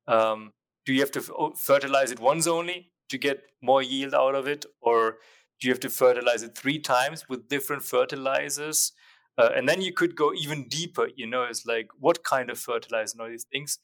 Um 0.08 0.54
do 0.86 0.94
you 0.94 1.02
have 1.02 1.12
to 1.12 1.22
fertilize 1.56 2.12
it 2.12 2.20
once 2.20 2.48
only 2.48 2.92
to 3.10 3.18
get 3.18 3.44
more 3.62 3.82
yield 3.84 4.14
out 4.14 4.36
of 4.36 4.48
it 4.48 4.66
or 4.82 5.18
do 5.60 5.68
you 5.68 5.74
have 5.74 5.80
to 5.82 5.90
fertilize 5.90 6.42
it 6.42 6.58
three 6.58 6.80
times 6.80 7.26
with 7.30 7.48
different 7.50 7.84
fertilizers? 7.84 8.94
Uh, 9.38 9.50
and 9.56 9.70
then 9.70 9.80
you 9.82 9.94
could 9.94 10.16
go 10.16 10.34
even 10.34 10.68
deeper 10.68 11.08
you 11.16 11.28
know 11.28 11.44
it's 11.44 11.66
like 11.66 11.88
what 12.00 12.24
kind 12.24 12.50
of 12.50 12.60
fertilizer 12.60 13.14
and 13.14 13.22
all 13.22 13.30
these 13.30 13.48
things 13.52 13.80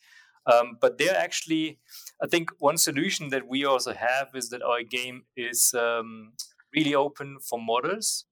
um, 0.51 0.77
but 0.81 0.97
they're 0.97 1.17
actually 1.17 1.79
i 2.23 2.27
think 2.27 2.49
one 2.59 2.77
solution 2.77 3.29
that 3.29 3.47
we 3.47 3.65
also 3.65 3.93
have 3.93 4.29
is 4.33 4.49
that 4.49 4.61
our 4.61 4.83
game 4.83 5.23
is 5.35 5.73
um, 5.73 6.33
really 6.75 6.95
open 6.95 7.37
for 7.39 7.59
models, 7.61 8.25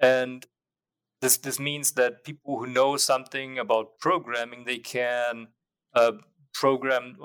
and 0.00 0.46
this 1.20 1.36
this 1.36 1.58
means 1.58 1.92
that 1.92 2.24
people 2.24 2.58
who 2.58 2.66
know 2.66 2.96
something 2.96 3.58
about 3.58 3.98
programming 4.00 4.64
they 4.64 4.78
can 4.78 5.48
uh, 5.94 6.12
program 6.54 7.16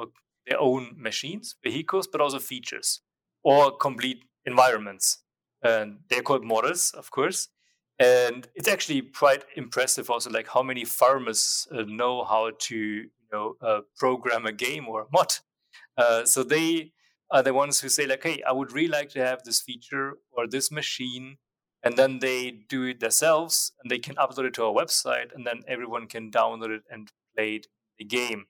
their 0.47 0.59
own 0.59 0.93
machines 0.97 1.55
vehicles 1.63 2.07
but 2.07 2.21
also 2.21 2.39
features 2.39 3.01
or 3.43 3.77
complete 3.77 4.25
environments. 4.45 5.19
And 5.63 5.99
they're 6.09 6.21
called 6.21 6.43
models, 6.43 6.91
of 6.91 7.11
course. 7.11 7.47
And 7.97 8.47
it's 8.55 8.67
actually 8.67 9.01
quite 9.03 9.45
impressive 9.55 10.09
also 10.09 10.29
like 10.29 10.49
how 10.49 10.61
many 10.61 10.83
farmers 10.83 11.67
uh, 11.71 11.83
know 11.87 12.25
how 12.25 12.51
to 12.59 13.05
you 13.31 13.37
know 13.37 13.55
uh, 13.61 13.81
program 13.97 14.45
a 14.45 14.51
game 14.51 14.87
or 14.87 15.01
a 15.01 15.05
mod. 15.11 15.33
Uh, 15.97 16.25
so 16.25 16.43
they 16.43 16.91
are 17.31 17.43
the 17.43 17.53
ones 17.53 17.79
who 17.79 17.89
say 17.89 18.05
like 18.05 18.21
hey 18.21 18.41
i 18.47 18.51
would 18.51 18.71
really 18.71 18.87
like 18.87 19.09
to 19.09 19.19
have 19.19 19.43
this 19.43 19.59
feature 19.59 20.13
or 20.31 20.45
this 20.47 20.71
machine 20.71 21.37
and 21.85 21.97
then 21.97 22.19
they 22.19 22.51
do 22.67 22.83
it 22.83 22.99
themselves 22.99 23.71
and 23.81 23.91
they 23.91 23.99
can 23.99 24.15
upload 24.15 24.45
it 24.45 24.53
to 24.55 24.63
our 24.63 24.73
website 24.73 25.33
and 25.33 25.45
then 25.45 25.61
everyone 25.67 26.07
can 26.07 26.31
download 26.31 26.75
it 26.75 26.81
and 26.89 27.11
play 27.35 27.55
it 27.55 27.67
the 27.99 28.03
game. 28.03 28.47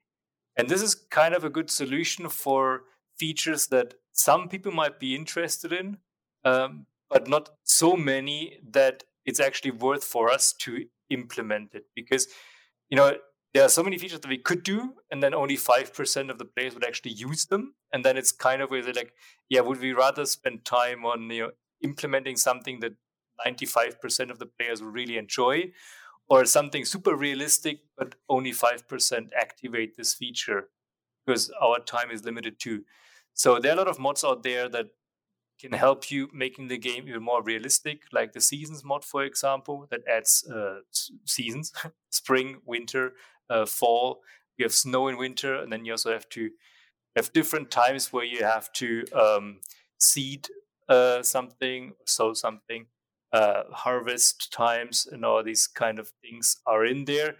And 0.57 0.69
this 0.69 0.81
is 0.81 0.95
kind 0.95 1.35
of 1.35 1.43
a 1.43 1.49
good 1.49 1.69
solution 1.69 2.29
for 2.29 2.83
features 3.19 3.67
that 3.67 3.95
some 4.13 4.47
people 4.47 4.71
might 4.71 4.99
be 4.99 5.15
interested 5.15 5.73
in 5.73 5.97
um, 6.45 6.85
but 7.09 7.27
not 7.27 7.49
so 7.63 7.97
many 7.97 8.59
that 8.71 9.03
it's 9.25 9.41
actually 9.41 9.71
worth 9.71 10.03
for 10.03 10.31
us 10.31 10.53
to 10.53 10.85
implement 11.09 11.73
it. 11.73 11.85
Because 11.93 12.27
you 12.89 12.95
know 12.95 13.17
there 13.55 13.63
are 13.63 13.69
so 13.69 13.81
many 13.81 13.97
features 13.97 14.19
that 14.19 14.27
we 14.27 14.37
could 14.37 14.63
do 14.63 14.95
and 15.09 15.23
then 15.23 15.33
only 15.33 15.55
5% 15.55 16.29
of 16.29 16.37
the 16.37 16.43
players 16.43 16.73
would 16.73 16.83
actually 16.83 17.13
use 17.13 17.45
them. 17.45 17.73
And 17.93 18.03
then 18.03 18.17
it's 18.17 18.33
kind 18.33 18.61
of 18.61 18.69
where 18.69 18.83
they're 18.83 18.93
like 18.93 19.13
yeah 19.47 19.61
would 19.61 19.79
we 19.79 19.93
rather 19.93 20.25
spend 20.25 20.65
time 20.65 21.05
on 21.05 21.29
you 21.29 21.43
know 21.43 21.51
implementing 21.81 22.35
something 22.35 22.81
that 22.81 22.95
95% 23.47 24.29
of 24.29 24.39
the 24.39 24.45
players 24.45 24.81
will 24.81 24.91
really 24.91 25.17
enjoy 25.17 25.71
or 26.27 26.43
something 26.43 26.83
super 26.83 27.15
realistic 27.15 27.79
but 27.97 28.15
only 28.27 28.51
5% 28.51 29.29
activate 29.39 29.95
this 29.95 30.13
feature? 30.13 30.67
Because 31.25 31.49
our 31.61 31.79
time 31.79 32.11
is 32.11 32.25
limited 32.25 32.59
too. 32.59 32.83
So 33.33 33.59
there 33.59 33.71
are 33.71 33.75
a 33.75 33.77
lot 33.77 33.87
of 33.87 33.99
mods 33.99 34.25
out 34.25 34.43
there 34.43 34.67
that 34.67 34.87
can 35.59 35.71
help 35.71 36.11
you 36.11 36.29
making 36.33 36.67
the 36.67 36.77
game 36.77 37.07
even 37.07 37.23
more 37.23 37.41
realistic, 37.41 38.01
like 38.11 38.33
the 38.33 38.41
seasons 38.41 38.83
mod, 38.83 39.05
for 39.05 39.23
example, 39.23 39.87
that 39.89 40.01
adds 40.07 40.45
uh, 40.53 40.79
seasons: 41.23 41.71
spring, 42.09 42.57
winter, 42.65 43.13
uh, 43.49 43.65
fall. 43.65 44.21
You 44.57 44.65
have 44.65 44.73
snow 44.73 45.07
in 45.07 45.17
winter, 45.17 45.55
and 45.55 45.71
then 45.71 45.85
you 45.85 45.93
also 45.93 46.11
have 46.11 46.29
to 46.29 46.51
have 47.15 47.33
different 47.33 47.71
times 47.71 48.11
where 48.11 48.25
you 48.25 48.43
have 48.43 48.71
to 48.73 49.05
um, 49.13 49.61
seed 49.97 50.47
uh, 50.89 51.23
something, 51.23 51.93
sow 52.05 52.33
something, 52.33 52.87
uh, 53.31 53.63
harvest 53.71 54.51
times, 54.51 55.07
and 55.11 55.25
all 55.25 55.43
these 55.43 55.67
kind 55.67 55.99
of 55.99 56.11
things 56.21 56.57
are 56.65 56.85
in 56.85 57.05
there. 57.05 57.35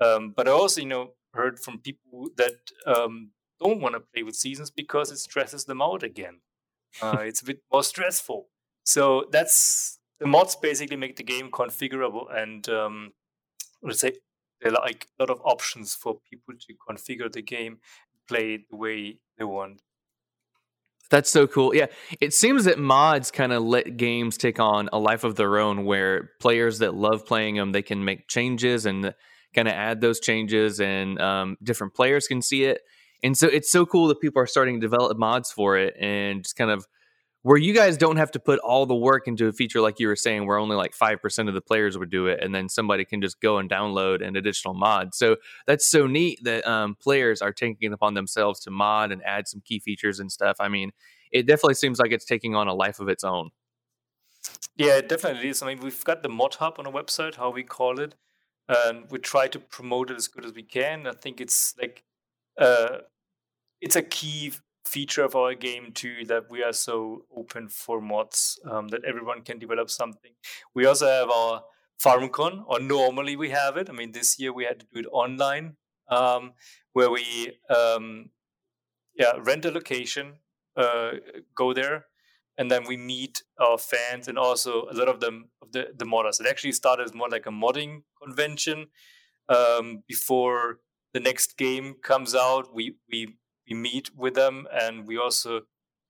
Um, 0.00 0.32
but 0.36 0.48
I 0.48 0.52
also, 0.52 0.80
you 0.80 0.86
know, 0.86 1.12
heard 1.34 1.58
from 1.58 1.78
people 1.78 2.30
that 2.36 2.56
um, 2.86 3.30
don't 3.60 3.80
want 3.80 3.94
to 3.94 4.00
play 4.00 4.22
with 4.22 4.36
seasons 4.36 4.70
because 4.70 5.10
it 5.10 5.18
stresses 5.18 5.64
them 5.64 5.82
out 5.82 6.02
again. 6.02 6.40
Uh, 7.02 7.18
it's 7.20 7.42
a 7.42 7.44
bit 7.44 7.60
more 7.70 7.82
stressful. 7.82 8.48
So 8.82 9.26
that's 9.30 9.98
the 10.18 10.26
mods 10.26 10.56
basically 10.56 10.96
make 10.96 11.16
the 11.16 11.22
game 11.22 11.50
configurable 11.50 12.34
and 12.34 12.66
um, 12.70 13.12
let's 13.82 14.00
say 14.00 14.14
there 14.60 14.72
are 14.72 14.80
like 14.80 15.06
a 15.18 15.22
lot 15.22 15.30
of 15.30 15.40
options 15.44 15.94
for 15.94 16.18
people 16.30 16.54
to 16.58 16.74
configure 16.88 17.30
the 17.30 17.42
game, 17.42 17.78
play 18.26 18.54
it 18.54 18.70
the 18.70 18.76
way 18.76 19.18
they 19.38 19.44
want. 19.44 19.82
That's 21.10 21.30
so 21.30 21.46
cool. 21.46 21.74
Yeah, 21.74 21.86
it 22.20 22.34
seems 22.34 22.64
that 22.64 22.78
mods 22.78 23.30
kind 23.30 23.52
of 23.52 23.62
let 23.62 23.96
games 23.96 24.36
take 24.36 24.60
on 24.60 24.90
a 24.92 24.98
life 24.98 25.24
of 25.24 25.36
their 25.36 25.58
own, 25.58 25.84
where 25.84 26.30
players 26.38 26.80
that 26.80 26.94
love 26.94 27.24
playing 27.24 27.56
them 27.56 27.72
they 27.72 27.82
can 27.82 28.04
make 28.04 28.28
changes 28.28 28.84
and 28.84 29.14
kind 29.54 29.68
of 29.68 29.74
add 29.74 30.02
those 30.02 30.20
changes, 30.20 30.80
and 30.80 31.18
um, 31.20 31.56
different 31.62 31.94
players 31.94 32.26
can 32.26 32.42
see 32.42 32.64
it. 32.64 32.82
And 33.22 33.36
so 33.36 33.48
it's 33.48 33.72
so 33.72 33.86
cool 33.86 34.08
that 34.08 34.20
people 34.20 34.42
are 34.42 34.46
starting 34.46 34.80
to 34.80 34.80
develop 34.80 35.18
mods 35.18 35.50
for 35.50 35.78
it 35.78 35.94
and 35.98 36.42
just 36.42 36.56
kind 36.56 36.70
of 36.70 36.86
where 37.42 37.56
you 37.56 37.72
guys 37.72 37.96
don't 37.96 38.16
have 38.16 38.30
to 38.32 38.40
put 38.40 38.58
all 38.60 38.84
the 38.84 38.94
work 38.94 39.28
into 39.28 39.46
a 39.46 39.52
feature 39.52 39.80
like 39.80 40.00
you 40.00 40.08
were 40.08 40.16
saying 40.16 40.46
where 40.46 40.58
only 40.58 40.76
like 40.76 40.96
5% 40.96 41.48
of 41.48 41.54
the 41.54 41.60
players 41.60 41.96
would 41.96 42.10
do 42.10 42.26
it 42.26 42.40
and 42.42 42.54
then 42.54 42.68
somebody 42.68 43.04
can 43.04 43.22
just 43.22 43.40
go 43.40 43.58
and 43.58 43.70
download 43.70 44.26
an 44.26 44.36
additional 44.36 44.74
mod. 44.74 45.14
So 45.14 45.36
that's 45.66 45.88
so 45.88 46.06
neat 46.06 46.40
that 46.42 46.66
um, 46.66 46.96
players 47.00 47.40
are 47.40 47.52
taking 47.52 47.90
it 47.90 47.92
upon 47.92 48.14
themselves 48.14 48.60
to 48.60 48.70
mod 48.70 49.12
and 49.12 49.22
add 49.24 49.46
some 49.46 49.62
key 49.64 49.78
features 49.78 50.18
and 50.18 50.32
stuff. 50.32 50.56
I 50.60 50.68
mean 50.68 50.90
it 51.30 51.46
definitely 51.46 51.74
seems 51.74 51.98
like 51.98 52.10
it's 52.10 52.24
taking 52.24 52.54
on 52.54 52.68
a 52.68 52.74
life 52.74 53.00
of 53.00 53.08
its 53.08 53.22
own. 53.22 53.50
Yeah 54.76 54.96
it 54.96 55.08
definitely 55.08 55.48
is. 55.48 55.62
I 55.62 55.66
mean 55.66 55.80
we've 55.80 56.04
got 56.04 56.22
the 56.22 56.28
mod 56.28 56.54
hub 56.54 56.74
on 56.78 56.86
our 56.86 56.92
website 56.92 57.36
how 57.36 57.50
we 57.50 57.62
call 57.62 58.00
it 58.00 58.14
and 58.68 59.10
we 59.10 59.18
try 59.18 59.46
to 59.48 59.58
promote 59.58 60.10
it 60.10 60.16
as 60.16 60.28
good 60.28 60.44
as 60.44 60.52
we 60.52 60.62
can. 60.62 61.06
I 61.06 61.12
think 61.12 61.40
it's 61.40 61.74
like 61.80 62.02
uh, 62.58 62.98
it's 63.80 63.96
a 63.96 64.02
key 64.02 64.52
feature 64.94 65.24
of 65.24 65.34
our 65.34 65.54
game 65.54 65.92
too 65.92 66.24
that 66.26 66.44
we 66.50 66.62
are 66.62 66.72
so 66.72 67.24
open 67.40 67.68
for 67.68 68.00
mods 68.00 68.58
um, 68.70 68.88
that 68.88 69.04
everyone 69.04 69.42
can 69.42 69.58
develop 69.58 69.90
something. 69.90 70.32
We 70.74 70.86
also 70.86 71.06
have 71.06 71.30
our 71.30 71.62
FarmCon, 72.04 72.64
or 72.66 72.80
normally 72.80 73.36
we 73.36 73.50
have 73.50 73.76
it. 73.76 73.90
I 73.90 73.92
mean, 73.92 74.12
this 74.12 74.38
year 74.38 74.52
we 74.52 74.64
had 74.64 74.80
to 74.80 74.86
do 74.92 75.00
it 75.00 75.06
online, 75.10 75.76
um, 76.08 76.52
where 76.92 77.10
we 77.10 77.58
um, 77.68 78.30
yeah 79.14 79.32
rent 79.48 79.64
a 79.64 79.70
location, 79.70 80.26
uh, 80.76 81.10
go 81.54 81.72
there, 81.72 82.06
and 82.56 82.70
then 82.70 82.84
we 82.86 82.96
meet 82.96 83.42
our 83.58 83.78
fans 83.78 84.28
and 84.28 84.38
also 84.38 84.86
a 84.90 84.94
lot 84.94 85.08
of 85.08 85.20
them 85.20 85.50
of 85.62 85.72
the 85.72 85.88
the 85.96 86.04
modders. 86.04 86.40
It 86.40 86.46
actually 86.46 86.72
started 86.72 87.04
as 87.04 87.14
more 87.14 87.28
like 87.28 87.46
a 87.46 87.50
modding 87.64 88.02
convention 88.22 88.86
um, 89.48 90.04
before 90.06 90.78
the 91.14 91.20
next 91.20 91.56
game 91.56 91.94
comes 92.02 92.34
out, 92.34 92.74
we 92.74 92.96
we 93.10 93.36
we 93.68 93.76
meet 93.76 94.10
with 94.16 94.34
them 94.34 94.66
and 94.72 95.06
we 95.06 95.18
also 95.18 95.62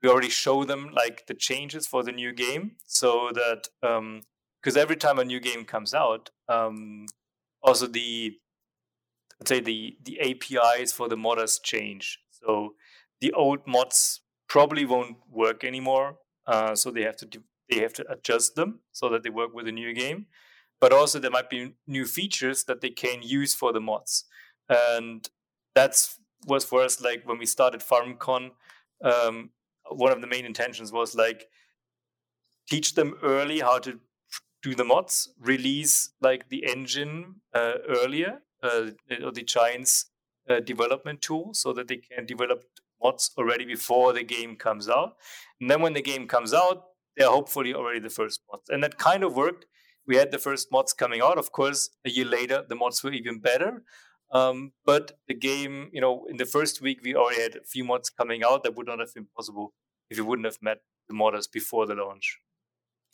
we 0.03 0.09
already 0.09 0.29
show 0.29 0.64
them 0.64 0.90
like 0.92 1.27
the 1.27 1.35
changes 1.35 1.87
for 1.87 2.03
the 2.05 2.12
new 2.12 2.33
game, 2.33 2.77
so 2.87 3.31
that 3.35 3.68
um 3.83 4.23
because 4.62 4.77
um, 4.77 4.83
every 4.83 4.97
time 4.97 5.18
a 5.18 5.25
new 5.25 5.40
game 5.40 5.64
comes 5.64 5.94
out, 5.94 6.31
um, 6.49 7.07
also 7.62 7.87
the 7.87 8.38
let's 9.40 9.49
say 9.49 9.61
the 9.61 9.97
the 10.03 10.21
APIs 10.21 10.92
for 10.92 11.09
the 11.09 11.16
modders 11.16 11.61
change. 11.62 12.21
So 12.31 12.75
the 13.21 13.33
old 13.33 13.66
mods 13.66 14.21
probably 14.49 14.85
won't 14.85 15.16
work 15.31 15.64
anymore. 15.64 16.18
Uh, 16.47 16.75
so 16.75 16.90
they 16.90 17.03
have 17.03 17.16
to 17.16 17.27
do, 17.27 17.42
they 17.68 17.81
have 17.81 17.92
to 17.92 18.11
adjust 18.11 18.55
them 18.55 18.81
so 18.92 19.09
that 19.11 19.23
they 19.23 19.31
work 19.31 19.53
with 19.53 19.66
the 19.66 19.73
new 19.73 19.92
game. 19.92 20.27
But 20.81 20.92
also 20.92 21.18
there 21.18 21.31
might 21.31 21.51
be 21.51 21.75
new 21.87 22.07
features 22.07 22.64
that 22.64 22.81
they 22.81 22.90
can 22.90 23.21
use 23.23 23.53
for 23.55 23.73
the 23.73 23.81
mods 23.81 24.25
and 24.68 25.29
that's 25.75 26.18
was 26.46 26.64
for 26.64 26.83
us 26.83 27.01
like 27.01 27.22
when 27.24 27.38
we 27.38 27.46
started 27.46 27.81
FarmCon. 27.81 28.51
Um, 29.03 29.51
one 29.90 30.12
of 30.12 30.20
the 30.20 30.27
main 30.27 30.44
intentions 30.44 30.92
was 30.92 31.14
like 31.14 31.46
teach 32.68 32.94
them 32.94 33.14
early 33.22 33.61
how 33.61 33.79
to 33.79 34.01
do 34.62 34.74
the 34.74 34.85
mods, 34.85 35.33
release 35.40 36.11
like 36.20 36.48
the 36.48 36.64
engine 36.66 37.37
uh, 37.55 37.74
earlier, 37.88 38.40
uh, 38.62 38.90
or 39.24 39.33
the 39.33 39.44
Giants 39.44 40.07
uh, 40.48 40.61
development 40.61 41.22
tool, 41.22 41.51
so 41.55 41.72
that 41.72 41.88
they 41.88 41.96
can 41.96 42.27
develop 42.27 42.64
mods 43.03 43.31
already 43.38 43.64
before 43.64 44.12
the 44.12 44.24
game 44.24 44.57
comes 44.57 44.88
out. 44.88 45.16
And 45.61 45.70
then 45.70 45.81
when 45.81 45.92
the 45.92 46.03
game 46.03 46.27
comes 46.27 46.53
out, 46.53 46.85
they're 47.16 47.29
hopefully 47.29 47.74
already 47.74 48.01
the 48.01 48.11
first 48.11 48.40
mods. 48.51 48.68
And 48.68 48.83
that 48.83 48.98
kind 48.98 49.22
of 49.22 49.37
worked. 49.37 49.66
We 50.07 50.16
had 50.16 50.31
the 50.31 50.38
first 50.38 50.72
mods 50.72 50.92
coming 50.92 51.20
out. 51.20 51.38
Of 51.38 51.53
course, 51.53 51.90
a 52.05 52.11
year 52.11 52.24
later, 52.24 52.64
the 52.68 52.74
mods 52.74 53.03
were 53.05 53.12
even 53.12 53.40
better. 53.40 53.83
Um, 54.30 54.72
but 54.84 55.18
the 55.26 55.34
game, 55.34 55.90
you 55.92 56.00
know, 56.00 56.26
in 56.28 56.36
the 56.36 56.44
first 56.44 56.80
week, 56.80 57.00
we 57.02 57.14
already 57.14 57.40
had 57.40 57.56
a 57.56 57.64
few 57.64 57.84
mods 57.84 58.10
coming 58.10 58.42
out 58.44 58.62
that 58.64 58.76
would 58.76 58.86
not 58.86 58.98
have 58.98 59.14
been 59.14 59.26
possible 59.36 59.72
if 60.10 60.18
we 60.18 60.24
wouldn't 60.24 60.46
have 60.46 60.58
met 60.60 60.78
the 61.08 61.14
modders 61.14 61.50
before 61.50 61.86
the 61.86 61.94
launch. 61.94 62.38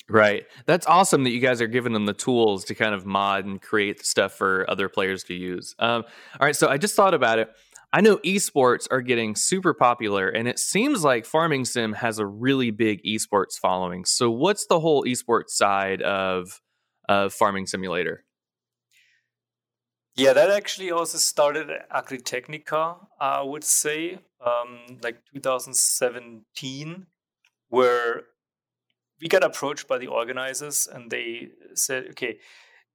Right. 0.08 0.44
That's 0.66 0.86
awesome 0.86 1.24
that 1.24 1.30
you 1.30 1.40
guys 1.40 1.62
are 1.62 1.66
giving 1.66 1.92
them 1.92 2.04
the 2.04 2.12
tools 2.12 2.64
to 2.66 2.74
kind 2.74 2.94
of 2.94 3.06
mod 3.06 3.46
and 3.46 3.60
create 3.60 4.04
stuff 4.04 4.34
for 4.34 4.68
other 4.68 4.88
players 4.88 5.24
to 5.24 5.34
use. 5.34 5.74
Um, 5.78 6.04
all 6.38 6.46
right. 6.46 6.56
So 6.56 6.68
I 6.68 6.76
just 6.76 6.94
thought 6.94 7.14
about 7.14 7.38
it. 7.38 7.48
I 7.94 8.00
know 8.00 8.16
esports 8.18 8.88
are 8.90 9.00
getting 9.00 9.36
super 9.36 9.72
popular, 9.72 10.28
and 10.28 10.48
it 10.48 10.58
seems 10.58 11.04
like 11.04 11.24
Farming 11.24 11.64
Sim 11.64 11.92
has 11.92 12.18
a 12.18 12.26
really 12.26 12.72
big 12.72 13.00
esports 13.04 13.56
following. 13.56 14.04
So, 14.04 14.32
what's 14.32 14.66
the 14.66 14.80
whole 14.80 15.04
esports 15.04 15.50
side 15.50 16.02
of 16.02 16.60
of 17.08 17.32
Farming 17.32 17.66
Simulator? 17.66 18.24
Yeah, 20.16 20.32
that 20.32 20.50
actually 20.50 20.90
also 20.92 21.18
started 21.18 21.70
at 21.70 21.90
Agritechnica, 21.90 22.98
I 23.20 23.42
would 23.42 23.64
say, 23.64 24.18
um, 24.44 24.98
like 25.02 25.18
2017, 25.32 27.06
where 27.68 28.22
we 29.20 29.28
got 29.28 29.42
approached 29.42 29.88
by 29.88 29.98
the 29.98 30.06
organizers 30.06 30.86
and 30.86 31.10
they 31.10 31.48
said, 31.74 32.06
okay, 32.10 32.38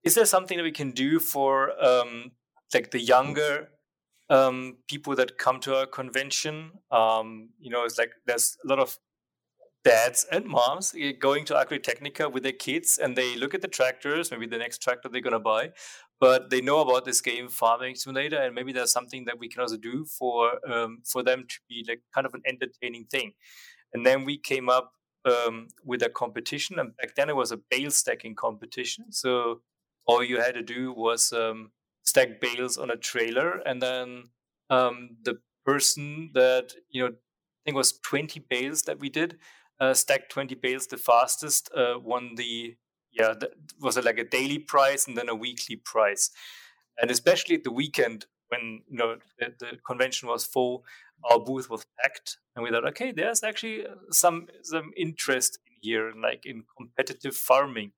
is 0.03 0.15
there 0.15 0.25
something 0.25 0.57
that 0.57 0.63
we 0.63 0.71
can 0.71 0.91
do 0.91 1.19
for 1.19 1.71
um, 1.83 2.31
like 2.73 2.91
the 2.91 3.01
younger 3.01 3.69
um, 4.29 4.77
people 4.87 5.15
that 5.15 5.37
come 5.37 5.59
to 5.61 5.75
our 5.75 5.85
convention. 5.85 6.71
Um, 6.91 7.49
you 7.59 7.69
know, 7.69 7.83
it's 7.83 7.97
like 7.97 8.11
there's 8.25 8.57
a 8.63 8.67
lot 8.67 8.79
of 8.79 8.97
dads 9.83 10.25
and 10.31 10.45
moms 10.45 10.93
eh, 10.99 11.13
going 11.19 11.45
to 11.45 11.53
Agritechnica 11.53 12.31
with 12.31 12.43
their 12.43 12.51
kids 12.51 12.97
and 12.97 13.15
they 13.15 13.35
look 13.35 13.53
at 13.53 13.61
the 13.61 13.67
tractors, 13.67 14.31
maybe 14.31 14.47
the 14.47 14.57
next 14.57 14.81
tractor 14.81 15.09
they're 15.09 15.21
going 15.21 15.33
to 15.33 15.39
buy, 15.39 15.71
but 16.19 16.49
they 16.49 16.61
know 16.61 16.81
about 16.81 17.05
this 17.05 17.21
game 17.21 17.47
Farming 17.47 17.95
Simulator 17.95 18.37
and 18.37 18.53
maybe 18.53 18.73
there's 18.73 18.91
something 18.91 19.25
that 19.25 19.39
we 19.39 19.47
can 19.47 19.61
also 19.61 19.77
do 19.77 20.05
for 20.05 20.59
um, 20.69 20.99
for 21.05 21.23
them 21.23 21.45
to 21.47 21.55
be 21.69 21.85
like 21.87 22.01
kind 22.13 22.27
of 22.27 22.33
an 22.33 22.41
entertaining 22.45 23.05
thing. 23.05 23.33
And 23.93 24.05
then 24.05 24.25
we 24.25 24.37
came 24.37 24.69
up 24.69 24.91
um, 25.25 25.67
with 25.83 26.03
a 26.03 26.09
competition 26.09 26.79
and 26.79 26.95
back 26.97 27.15
then 27.15 27.29
it 27.29 27.35
was 27.35 27.51
a 27.51 27.57
bale 27.57 27.91
stacking 27.91 28.35
competition. 28.35 29.11
So 29.11 29.61
all 30.09 30.23
you 30.23 30.41
had 30.41 30.55
to 30.55 30.63
do 30.63 30.91
was 30.91 31.31
um, 31.31 31.71
stack 32.03 32.41
bales 32.41 32.77
on 32.77 32.89
a 32.89 32.95
trailer, 32.97 33.59
and 33.65 33.79
then 33.79 34.29
um, 34.69 35.17
the 35.23 35.39
person 35.65 36.31
that 36.33 36.73
you 36.89 37.03
know, 37.03 37.09
I 37.09 37.59
think 37.63 37.77
was 37.77 37.99
20 37.99 38.39
bales 38.49 38.81
that 38.83 38.99
we 38.99 39.09
did, 39.09 39.37
uh, 39.79 39.93
stacked 39.93 40.31
20 40.31 40.55
bales 40.55 40.87
the 40.87 40.97
fastest, 40.97 41.69
uh, 41.75 41.95
won 41.99 42.35
the 42.35 42.75
yeah, 43.11 43.33
that 43.39 43.51
was 43.81 43.97
it 43.97 44.05
like 44.05 44.19
a 44.19 44.23
daily 44.23 44.59
prize 44.59 45.07
and 45.07 45.17
then 45.17 45.29
a 45.29 45.35
weekly 45.35 45.75
prize, 45.75 46.29
and 47.01 47.09
especially 47.09 47.55
at 47.55 47.63
the 47.63 47.71
weekend 47.71 48.27
when 48.49 48.81
you 48.87 48.97
know 48.97 49.17
the, 49.39 49.53
the 49.59 49.77
convention 49.85 50.29
was 50.29 50.45
full, 50.45 50.83
our 51.23 51.39
booth 51.39 51.69
was 51.69 51.85
packed, 51.99 52.37
and 52.55 52.63
we 52.63 52.69
thought, 52.69 52.87
okay, 52.87 53.11
there's 53.11 53.43
actually 53.43 53.85
uh, 53.85 53.95
some 54.11 54.47
some 54.61 54.91
interest 54.95 55.57
in 55.65 55.73
here, 55.81 56.11
like 56.21 56.45
in 56.45 56.63
competitive 56.77 57.35
farming, 57.35 57.91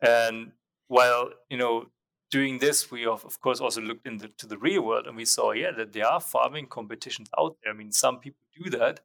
and 0.00 0.52
while 0.88 1.30
you 1.50 1.58
know 1.58 1.86
doing 2.30 2.58
this, 2.58 2.90
we 2.90 3.06
of, 3.06 3.40
course 3.40 3.60
also 3.60 3.80
looked 3.80 4.06
into 4.06 4.46
the 4.46 4.58
real 4.58 4.82
world 4.82 5.06
and 5.06 5.16
we 5.16 5.24
saw, 5.24 5.52
yeah, 5.52 5.70
that 5.70 5.92
there 5.92 6.06
are 6.06 6.20
farming 6.20 6.66
competitions 6.66 7.28
out 7.38 7.56
there. 7.62 7.72
I 7.72 7.76
mean, 7.76 7.92
some 7.92 8.18
people 8.18 8.40
do 8.62 8.70
that. 8.70 9.00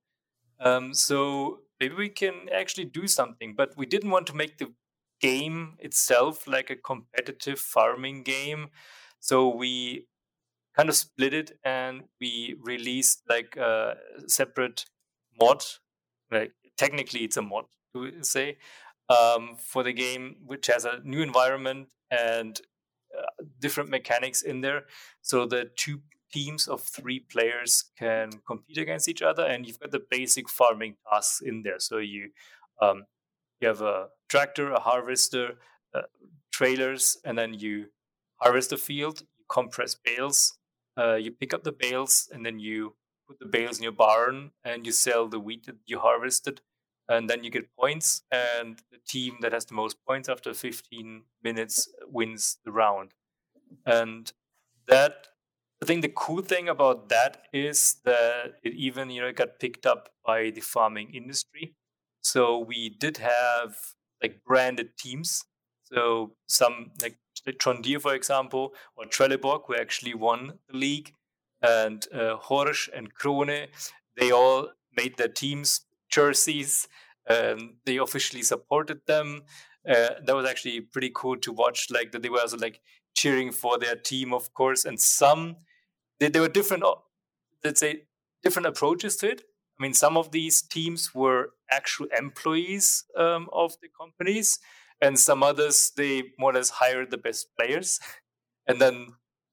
Um, 0.59 0.93
so 0.93 1.59
maybe 1.81 1.95
we 1.95 2.09
can 2.09 2.47
actually 2.53 2.85
do 2.85 3.07
something, 3.07 3.55
but 3.57 3.71
we 3.75 3.87
didn't 3.87 4.11
want 4.11 4.27
to 4.27 4.35
make 4.35 4.59
the 4.59 4.71
game 5.19 5.75
itself 5.79 6.47
like 6.47 6.69
a 6.69 6.75
competitive 6.75 7.59
farming 7.59 8.21
game. 8.23 8.69
So 9.19 9.49
we 9.49 10.07
kind 10.77 10.89
of 10.89 10.95
split 10.95 11.33
it 11.33 11.59
and 11.65 12.03
we 12.21 12.55
released 12.61 13.23
like 13.27 13.57
a 13.57 13.97
separate 14.27 14.85
mod. 15.39 15.63
Like 16.31 16.53
technically, 16.77 17.21
it's 17.21 17.37
a 17.37 17.41
mod 17.41 17.65
to 17.93 18.23
say 18.23 18.57
um, 19.09 19.57
for 19.57 19.83
the 19.83 19.93
game, 19.93 20.37
which 20.45 20.67
has 20.67 20.85
a 20.85 21.01
new 21.03 21.21
environment 21.21 21.89
and 22.11 22.61
uh, 23.17 23.43
different 23.59 23.89
mechanics 23.89 24.41
in 24.41 24.61
there 24.61 24.83
so 25.21 25.45
the 25.45 25.69
two 25.75 25.99
teams 26.31 26.67
of 26.67 26.81
three 26.81 27.19
players 27.19 27.85
can 27.97 28.31
compete 28.47 28.77
against 28.77 29.07
each 29.07 29.21
other 29.21 29.45
and 29.45 29.65
you've 29.65 29.79
got 29.79 29.91
the 29.91 30.03
basic 30.09 30.49
farming 30.49 30.95
tasks 31.09 31.41
in 31.41 31.63
there. 31.63 31.79
So 31.79 31.97
you 31.97 32.31
um, 32.81 33.05
you 33.59 33.67
have 33.67 33.81
a 33.81 34.07
tractor 34.29 34.71
a 34.71 34.79
harvester 34.79 35.55
uh, 35.93 36.01
trailers 36.51 37.17
and 37.25 37.37
then 37.37 37.53
you 37.53 37.87
harvest 38.37 38.71
the 38.71 38.77
field 38.77 39.21
you 39.37 39.45
compress 39.49 39.95
bales 39.95 40.57
uh, 40.97 41.15
you 41.15 41.31
pick 41.31 41.53
up 41.53 41.63
the 41.63 41.71
bales 41.71 42.29
and 42.33 42.45
then 42.45 42.59
you 42.59 42.95
put 43.27 43.39
the 43.39 43.45
bales 43.45 43.77
in 43.77 43.83
your 43.83 43.91
barn 43.91 44.51
and 44.63 44.85
you 44.85 44.91
sell 44.91 45.27
the 45.27 45.39
wheat 45.39 45.65
that 45.65 45.75
you 45.85 45.99
harvested 45.99 46.61
and 47.11 47.29
then 47.29 47.43
you 47.43 47.49
get 47.49 47.75
points 47.75 48.23
and 48.31 48.79
the 48.91 48.97
team 49.05 49.35
that 49.41 49.51
has 49.51 49.65
the 49.65 49.73
most 49.73 49.97
points 50.07 50.29
after 50.29 50.53
15 50.53 51.23
minutes 51.43 51.89
wins 52.07 52.57
the 52.63 52.71
round. 52.71 53.11
And 53.85 54.31
that 54.87 55.27
i 55.81 55.85
think 55.85 56.01
the 56.01 56.13
cool 56.15 56.41
thing 56.41 56.69
about 56.69 57.09
that 57.09 57.43
is 57.53 57.97
that 58.05 58.53
it 58.63 58.73
even 58.73 59.09
you 59.09 59.21
know 59.21 59.31
got 59.31 59.59
picked 59.59 59.85
up 59.85 60.09
by 60.25 60.49
the 60.51 60.61
farming 60.61 61.13
industry 61.13 61.75
so 62.21 62.57
we 62.57 62.89
did 62.89 63.17
have 63.17 63.75
like 64.21 64.43
branded 64.45 64.97
teams 64.97 65.45
so 65.83 66.33
some 66.47 66.91
like 67.01 67.17
Deere, 67.81 67.99
for 67.99 68.13
example, 68.13 68.73
or 68.95 69.05
Trelleborg, 69.05 69.63
who 69.65 69.75
actually 69.75 70.13
won 70.13 70.59
the 70.69 70.77
league, 70.77 71.13
and 71.61 72.05
uh, 72.13 72.37
Horsch 72.37 72.89
and 72.93 73.13
Krone, 73.13 73.67
they 74.17 74.31
all 74.31 74.69
made 74.95 75.17
their 75.17 75.27
teams 75.27 75.81
jerseys. 76.09 76.87
Um, 77.29 77.77
they 77.85 77.97
officially 77.97 78.43
supported 78.43 79.01
them. 79.05 79.43
Uh, 79.87 80.09
that 80.25 80.35
was 80.35 80.45
actually 80.45 80.81
pretty 80.81 81.11
cool 81.13 81.37
to 81.37 81.51
watch. 81.51 81.87
Like 81.89 82.11
that, 82.11 82.21
they 82.21 82.29
were 82.29 82.41
also 82.41 82.57
like 82.57 82.81
cheering 83.15 83.51
for 83.51 83.77
their 83.77 83.95
team, 83.95 84.33
of 84.33 84.53
course. 84.53 84.85
And 84.85 84.99
some 84.99 85.57
there 86.29 86.41
were 86.41 86.49
different, 86.49 86.83
let's 87.63 87.79
say, 87.79 88.03
different 88.43 88.67
approaches 88.67 89.15
to 89.17 89.31
it. 89.31 89.41
I 89.79 89.83
mean, 89.83 89.93
some 89.93 90.17
of 90.17 90.31
these 90.31 90.61
teams 90.61 91.13
were 91.15 91.51
actual 91.71 92.07
employees 92.17 93.05
um, 93.17 93.49
of 93.51 93.73
the 93.81 93.89
companies, 93.99 94.59
and 95.01 95.17
some 95.17 95.41
others 95.41 95.91
they 95.97 96.23
more 96.37 96.51
or 96.51 96.53
less 96.53 96.69
hired 96.69 97.11
the 97.11 97.17
best 97.17 97.47
players, 97.57 97.99
and 98.67 98.79
then 98.79 99.07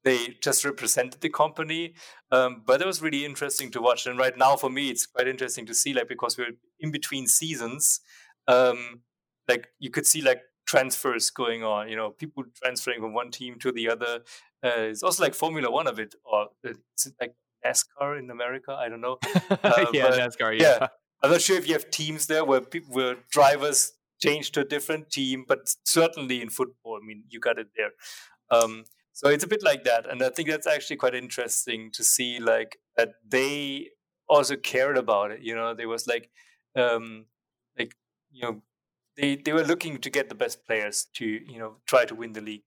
they 0.05 0.37
just 0.43 0.65
represented 0.65 1.21
the 1.21 1.31
company. 1.31 1.95
Um, 2.31 2.63
but 2.67 2.81
it 2.81 2.87
was 2.87 3.03
really 3.03 3.25
interesting 3.25 3.71
to 3.73 3.81
watch. 3.81 4.07
And 4.07 4.19
right 4.19 4.37
now, 4.37 4.57
for 4.57 4.71
me, 4.71 4.91
it's 4.91 5.07
quite 5.07 5.29
interesting 5.29 5.67
to 5.67 5.75
see, 5.75 5.93
like, 5.93 6.09
because 6.09 6.39
we're 6.39 6.53
in 6.79 6.91
between 6.93 7.27
seasons, 7.27 8.01
um, 8.47 9.03
like 9.49 9.69
you 9.79 9.91
could 9.91 10.07
see 10.07 10.21
like 10.21 10.43
transfers 10.69 11.31
going 11.31 11.65
on. 11.65 11.89
You 11.89 11.97
know, 11.97 12.11
people 12.11 12.45
transferring 12.63 13.01
from 13.01 13.15
one 13.15 13.31
team 13.31 13.59
to 13.61 13.73
the 13.73 13.89
other. 13.89 14.21
Uh, 14.63 14.91
it's 14.93 15.03
also 15.03 15.25
like 15.25 15.35
Formula 15.35 15.71
One 15.71 15.89
of 15.89 15.99
it, 15.99 16.15
or 16.25 16.49
it's 16.63 17.09
like 17.21 17.35
NASCAR 17.65 18.19
in 18.19 18.31
America. 18.31 18.73
I 18.73 18.89
don't 18.89 19.01
know. 19.01 19.19
Uh, 19.51 19.87
yeah, 19.93 20.11
NASCAR. 20.11 20.59
Yeah. 20.59 20.79
yeah. 20.81 20.87
I'm 21.23 21.33
not 21.33 21.41
sure 21.41 21.57
if 21.57 21.67
you 21.67 21.73
have 21.73 21.91
teams 21.91 22.27
there 22.27 22.45
where 22.45 22.61
people, 22.61 22.95
where 22.95 23.17
drivers 23.31 23.93
change 24.23 24.53
to 24.53 24.61
a 24.61 24.65
different 24.65 25.11
team, 25.11 25.45
but 25.49 25.61
certainly 25.85 26.41
in 26.41 26.49
football, 26.49 26.99
I 27.03 27.05
mean, 27.05 27.25
you 27.29 27.41
got 27.41 27.59
it 27.59 27.69
there. 27.77 27.91
Um, 28.51 28.85
so 29.13 29.29
it's 29.29 29.43
a 29.43 29.49
bit 29.49 29.65
like 29.65 29.85
that, 29.85 30.09
and 30.09 30.23
I 30.23 30.29
think 30.29 30.49
that's 30.49 30.67
actually 30.67 30.97
quite 30.97 31.15
interesting 31.15 31.91
to 31.95 32.05
see, 32.05 32.39
like 32.39 32.79
that 32.97 33.15
they 33.27 33.89
also 34.29 34.55
cared 34.57 34.97
about 34.97 35.33
it. 35.33 35.41
You 35.41 35.57
know, 35.57 35.75
there 35.75 35.89
was 35.89 36.07
like, 36.07 36.31
um, 36.77 37.27
like 37.77 37.97
you 38.31 38.43
know, 38.43 38.63
they 39.19 39.37
they 39.37 39.53
were 39.53 39.65
looking 39.65 39.99
to 39.99 40.11
get 40.11 40.29
the 40.29 40.35
best 40.35 40.67
players 40.67 41.07
to 41.15 41.25
you 41.27 41.59
know 41.59 41.77
try 41.87 42.05
to 42.05 42.15
win 42.15 42.33
the 42.33 42.41
league. 42.41 42.63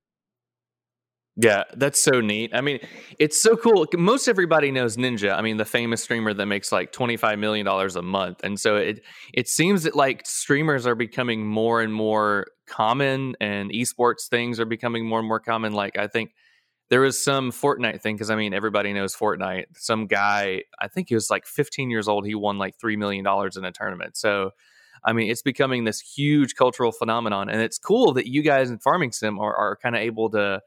Yeah, 1.38 1.64
that's 1.74 2.02
so 2.04 2.20
neat. 2.20 2.52
I 2.54 2.60
mean, 2.60 2.80
it's 3.18 3.42
so 3.42 3.56
cool. 3.56 3.88
Most 3.94 4.28
everybody 4.28 4.70
knows 4.70 4.98
Ninja. 4.98 5.34
I 5.34 5.42
mean, 5.42 5.56
the 5.56 5.66
famous 5.66 6.04
streamer 6.04 6.34
that 6.34 6.46
makes 6.46 6.72
like 6.74 6.92
twenty 6.92 7.16
five 7.16 7.40
million 7.40 7.66
dollars 7.66 7.96
a 7.96 8.02
month, 8.02 8.44
and 8.44 8.60
so 8.60 8.76
it 8.76 9.02
it 9.34 9.48
seems 9.48 9.84
that 9.84 9.96
like 9.96 10.26
streamers 10.26 10.86
are 10.86 10.96
becoming 10.96 11.46
more 11.48 11.82
and 11.82 11.94
more 11.94 12.48
common, 12.68 13.36
and 13.40 13.72
esports 13.72 14.28
things 14.30 14.60
are 14.60 14.66
becoming 14.66 15.06
more 15.08 15.20
and 15.20 15.28
more 15.28 15.40
common. 15.40 15.72
Like 15.72 15.98
I 15.98 16.08
think 16.08 16.32
there 16.90 17.00
was 17.00 17.24
some 17.24 17.52
Fortnite 17.52 18.02
thing 18.02 18.16
because 18.16 18.30
I 18.30 18.36
mean 18.36 18.54
everybody 18.54 18.92
knows 18.92 19.16
Fortnite. 19.16 19.68
Some 19.78 20.08
guy, 20.08 20.64
I 20.82 20.90
think 20.90 21.08
he 21.08 21.16
was 21.16 21.30
like 21.30 21.46
15 21.46 21.90
years 21.90 22.10
old. 22.10 22.28
He 22.28 22.36
won 22.36 22.58
like 22.58 22.78
three 22.80 22.98
million 22.98 23.24
dollars 23.24 23.56
in 23.56 23.64
a 23.64 23.72
tournament. 23.72 24.18
So, 24.18 24.52
I 25.04 25.14
mean, 25.14 25.32
it's 25.32 25.42
becoming 25.42 25.84
this 25.84 26.00
huge 26.00 26.56
cultural 26.56 26.92
phenomenon, 26.92 27.50
and 27.50 27.62
it's 27.62 27.78
cool 27.78 28.14
that 28.14 28.28
you 28.28 28.42
guys 28.42 28.70
in 28.70 28.80
Farming 28.80 29.12
Sim 29.12 29.40
are, 29.40 29.56
are 29.56 29.76
kind 29.76 29.96
of 29.96 30.02
able 30.02 30.30
to 30.32 30.62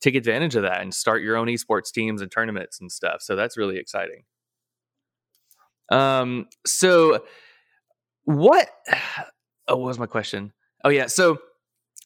take 0.00 0.14
advantage 0.14 0.54
of 0.56 0.62
that 0.62 0.80
and 0.80 0.92
start 0.94 1.22
your 1.22 1.36
own 1.36 1.48
esports 1.48 1.92
teams 1.92 2.20
and 2.20 2.30
tournaments 2.30 2.80
and 2.80 2.90
stuff. 2.90 3.22
So 3.22 3.36
that's 3.36 3.56
really 3.56 3.78
exciting. 3.78 4.24
Um, 5.90 6.46
so 6.66 7.24
what? 8.24 8.68
Oh, 9.66 9.76
what 9.76 9.86
was 9.86 9.98
my 9.98 10.04
question? 10.04 10.52
Oh 10.84 10.90
yeah, 10.90 11.06
so 11.06 11.38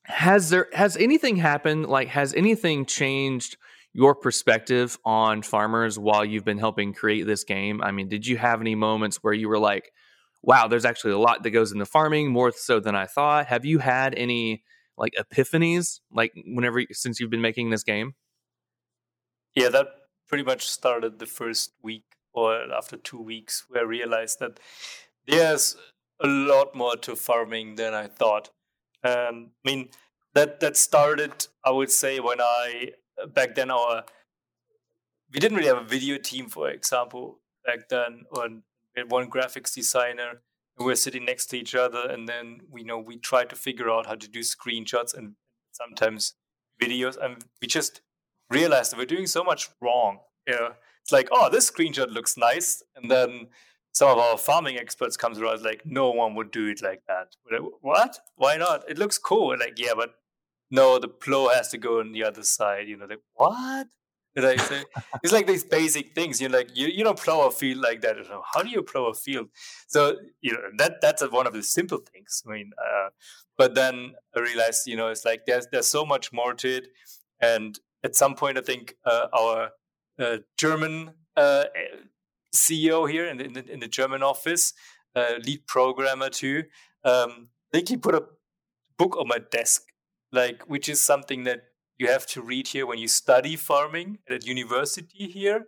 has 0.09 0.49
there 0.49 0.69
has 0.73 0.97
anything 0.97 1.37
happened 1.37 1.87
like 1.87 2.09
has 2.09 2.33
anything 2.35 2.87
changed 2.87 3.57
your 3.93 4.15
perspective 4.15 4.99
on 5.05 5.43
farmers 5.43 5.99
while 5.99 6.25
you've 6.25 6.45
been 6.45 6.59
helping 6.59 6.95
create 6.95 7.27
this 7.27 7.45
game 7.45 7.83
i 7.83 7.91
mean 7.91 8.09
did 8.09 8.27
you 8.27 8.39
have 8.39 8.63
any 8.63 8.75
moments 8.75 9.19
where 9.23 9.35
you 9.35 9.49
were 9.49 9.59
like 9.59 9.93
wow 10.43 10.69
there's 10.69 10.85
actually 10.85 11.13
a 11.13 11.19
lot 11.19 11.43
that 11.43 11.51
goes 11.51 11.73
into 11.73 11.87
farming 11.87 12.31
more 12.31 12.53
so 12.53 12.81
than 12.81 12.95
i 12.95 13.07
thought 13.07 13.47
have 13.47 13.65
you 13.65 13.79
had 13.79 14.15
any 14.15 14.63
like 14.97 15.15
epiphanies 15.19 16.01
like 16.13 16.33
whenever 16.47 16.83
since 16.93 17.21
you've 17.21 17.31
been 17.31 17.41
making 17.41 17.71
this 17.71 17.83
game 17.83 18.15
yeah 19.55 19.69
that 19.69 19.87
pretty 20.29 20.45
much 20.45 20.69
started 20.69 21.19
the 21.19 21.27
first 21.27 21.73
week 21.83 22.05
or 22.33 22.73
after 22.73 22.97
two 22.97 23.21
weeks 23.21 23.65
where 23.69 23.83
I 23.83 23.87
realized 23.87 24.39
that 24.41 24.61
there's 25.27 25.77
a 26.21 26.27
lot 26.27 26.75
more 26.75 26.97
to 26.97 27.17
farming 27.17 27.77
than 27.77 27.95
I 27.95 28.07
thought. 28.07 28.51
And 29.03 29.51
I 29.65 29.71
mean 29.71 29.89
that 30.35 30.61
that 30.61 30.77
started, 30.77 31.47
I 31.65 31.71
would 31.71 31.91
say, 31.91 32.21
when 32.21 32.41
I 32.41 32.93
back 33.35 33.55
then 33.55 33.71
our 33.71 34.05
we 35.33 35.41
didn't 35.41 35.57
really 35.57 35.69
have 35.69 35.85
a 35.85 35.85
video 35.97 36.19
team, 36.19 36.49
for 36.49 36.71
example, 36.71 37.41
back 37.65 37.89
then. 37.89 38.23
On 38.33 38.63
one 39.07 39.31
graphics 39.31 39.75
designer, 39.75 40.31
and 40.31 40.39
we 40.79 40.87
were 40.87 40.97
sitting 40.97 41.25
next 41.25 41.47
to 41.47 41.59
each 41.59 41.75
other, 41.75 42.09
and 42.09 42.29
then 42.29 42.61
we 42.71 42.81
you 42.83 42.87
know 42.87 42.99
we 42.99 43.17
tried 43.17 43.51
to 43.51 43.57
figure 43.57 43.91
out 43.91 44.07
how 44.07 44.15
to 44.15 44.29
do 44.29 44.41
screenshots 44.41 45.17
and 45.17 45.35
sometimes 45.73 46.35
videos, 46.83 47.17
and 47.23 47.45
we 47.61 47.69
just 47.69 48.01
realized 48.51 48.93
that 48.93 48.99
we're 48.99 49.07
doing 49.07 49.27
so 49.27 49.45
much 49.45 49.71
wrong. 49.81 50.19
You 50.47 50.55
know, 50.55 50.73
it's 51.03 51.13
like, 51.13 51.29
oh, 51.31 51.51
this 51.51 51.71
screenshot 51.71 52.11
looks 52.11 52.37
nice, 52.37 52.83
and 52.97 53.11
then 53.11 53.49
some 53.93 54.11
of 54.11 54.19
our 54.19 54.39
farming 54.39 54.79
experts 54.79 55.17
comes 55.17 55.39
around 55.39 55.63
like, 55.63 55.83
no 55.85 56.11
one 56.11 56.35
would 56.37 56.51
do 56.51 56.69
it 56.69 56.83
like 56.83 57.03
that. 57.09 57.35
Like, 57.51 57.63
what? 57.81 58.19
Why 58.37 58.57
not? 58.57 58.89
It 58.89 58.99
looks 58.99 59.19
cool. 59.19 59.57
Like, 59.59 59.79
yeah, 59.79 59.95
but 59.97 60.15
no, 60.71 60.99
the 60.99 61.09
plow 61.09 61.49
has 61.49 61.69
to 61.71 61.79
go 61.79 62.01
on 62.01 62.13
the 62.13 62.25
other 62.25 62.43
side. 62.43 62.89
You 62.89 62.97
know, 62.97 63.07
like 63.07 63.21
what? 63.35 63.89
I 64.45 64.57
say? 64.57 64.85
it's 65.23 65.33
like 65.33 65.47
these 65.47 65.65
basic 65.65 66.15
things. 66.15 66.41
You're 66.41 66.51
like, 66.51 66.77
you, 66.77 66.89
you 66.89 67.05
don't 67.05 67.19
plow 67.19 67.47
a 67.47 67.51
field 67.51 67.81
like 67.81 68.01
that. 68.03 68.17
How 68.55 68.63
do 68.63 68.69
you 68.69 68.83
plow 68.83 69.07
a 69.07 69.15
field? 69.15 69.49
So 69.87 70.17
you 70.41 70.53
know 70.53 70.61
that 70.79 71.01
that's 71.01 71.23
one 71.31 71.47
of 71.47 71.53
the 71.53 71.63
simple 71.63 71.99
things. 71.99 72.43
I 72.47 72.53
mean, 72.53 72.73
uh, 72.79 73.09
but 73.57 73.75
then 73.75 74.15
I 74.37 74.41
realized, 74.41 74.87
you 74.87 74.97
know, 74.97 75.09
it's 75.09 75.25
like 75.25 75.47
there's 75.47 75.67
there's 75.73 75.89
so 75.89 76.05
much 76.05 76.33
more 76.33 76.55
to 76.55 76.69
it, 76.69 76.89
and 77.41 77.79
at 78.05 78.15
some 78.15 78.35
point, 78.35 78.59
I 78.59 78.61
think 78.61 78.95
uh, 79.05 79.27
our 79.33 79.71
uh, 80.19 80.39
German 80.57 81.13
uh, 81.37 81.65
CEO 82.55 83.11
here 83.11 83.27
in 83.27 83.39
the, 83.39 83.73
in 83.73 83.81
the, 83.81 83.89
German 83.89 84.23
office, 84.23 84.73
uh, 85.15 85.35
lead 85.45 85.67
programmer 85.67 86.29
too, 86.29 86.65
um, 87.05 87.49
I 87.73 87.79
think 87.79 87.89
he 87.89 87.97
put 87.97 88.15
a 88.15 88.25
book 88.97 89.17
on 89.17 89.29
my 89.29 89.39
desk, 89.51 89.83
like 90.33 90.63
which 90.65 90.89
is 90.89 91.01
something 91.01 91.45
that 91.45 91.63
you 91.99 92.09
have 92.09 92.27
to 92.27 92.43
read 92.43 92.69
here 92.69 92.87
when 92.87 92.99
you 92.99 93.09
study 93.09 93.57
farming 93.57 94.19
at 94.29 94.47
university 94.47 95.27
here. 95.27 95.67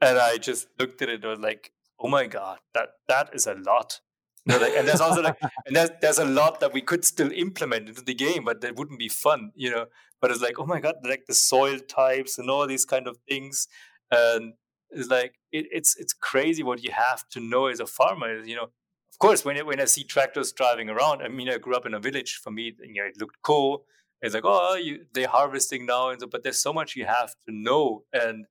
And 0.00 0.18
I 0.18 0.36
just 0.36 0.68
looked 0.78 1.00
at 1.02 1.08
it 1.08 1.22
and 1.22 1.30
was 1.30 1.38
like, 1.38 1.72
oh 1.98 2.08
my 2.08 2.26
god, 2.26 2.58
that 2.74 2.90
that 3.08 3.30
is 3.32 3.46
a 3.46 3.54
lot. 3.54 4.00
Like, 4.46 4.74
and 4.76 4.86
there's 4.86 5.00
also 5.00 5.22
like, 5.22 5.38
and 5.66 5.74
there's, 5.74 5.90
there's 6.02 6.18
a 6.18 6.24
lot 6.24 6.60
that 6.60 6.72
we 6.74 6.82
could 6.82 7.04
still 7.04 7.32
implement 7.32 7.88
into 7.88 8.02
the 8.02 8.14
game, 8.14 8.44
but 8.44 8.60
that 8.60 8.76
wouldn't 8.76 8.98
be 8.98 9.08
fun, 9.08 9.52
you 9.54 9.70
know. 9.70 9.86
But 10.20 10.30
it's 10.30 10.42
like, 10.42 10.58
oh 10.58 10.66
my 10.66 10.80
god, 10.80 10.96
like 11.04 11.24
the 11.26 11.34
soil 11.34 11.78
types 11.78 12.38
and 12.38 12.50
all 12.50 12.66
these 12.66 12.84
kind 12.84 13.08
of 13.08 13.16
things, 13.28 13.68
and 14.10 14.54
it's 14.90 15.08
like 15.08 15.34
it, 15.52 15.66
it's 15.72 15.96
it's 15.96 16.12
crazy 16.12 16.62
what 16.62 16.82
you 16.84 16.92
have 16.92 17.28
to 17.30 17.40
know 17.40 17.66
as 17.66 17.80
a 17.80 17.86
farmer. 17.86 18.42
You 18.44 18.56
know, 18.56 18.64
of 18.64 19.18
course, 19.18 19.44
when 19.44 19.64
when 19.66 19.80
I 19.80 19.86
see 19.86 20.04
tractors 20.04 20.52
driving 20.52 20.90
around, 20.90 21.22
I 21.22 21.28
mean, 21.28 21.48
I 21.48 21.58
grew 21.58 21.74
up 21.74 21.86
in 21.86 21.94
a 21.94 22.00
village. 22.00 22.40
For 22.42 22.50
me, 22.50 22.74
you 22.82 23.02
know, 23.02 23.08
it 23.08 23.18
looked 23.18 23.36
cool. 23.42 23.84
It's 24.24 24.34
like, 24.34 24.44
oh, 24.46 24.76
you, 24.76 25.04
they're 25.12 25.28
harvesting 25.28 25.84
now, 25.84 26.08
and 26.08 26.18
so, 26.20 26.26
but 26.26 26.42
there's 26.42 26.60
so 26.60 26.72
much 26.72 26.96
you 26.96 27.04
have 27.04 27.34
to 27.46 27.54
know, 27.54 28.04
and 28.12 28.46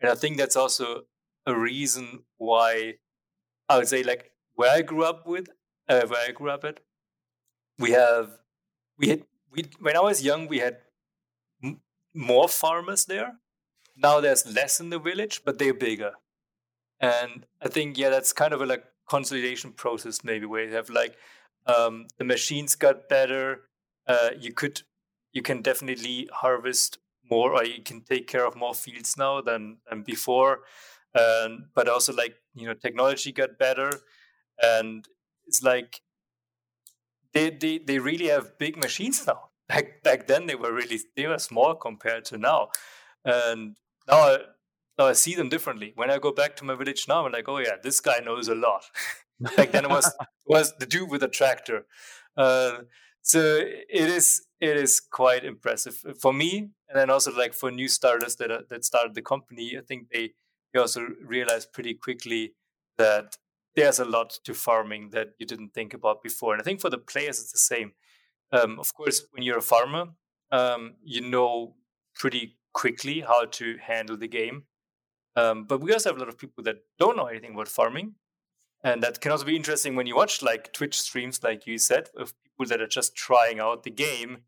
and 0.00 0.10
I 0.10 0.16
think 0.16 0.36
that's 0.36 0.56
also 0.56 1.02
a 1.46 1.56
reason 1.56 2.24
why 2.38 2.94
I 3.68 3.78
would 3.78 3.86
say 3.88 4.02
like 4.02 4.32
where 4.54 4.72
I 4.72 4.82
grew 4.82 5.04
up 5.04 5.24
with, 5.26 5.48
uh, 5.88 6.06
where 6.08 6.28
I 6.28 6.32
grew 6.32 6.50
up 6.50 6.64
at, 6.64 6.80
we 7.78 7.92
have 7.92 8.38
we 8.98 9.10
had 9.10 9.22
we 9.52 9.64
when 9.78 9.96
I 9.96 10.00
was 10.00 10.24
young 10.24 10.48
we 10.48 10.58
had 10.58 10.78
m- 11.62 11.82
more 12.14 12.48
farmers 12.48 13.04
there. 13.04 13.34
Now 13.96 14.20
there's 14.20 14.44
less 14.46 14.80
in 14.80 14.90
the 14.90 14.98
village, 14.98 15.42
but 15.44 15.60
they're 15.60 15.72
bigger, 15.74 16.14
and 17.00 17.46
I 17.62 17.68
think 17.68 17.96
yeah, 17.96 18.08
that's 18.10 18.32
kind 18.32 18.52
of 18.52 18.60
a 18.60 18.66
like 18.66 18.84
consolidation 19.08 19.72
process 19.72 20.24
maybe 20.24 20.46
where 20.46 20.64
you 20.64 20.74
have 20.74 20.90
like 20.90 21.16
um, 21.66 22.06
the 22.18 22.24
machines 22.24 22.74
got 22.74 23.08
better. 23.08 23.68
Uh, 24.08 24.30
you 24.36 24.52
could 24.52 24.82
you 25.32 25.42
can 25.42 25.62
definitely 25.62 26.28
harvest 26.32 26.98
more 27.30 27.52
or 27.52 27.64
you 27.64 27.82
can 27.82 28.02
take 28.02 28.26
care 28.26 28.46
of 28.46 28.56
more 28.56 28.74
fields 28.74 29.16
now 29.16 29.40
than, 29.40 29.78
than 29.88 30.02
before. 30.02 30.60
But 31.14 31.88
also 31.88 32.12
like 32.12 32.36
you 32.54 32.66
know 32.66 32.74
technology 32.74 33.32
got 33.32 33.58
better 33.58 33.90
and 34.62 35.06
it's 35.46 35.62
like 35.62 36.00
they, 37.32 37.50
they 37.50 37.78
they 37.78 37.98
really 37.98 38.28
have 38.28 38.58
big 38.58 38.76
machines 38.76 39.26
now. 39.26 39.50
Back 39.68 40.02
back 40.02 40.26
then 40.26 40.46
they 40.46 40.54
were 40.54 40.72
really 40.72 41.00
they 41.16 41.26
were 41.26 41.38
small 41.38 41.74
compared 41.74 42.24
to 42.26 42.38
now. 42.38 42.68
And 43.24 43.76
now 44.08 44.18
I, 44.18 44.38
now 44.98 45.06
I 45.06 45.12
see 45.12 45.34
them 45.34 45.48
differently. 45.48 45.92
When 45.94 46.10
I 46.10 46.18
go 46.18 46.32
back 46.32 46.56
to 46.56 46.64
my 46.64 46.74
village 46.74 47.06
now 47.08 47.24
I'm 47.24 47.32
like 47.32 47.48
oh 47.48 47.58
yeah 47.58 47.76
this 47.82 48.00
guy 48.00 48.18
knows 48.18 48.48
a 48.48 48.54
lot. 48.54 48.84
Back 49.56 49.72
then 49.72 49.84
it 49.84 49.90
was 49.90 50.12
was 50.46 50.74
the 50.78 50.86
dude 50.86 51.10
with 51.10 51.22
a 51.22 51.28
tractor. 51.28 51.86
Uh, 52.36 52.82
so 53.22 53.40
it 53.40 54.08
is 54.18 54.42
it 54.62 54.76
is 54.76 55.00
quite 55.00 55.44
impressive. 55.44 56.02
For 56.20 56.32
me 56.32 56.70
and 56.88 57.00
then 57.00 57.10
also 57.10 57.34
like 57.36 57.52
for 57.52 57.70
new 57.70 57.88
starters 57.88 58.36
that 58.36 58.50
are, 58.50 58.62
that 58.68 58.84
started 58.84 59.14
the 59.14 59.22
company 59.22 59.76
i 59.78 59.80
think 59.80 60.08
they 60.12 60.32
they 60.72 60.80
also 60.80 61.06
realized 61.24 61.72
pretty 61.72 61.94
quickly 61.94 62.54
that 62.98 63.36
there's 63.74 63.98
a 63.98 64.04
lot 64.04 64.30
to 64.44 64.54
farming 64.54 65.10
that 65.10 65.28
you 65.38 65.46
didn't 65.46 65.72
think 65.74 65.94
about 65.94 66.22
before. 66.22 66.52
And 66.52 66.60
i 66.60 66.64
think 66.64 66.80
for 66.80 66.90
the 66.90 66.98
players 66.98 67.40
it's 67.40 67.52
the 67.52 67.58
same. 67.58 67.92
Um, 68.52 68.78
of 68.78 68.92
course 68.94 69.26
when 69.32 69.42
you're 69.42 69.58
a 69.58 69.62
farmer 69.62 70.06
um, 70.50 70.94
you 71.02 71.20
know 71.20 71.74
pretty 72.14 72.56
quickly 72.74 73.20
how 73.20 73.46
to 73.46 73.76
handle 73.78 74.16
the 74.16 74.28
game. 74.28 74.64
Um, 75.36 75.64
but 75.64 75.80
we 75.80 75.92
also 75.92 76.10
have 76.10 76.16
a 76.18 76.20
lot 76.20 76.28
of 76.28 76.38
people 76.38 76.62
that 76.64 76.76
don't 76.98 77.16
know 77.16 77.26
anything 77.26 77.54
about 77.54 77.68
farming. 77.68 78.14
And 78.84 79.02
that 79.02 79.20
can 79.20 79.32
also 79.32 79.46
be 79.46 79.56
interesting 79.56 79.94
when 79.94 80.06
you 80.06 80.16
watch 80.16 80.42
like 80.42 80.72
twitch 80.72 81.00
streams 81.00 81.42
like 81.42 81.66
you 81.66 81.78
said 81.78 82.10
of 82.16 82.34
people 82.42 82.66
that 82.66 82.82
are 82.82 82.86
just 82.86 83.14
trying 83.14 83.60
out 83.60 83.82
the 83.82 83.90
game 83.90 84.38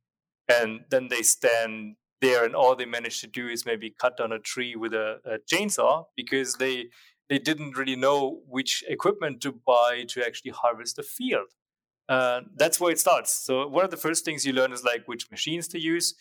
and 0.48 0.80
then 0.90 1.08
they 1.08 1.22
stand 1.22 1.96
there 2.20 2.44
and 2.44 2.54
all 2.54 2.74
they 2.74 2.86
manage 2.86 3.20
to 3.20 3.26
do 3.26 3.48
is 3.48 3.66
maybe 3.66 3.94
cut 3.98 4.16
down 4.16 4.32
a 4.32 4.38
tree 4.38 4.76
with 4.76 4.94
a, 4.94 5.18
a 5.24 5.38
chainsaw 5.52 6.04
because 6.16 6.54
they 6.54 6.86
they 7.28 7.38
didn't 7.38 7.76
really 7.76 7.96
know 7.96 8.40
which 8.46 8.84
equipment 8.88 9.40
to 9.40 9.52
buy 9.52 10.04
to 10.08 10.24
actually 10.24 10.50
harvest 10.50 10.96
the 10.96 11.02
field. 11.02 11.48
Uh, 12.06 12.42
that's 12.56 12.78
where 12.78 12.92
it 12.92 13.00
starts. 13.00 13.32
So 13.32 13.66
one 13.66 13.82
of 13.82 13.90
the 13.90 13.96
first 13.96 14.26
things 14.26 14.44
you 14.44 14.52
learn 14.52 14.72
is 14.72 14.84
like 14.84 15.04
which 15.06 15.30
machines 15.30 15.66
to 15.68 15.80
use 15.80 16.14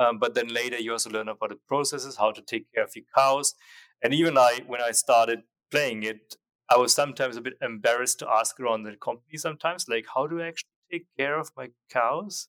um, 0.00 0.18
but 0.18 0.34
then 0.34 0.48
later 0.48 0.78
you 0.78 0.92
also 0.92 1.10
learn 1.10 1.28
about 1.28 1.50
the 1.50 1.58
processes 1.68 2.16
how 2.16 2.32
to 2.32 2.40
take 2.40 2.72
care 2.74 2.84
of 2.84 2.96
your 2.96 3.04
cows. 3.14 3.54
And 4.02 4.14
even 4.14 4.38
i 4.38 4.60
when 4.66 4.80
i 4.80 4.92
started 4.92 5.40
playing 5.70 6.02
it 6.04 6.36
i 6.70 6.76
was 6.78 6.94
sometimes 6.94 7.36
a 7.36 7.42
bit 7.42 7.58
embarrassed 7.60 8.18
to 8.20 8.28
ask 8.28 8.58
around 8.58 8.84
the 8.84 8.96
company 8.96 9.36
sometimes 9.36 9.88
like 9.88 10.06
how 10.14 10.26
do 10.26 10.40
i 10.40 10.46
actually 10.48 10.70
take 10.90 11.06
care 11.18 11.38
of 11.38 11.50
my 11.54 11.68
cows 11.90 12.48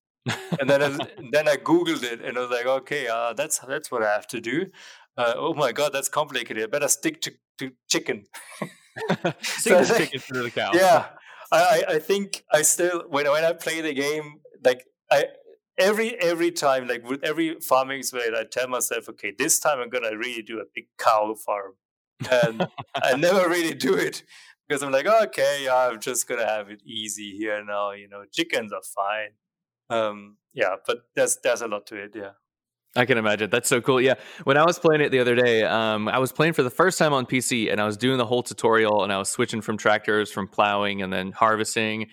and 0.60 0.70
then 0.70 0.82
I, 0.84 1.08
then 1.32 1.48
I 1.48 1.56
googled 1.56 2.04
it 2.04 2.22
and 2.22 2.38
I 2.38 2.42
was 2.42 2.50
like, 2.50 2.66
okay, 2.66 3.08
uh, 3.08 3.34
that's 3.34 3.60
that's 3.60 3.92
what 3.92 4.04
I 4.04 4.12
have 4.12 4.28
to 4.28 4.42
do. 4.42 4.68
Uh, 5.18 5.34
oh 5.36 5.54
my 5.54 5.72
god, 5.72 5.94
that's 5.94 6.10
complicated. 6.10 6.64
I 6.64 6.68
better 6.68 6.88
stick 6.88 7.22
to, 7.22 7.32
to 7.58 7.72
chicken. 7.90 8.26
stick 9.42 9.86
to 9.88 9.94
chicken 9.98 10.20
for 10.20 10.38
the 10.38 10.52
cow. 10.52 10.72
Yeah, 10.74 11.08
I, 11.52 11.84
I 11.88 12.00
think 12.00 12.44
I 12.52 12.62
still 12.62 13.04
when 13.10 13.30
when 13.30 13.44
I 13.44 13.54
play 13.54 13.82
the 13.82 13.94
game, 13.94 14.40
like 14.64 14.86
I 15.12 15.26
every 15.78 16.16
every 16.20 16.52
time, 16.52 16.88
like 16.88 17.08
with 17.08 17.24
every 17.24 17.60
farming 17.60 18.00
experience, 18.00 18.38
I 18.38 18.44
tell 18.44 18.68
myself, 18.68 19.10
okay, 19.10 19.34
this 19.38 19.60
time 19.60 19.80
I'm 19.80 19.90
gonna 19.90 20.16
really 20.16 20.44
do 20.44 20.60
a 20.60 20.66
big 20.74 20.86
cow 21.00 21.34
farm, 21.34 21.74
and 22.30 22.68
I 22.96 23.16
never 23.18 23.50
really 23.50 23.74
do 23.74 23.96
it 23.96 24.24
because 24.68 24.84
I'm 24.84 24.92
like, 24.92 25.08
okay, 25.08 25.68
I'm 25.68 26.00
just 26.00 26.28
gonna 26.28 26.48
have 26.48 26.70
it 26.70 26.82
easy 26.86 27.36
here 27.36 27.64
now. 27.66 27.92
You 27.92 28.08
know, 28.08 28.24
chickens 28.32 28.72
are 28.72 28.84
fine 28.84 29.32
um, 29.92 30.38
yeah, 30.54 30.76
but 30.86 31.00
there's 31.16 31.38
there's 31.44 31.62
a 31.62 31.68
lot 31.68 31.86
to 31.88 31.96
it. 31.96 32.12
Yeah. 32.16 32.32
I 32.96 33.06
can 33.06 33.18
imagine. 33.18 33.50
That's 33.50 33.70
so 33.70 33.80
cool. 33.80 34.02
Yeah. 34.02 34.16
When 34.44 34.58
I 34.58 34.66
was 34.66 34.78
playing 34.78 35.00
it 35.00 35.12
the 35.12 35.20
other 35.20 35.34
day, 35.34 35.64
um, 35.64 36.10
I 36.10 36.20
was 36.20 36.34
playing 36.34 36.54
for 36.54 36.64
the 36.64 36.70
first 36.70 37.00
time 37.00 37.14
on 37.14 37.26
PC 37.26 37.72
and 37.72 37.80
I 37.80 37.86
was 37.86 37.96
doing 37.96 38.18
the 38.18 38.26
whole 38.26 38.44
tutorial 38.44 39.04
and 39.04 39.14
I 39.14 39.18
was 39.18 39.30
switching 39.30 39.62
from 39.62 39.78
tractors, 39.78 40.30
from 40.30 40.50
plowing 40.50 41.02
and 41.02 41.12
then 41.12 41.32
harvesting. 41.32 42.08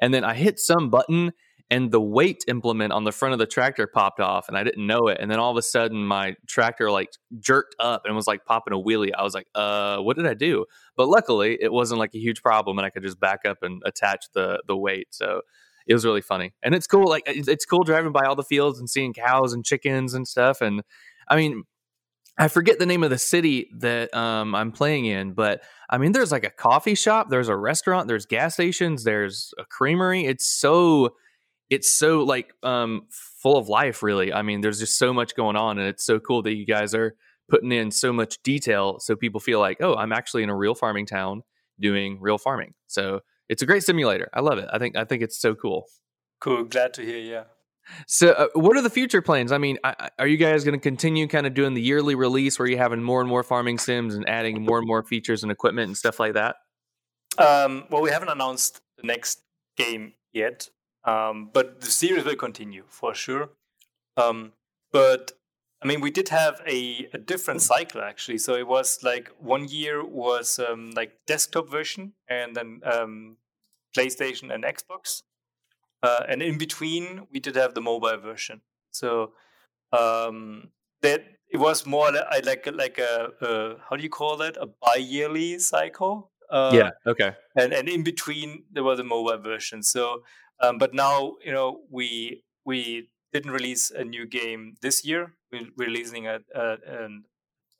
And 0.00 0.12
then 0.12 0.24
I 0.24 0.34
hit 0.34 0.58
some 0.58 0.90
button 0.90 1.32
and 1.70 1.92
the 1.92 2.00
weight 2.00 2.44
implement 2.48 2.92
on 2.92 3.04
the 3.04 3.12
front 3.12 3.32
of 3.32 3.38
the 3.38 3.46
tractor 3.46 3.86
popped 3.86 4.18
off 4.18 4.48
and 4.48 4.56
I 4.56 4.64
didn't 4.64 4.84
know 4.84 5.06
it. 5.06 5.18
And 5.20 5.30
then 5.30 5.38
all 5.38 5.52
of 5.52 5.56
a 5.56 5.62
sudden 5.62 6.04
my 6.04 6.34
tractor 6.48 6.90
like 6.90 7.10
jerked 7.38 7.76
up 7.78 8.02
and 8.04 8.16
was 8.16 8.26
like 8.26 8.44
popping 8.44 8.74
a 8.74 8.76
wheelie. 8.76 9.12
I 9.16 9.22
was 9.22 9.34
like, 9.34 9.46
uh, 9.54 9.98
what 9.98 10.16
did 10.16 10.26
I 10.26 10.34
do? 10.34 10.66
But 10.96 11.08
luckily 11.08 11.56
it 11.60 11.72
wasn't 11.72 12.00
like 12.00 12.14
a 12.14 12.18
huge 12.18 12.42
problem 12.42 12.76
and 12.78 12.84
I 12.84 12.90
could 12.90 13.04
just 13.04 13.20
back 13.20 13.44
up 13.46 13.58
and 13.62 13.82
attach 13.86 14.26
the 14.34 14.60
the 14.66 14.76
weight. 14.76 15.08
So 15.10 15.42
it 15.86 15.94
was 15.94 16.04
really 16.04 16.20
funny. 16.20 16.54
And 16.62 16.74
it's 16.74 16.86
cool 16.86 17.08
like 17.08 17.24
it's 17.26 17.64
cool 17.64 17.84
driving 17.84 18.12
by 18.12 18.22
all 18.22 18.36
the 18.36 18.42
fields 18.42 18.78
and 18.78 18.88
seeing 18.88 19.12
cows 19.12 19.52
and 19.52 19.64
chickens 19.64 20.14
and 20.14 20.26
stuff 20.26 20.60
and 20.60 20.82
i 21.28 21.36
mean 21.36 21.64
i 22.38 22.48
forget 22.48 22.78
the 22.78 22.86
name 22.86 23.02
of 23.02 23.10
the 23.10 23.18
city 23.18 23.68
that 23.78 24.14
um, 24.14 24.54
i'm 24.54 24.72
playing 24.72 25.06
in 25.06 25.32
but 25.32 25.62
i 25.90 25.98
mean 25.98 26.12
there's 26.12 26.32
like 26.32 26.44
a 26.44 26.50
coffee 26.50 26.94
shop 26.94 27.28
there's 27.30 27.48
a 27.48 27.56
restaurant 27.56 28.08
there's 28.08 28.26
gas 28.26 28.54
stations 28.54 29.04
there's 29.04 29.52
a 29.58 29.64
creamery. 29.64 30.26
It's 30.26 30.46
so 30.46 31.14
it's 31.70 31.90
so 31.90 32.22
like 32.22 32.52
um, 32.62 33.06
full 33.10 33.56
of 33.56 33.68
life 33.68 34.02
really. 34.02 34.32
I 34.32 34.42
mean 34.42 34.60
there's 34.60 34.78
just 34.78 34.98
so 34.98 35.12
much 35.12 35.34
going 35.34 35.56
on 35.56 35.78
and 35.78 35.88
it's 35.88 36.04
so 36.04 36.20
cool 36.20 36.42
that 36.42 36.54
you 36.54 36.66
guys 36.66 36.94
are 36.94 37.14
putting 37.48 37.72
in 37.72 37.90
so 37.90 38.12
much 38.12 38.42
detail 38.42 38.98
so 39.00 39.16
people 39.16 39.40
feel 39.40 39.60
like, 39.60 39.78
oh, 39.80 39.94
I'm 39.94 40.12
actually 40.12 40.42
in 40.42 40.50
a 40.50 40.56
real 40.56 40.74
farming 40.74 41.06
town 41.06 41.42
doing 41.80 42.18
real 42.20 42.38
farming. 42.38 42.74
So 42.86 43.20
it's 43.48 43.62
a 43.62 43.66
great 43.66 43.82
simulator. 43.82 44.28
I 44.32 44.40
love 44.40 44.58
it. 44.58 44.68
I 44.72 44.78
think 44.78 44.96
I 44.96 45.04
think 45.04 45.22
it's 45.22 45.38
so 45.38 45.54
cool. 45.54 45.86
Cool. 46.40 46.64
Glad 46.64 46.94
to 46.94 47.02
hear. 47.02 47.18
Yeah. 47.18 47.44
So, 48.06 48.30
uh, 48.30 48.48
what 48.54 48.76
are 48.76 48.82
the 48.82 48.90
future 48.90 49.20
plans? 49.20 49.52
I 49.52 49.58
mean, 49.58 49.78
I, 49.84 50.08
are 50.18 50.26
you 50.26 50.36
guys 50.36 50.64
going 50.64 50.78
to 50.78 50.82
continue 50.82 51.28
kind 51.28 51.46
of 51.46 51.54
doing 51.54 51.74
the 51.74 51.82
yearly 51.82 52.14
release 52.14 52.58
where 52.58 52.66
you're 52.66 52.78
having 52.78 53.02
more 53.02 53.20
and 53.20 53.28
more 53.28 53.42
farming 53.42 53.78
sims 53.78 54.14
and 54.14 54.28
adding 54.28 54.62
more 54.64 54.78
and 54.78 54.86
more 54.86 55.02
features 55.02 55.42
and 55.42 55.52
equipment 55.52 55.88
and 55.88 55.96
stuff 55.96 56.18
like 56.18 56.34
that? 56.34 56.56
Um, 57.38 57.84
well, 57.90 58.02
we 58.02 58.10
haven't 58.10 58.30
announced 58.30 58.80
the 58.96 59.06
next 59.06 59.42
game 59.76 60.14
yet, 60.32 60.68
um, 61.04 61.50
but 61.52 61.80
the 61.80 61.90
series 61.90 62.24
will 62.24 62.36
continue 62.36 62.84
for 62.88 63.14
sure. 63.14 63.50
Um, 64.16 64.52
but 64.92 65.32
I 65.84 65.86
mean, 65.86 66.00
we 66.00 66.10
did 66.10 66.30
have 66.30 66.62
a, 66.66 67.08
a 67.12 67.18
different 67.18 67.60
cycle 67.62 68.00
actually. 68.00 68.38
So 68.38 68.54
it 68.54 68.66
was 68.66 69.00
like 69.02 69.30
one 69.38 69.68
year 69.68 70.04
was 70.04 70.58
um, 70.58 70.92
like 70.96 71.12
desktop 71.26 71.70
version, 71.70 72.14
and 72.28 72.56
then 72.56 72.80
um, 72.84 73.36
PlayStation 73.96 74.52
and 74.52 74.64
Xbox, 74.64 75.22
uh, 76.02 76.24
and 76.28 76.42
in 76.42 76.58
between 76.58 77.26
we 77.30 77.38
did 77.38 77.56
have 77.56 77.74
the 77.74 77.82
mobile 77.82 78.16
version. 78.16 78.62
So 78.90 79.32
um, 79.92 80.70
that 81.02 81.24
it 81.52 81.58
was 81.58 81.86
more 81.86 82.10
like 82.10 82.66
like 82.72 82.98
a, 82.98 83.28
a 83.42 83.74
how 83.88 83.96
do 83.96 84.02
you 84.02 84.08
call 84.08 84.38
that 84.38 84.56
a 84.56 84.66
bi-yearly 84.66 85.58
cycle 85.58 86.32
uh, 86.50 86.70
yeah. 86.72 86.90
Okay. 87.06 87.32
And 87.56 87.72
and 87.72 87.88
in 87.88 88.02
between 88.02 88.64
there 88.72 88.84
was 88.84 88.98
a 88.98 89.04
mobile 89.04 89.38
version. 89.38 89.82
So, 89.82 90.22
um, 90.60 90.78
but 90.78 90.94
now 90.94 91.34
you 91.44 91.52
know 91.52 91.80
we 91.90 92.44
we 92.64 93.08
didn't 93.32 93.50
release 93.50 93.90
a 93.90 94.04
new 94.04 94.26
game 94.26 94.76
this 94.80 95.04
year. 95.04 95.34
We're 95.54 95.86
releasing 95.86 96.26
a 96.26 96.40
a, 96.54 96.76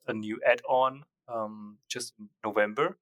a 0.06 0.14
new 0.14 0.40
add-on 0.46 1.04
um, 1.28 1.78
just 1.88 2.14
in 2.18 2.28
November. 2.44 2.98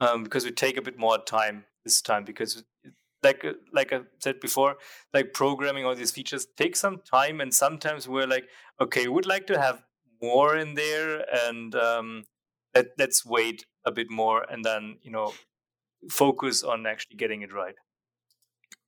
Um, 0.00 0.24
because 0.24 0.44
we 0.44 0.50
take 0.50 0.76
a 0.76 0.82
bit 0.82 0.98
more 0.98 1.18
time 1.18 1.64
this 1.84 2.02
time 2.02 2.24
because 2.24 2.64
like 3.22 3.44
like 3.72 3.92
I 3.92 4.00
said 4.18 4.40
before, 4.40 4.76
like 5.14 5.32
programming 5.32 5.84
all 5.84 5.94
these 5.94 6.10
features 6.10 6.46
takes 6.56 6.80
some 6.80 7.00
time, 7.08 7.40
and 7.40 7.54
sometimes 7.54 8.08
we're 8.08 8.26
like, 8.26 8.48
okay, 8.80 9.02
we 9.06 9.14
would 9.14 9.26
like 9.26 9.46
to 9.46 9.60
have 9.60 9.84
more 10.20 10.56
in 10.56 10.74
there, 10.74 11.24
and 11.46 11.74
um, 11.76 12.24
let, 12.74 12.86
let's 12.98 13.24
wait 13.24 13.66
a 13.84 13.92
bit 13.92 14.10
more 14.10 14.44
and 14.50 14.64
then 14.64 14.98
you 15.02 15.10
know 15.10 15.32
focus 16.10 16.62
on 16.62 16.86
actually 16.86 17.16
getting 17.16 17.42
it 17.42 17.52
right 17.52 17.74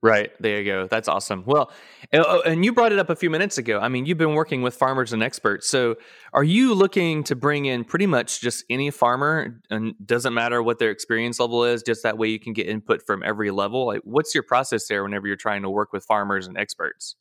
Right. 0.05 0.31
There 0.39 0.61
you 0.61 0.71
go. 0.71 0.87
That's 0.87 1.09
awesome. 1.09 1.45
Well, 1.47 1.73
and 2.13 2.63
you 2.63 2.75
brought 2.75 2.93
it 2.93 2.99
up 2.99 3.09
a 3.09 3.17
few 3.17 3.31
minutes 3.31 3.57
ago. 3.57 3.81
I 3.81 3.89
mean, 3.89 4.05
you've 4.05 4.19
been 4.19 4.35
working 4.35 4.61
with 4.61 4.75
farmers 4.75 5.15
and 5.15 5.23
experts. 5.23 5.67
So, 5.67 5.97
are 6.35 6.45
you 6.45 6.75
looking 6.75 7.25
to 7.25 7.35
bring 7.35 7.65
in 7.65 7.85
pretty 7.85 8.05
much 8.05 8.43
just 8.43 8.67
any 8.69 8.91
farmer 8.91 9.63
and 9.71 9.95
doesn't 10.05 10.35
matter 10.35 10.63
what 10.63 10.79
their 10.79 10.91
experience 10.91 11.41
level 11.41 11.65
is, 11.65 11.83
just 11.83 12.03
that 12.03 12.19
way 12.19 12.29
you 12.29 12.39
can 12.39 12.53
get 12.53 12.69
input 12.69 13.01
from 13.07 13.23
every 13.23 13.51
level? 13.51 13.87
Like, 13.87 14.03
what's 14.05 14.35
your 14.35 14.43
process 14.43 14.87
there 14.89 15.03
whenever 15.03 15.27
you're 15.27 15.37
trying 15.37 15.63
to 15.63 15.71
work 15.71 15.91
with 15.91 16.05
farmers 16.05 16.47
and 16.47 16.59
experts? 16.59 17.17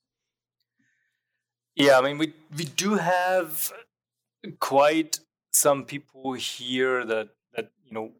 Yeah, 1.75 1.97
I 1.97 2.01
mean, 2.01 2.17
we 2.17 2.33
we 2.57 2.65
do 2.65 2.95
have 2.95 3.71
quite 4.59 5.21
some 5.51 5.85
people 5.85 6.33
here 6.33 7.05
that 7.05 7.29
that 7.55 7.71
you 7.85 7.93
know 7.93 8.11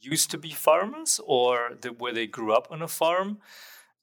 used 0.00 0.30
to 0.30 0.38
be 0.38 0.52
farmers 0.52 1.20
or 1.26 1.70
where 1.98 2.12
they 2.12 2.28
grew 2.28 2.52
up 2.52 2.68
on 2.70 2.80
a 2.80 2.86
farm 2.86 3.40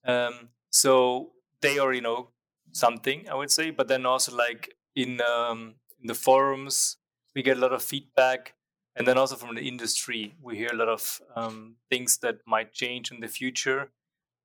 um, 0.06 0.49
so 0.70 1.32
they 1.62 1.80
already 1.80 2.02
know 2.02 2.30
something 2.72 3.28
i 3.30 3.36
would 3.36 3.52
say 3.52 3.70
but 3.70 3.88
then 3.88 4.06
also 4.06 4.36
like 4.36 4.74
in 4.95 5.22
um, 5.22 5.76
in 5.99 6.08
the 6.08 6.16
forums 6.16 6.97
we 7.36 7.41
get 7.41 7.58
a 7.58 7.60
lot 7.60 7.74
of 7.74 7.84
feedback 7.84 8.54
and 8.95 9.08
then 9.08 9.18
also 9.18 9.36
from 9.36 9.56
the 9.56 9.62
industry 9.62 10.36
we 10.41 10.58
hear 10.58 10.70
a 10.72 10.76
lot 10.76 10.89
of 10.89 11.22
um, 11.36 11.76
things 11.89 12.18
that 12.18 12.38
might 12.45 12.74
change 12.74 13.12
in 13.12 13.20
the 13.20 13.28
future 13.28 13.91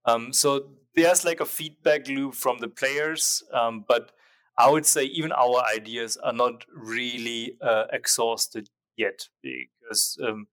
um, 0.04 0.32
so 0.32 0.70
there's 0.94 1.24
like 1.24 1.40
a 1.40 1.44
feedback 1.44 2.08
loop 2.08 2.34
from 2.34 2.58
the 2.58 2.68
players 2.68 3.42
um, 3.52 3.84
but 3.86 4.12
I 4.58 4.70
would 4.70 4.86
say 4.86 5.04
even 5.04 5.32
our 5.32 5.62
ideas 5.74 6.16
are 6.16 6.32
not 6.32 6.64
really 6.74 7.56
uh, 7.60 7.84
exhausted 7.92 8.70
yet 8.96 9.28
because 9.42 10.18
um, 10.26 10.46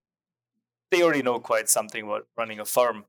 they 0.91 1.01
already 1.01 1.22
know 1.22 1.39
quite 1.39 1.70
something 1.70 2.04
about 2.04 2.28
running 2.38 2.60
a 2.60 2.66
farm. 2.66 3.06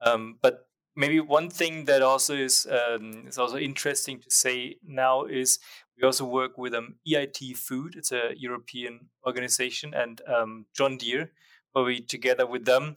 Um, 0.00 0.38
but 0.42 0.68
maybe 0.96 1.20
one 1.20 1.50
thing 1.50 1.84
that 1.86 2.02
also 2.02 2.34
is 2.34 2.66
um, 2.66 3.24
is 3.26 3.38
also 3.38 3.56
interesting 3.56 4.20
to 4.20 4.30
say 4.30 4.76
now 4.84 5.24
is 5.24 5.58
we 5.96 6.06
also 6.06 6.24
work 6.24 6.58
with 6.58 6.74
um, 6.74 6.96
EIT 7.06 7.56
Food. 7.56 7.94
It's 7.96 8.12
a 8.12 8.32
European 8.36 9.08
organization, 9.26 9.94
and 9.94 10.20
um, 10.26 10.66
John 10.74 10.96
Deere, 10.96 11.32
where 11.72 11.84
we 11.84 12.00
together 12.00 12.46
with 12.46 12.64
them 12.64 12.96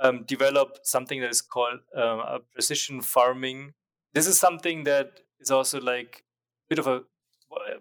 um, 0.00 0.24
develop 0.24 0.78
something 0.82 1.20
that 1.20 1.30
is 1.30 1.42
called 1.42 1.80
a 1.94 2.38
precision 2.52 3.00
farming. 3.00 3.72
This 4.14 4.26
is 4.26 4.38
something 4.38 4.84
that 4.84 5.20
is 5.40 5.50
also 5.50 5.80
like 5.80 6.24
a 6.66 6.74
bit 6.74 6.78
of 6.78 6.86
a 6.86 7.02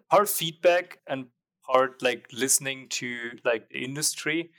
part 0.09 0.29
feedback 0.29 0.99
and 1.07 1.27
part 1.65 2.01
like 2.01 2.27
listening 2.31 2.87
to 2.89 3.31
like 3.43 3.69
the 3.69 3.83
industry 3.83 4.51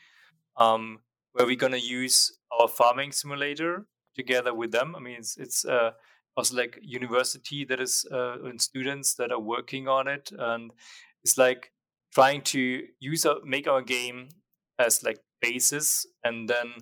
um, 0.57 1.01
where 1.32 1.47
we're 1.47 1.57
gonna 1.57 1.76
use 1.76 2.38
our 2.59 2.68
farming 2.68 3.12
simulator 3.12 3.86
together 4.16 4.54
with 4.54 4.72
them. 4.72 4.94
I 4.96 5.00
mean 5.00 5.16
it's 5.18 5.36
it's 5.36 5.64
uh, 5.64 5.92
also 6.36 6.56
like 6.56 6.78
university 6.82 7.64
that 7.64 7.80
is 7.80 8.06
uh, 8.12 8.36
and 8.44 8.60
students 8.60 9.14
that 9.14 9.32
are 9.32 9.40
working 9.40 9.88
on 9.88 10.08
it. 10.08 10.30
And 10.38 10.72
it's 11.24 11.38
like 11.38 11.72
trying 12.12 12.42
to 12.42 12.82
use 13.00 13.26
our, 13.26 13.36
make 13.44 13.66
our 13.66 13.82
game 13.82 14.28
as 14.78 15.02
like 15.02 15.18
basis 15.40 16.06
and 16.24 16.48
then 16.48 16.74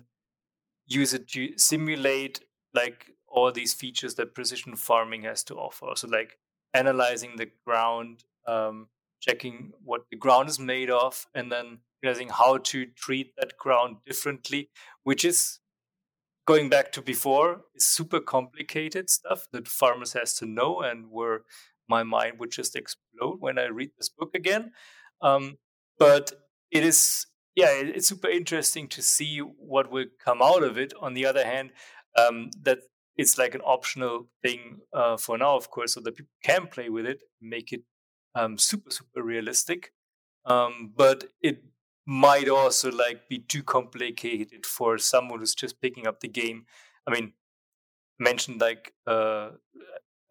use 0.87 1.13
it 1.13 1.27
to 1.29 1.57
simulate 1.57 2.41
like 2.73 3.07
all 3.27 3.51
these 3.51 3.73
features 3.73 4.15
that 4.15 4.35
precision 4.35 4.75
farming 4.75 5.23
has 5.23 5.43
to 5.43 5.55
offer. 5.55 5.87
So 5.95 6.07
like 6.07 6.37
analyzing 6.73 7.37
the 7.37 7.49
ground, 7.65 8.23
um, 8.47 8.87
checking 9.21 9.73
what 9.83 10.01
the 10.11 10.17
ground 10.17 10.49
is 10.49 10.59
made 10.59 10.89
of, 10.89 11.25
and 11.33 11.51
then 11.51 11.79
realizing 12.03 12.29
how 12.29 12.57
to 12.57 12.85
treat 12.85 13.33
that 13.37 13.57
ground 13.57 13.97
differently, 14.05 14.69
which 15.03 15.25
is 15.25 15.59
going 16.45 16.69
back 16.69 16.91
to 16.91 17.01
before 17.01 17.61
is 17.75 17.87
super 17.87 18.19
complicated 18.19 19.09
stuff 19.09 19.47
that 19.51 19.67
farmers 19.67 20.13
has 20.13 20.33
to 20.35 20.45
know 20.45 20.81
and 20.81 21.05
where 21.09 21.41
my 21.87 22.03
mind 22.03 22.39
would 22.39 22.51
just 22.51 22.75
explode 22.75 23.37
when 23.39 23.57
I 23.57 23.65
read 23.65 23.91
this 23.97 24.09
book 24.09 24.31
again. 24.35 24.71
Um, 25.21 25.57
but 25.97 26.33
it 26.71 26.83
is 26.83 27.25
yeah, 27.55 27.69
it's 27.71 28.09
super 28.09 28.27
interesting 28.27 28.87
to 28.89 29.01
see 29.01 29.39
what 29.39 29.89
will 29.89 30.05
come 30.23 30.41
out 30.41 30.61
of 30.63 30.77
it. 30.77 30.93
On 30.99 31.13
the 31.13 31.25
other 31.25 31.45
hand, 31.45 31.71
um, 32.17 32.49
that 32.63 32.79
it's 33.15 33.37
like 33.37 33.55
an 33.55 33.61
optional 33.61 34.27
thing 34.43 34.79
uh, 34.93 35.15
for 35.15 35.37
now, 35.37 35.55
of 35.55 35.69
course, 35.71 35.93
so 35.93 36.01
that 36.01 36.17
people 36.17 36.33
can 36.43 36.67
play 36.67 36.89
with 36.89 37.05
it, 37.05 37.21
make 37.41 37.71
it 37.71 37.81
um, 38.35 38.57
super 38.57 38.91
super 38.91 39.23
realistic. 39.23 39.93
Um, 40.45 40.91
but 40.95 41.23
it 41.41 41.63
might 42.05 42.47
also 42.47 42.91
like 42.91 43.27
be 43.29 43.39
too 43.39 43.63
complicated 43.63 44.65
for 44.65 44.97
someone 44.97 45.39
who's 45.39 45.55
just 45.55 45.81
picking 45.81 46.05
up 46.07 46.19
the 46.19 46.27
game. 46.27 46.65
I 47.07 47.11
mean, 47.11 47.33
mentioned 48.19 48.61
like 48.61 48.93
uh, 49.07 49.51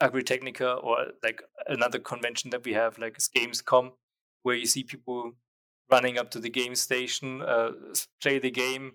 Agritechnica 0.02 0.82
or 0.82 1.06
like 1.22 1.42
another 1.66 1.98
convention 1.98 2.50
that 2.50 2.64
we 2.64 2.74
have, 2.74 2.98
like 2.98 3.18
Gamescom, 3.18 3.92
where 4.42 4.54
you 4.54 4.66
see 4.66 4.84
people 4.84 5.32
running 5.90 6.18
up 6.18 6.30
to 6.30 6.40
the 6.40 6.50
game 6.50 6.74
station, 6.74 7.42
uh, 7.42 7.72
play 8.22 8.38
the 8.38 8.50
game, 8.50 8.92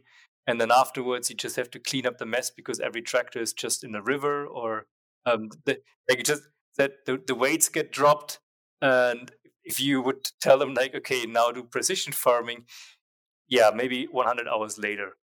and 0.48 0.60
then 0.60 0.72
afterwards 0.72 1.30
you 1.30 1.36
just 1.36 1.56
have 1.56 1.70
to 1.72 1.80
clean 1.80 2.06
up 2.06 2.18
the 2.18 2.26
mess 2.26 2.50
because 2.50 2.80
every 2.80 3.02
tractor 3.02 3.40
is 3.40 3.54
just 3.54 3.84
in 3.84 3.94
a 3.96 4.02
river 4.02 4.46
or 4.46 4.88
um, 5.26 5.50
the, 5.66 5.80
like 6.10 6.24
just 6.24 6.44
that 6.78 7.06
the, 7.06 7.22
the 7.28 7.36
weights 7.36 7.70
get 7.70 7.92
dropped 7.92 8.40
and 8.82 9.32
if 9.70 9.80
you 9.80 10.02
would 10.02 10.28
tell 10.42 10.58
them 10.58 10.74
like 10.74 10.94
okay 10.96 11.26
now 11.26 11.52
do 11.52 11.64
precision 11.64 12.12
farming 12.12 12.66
yeah 13.48 13.70
maybe 13.74 14.08
100 14.12 14.48
hours 14.48 14.78
later 14.78 15.16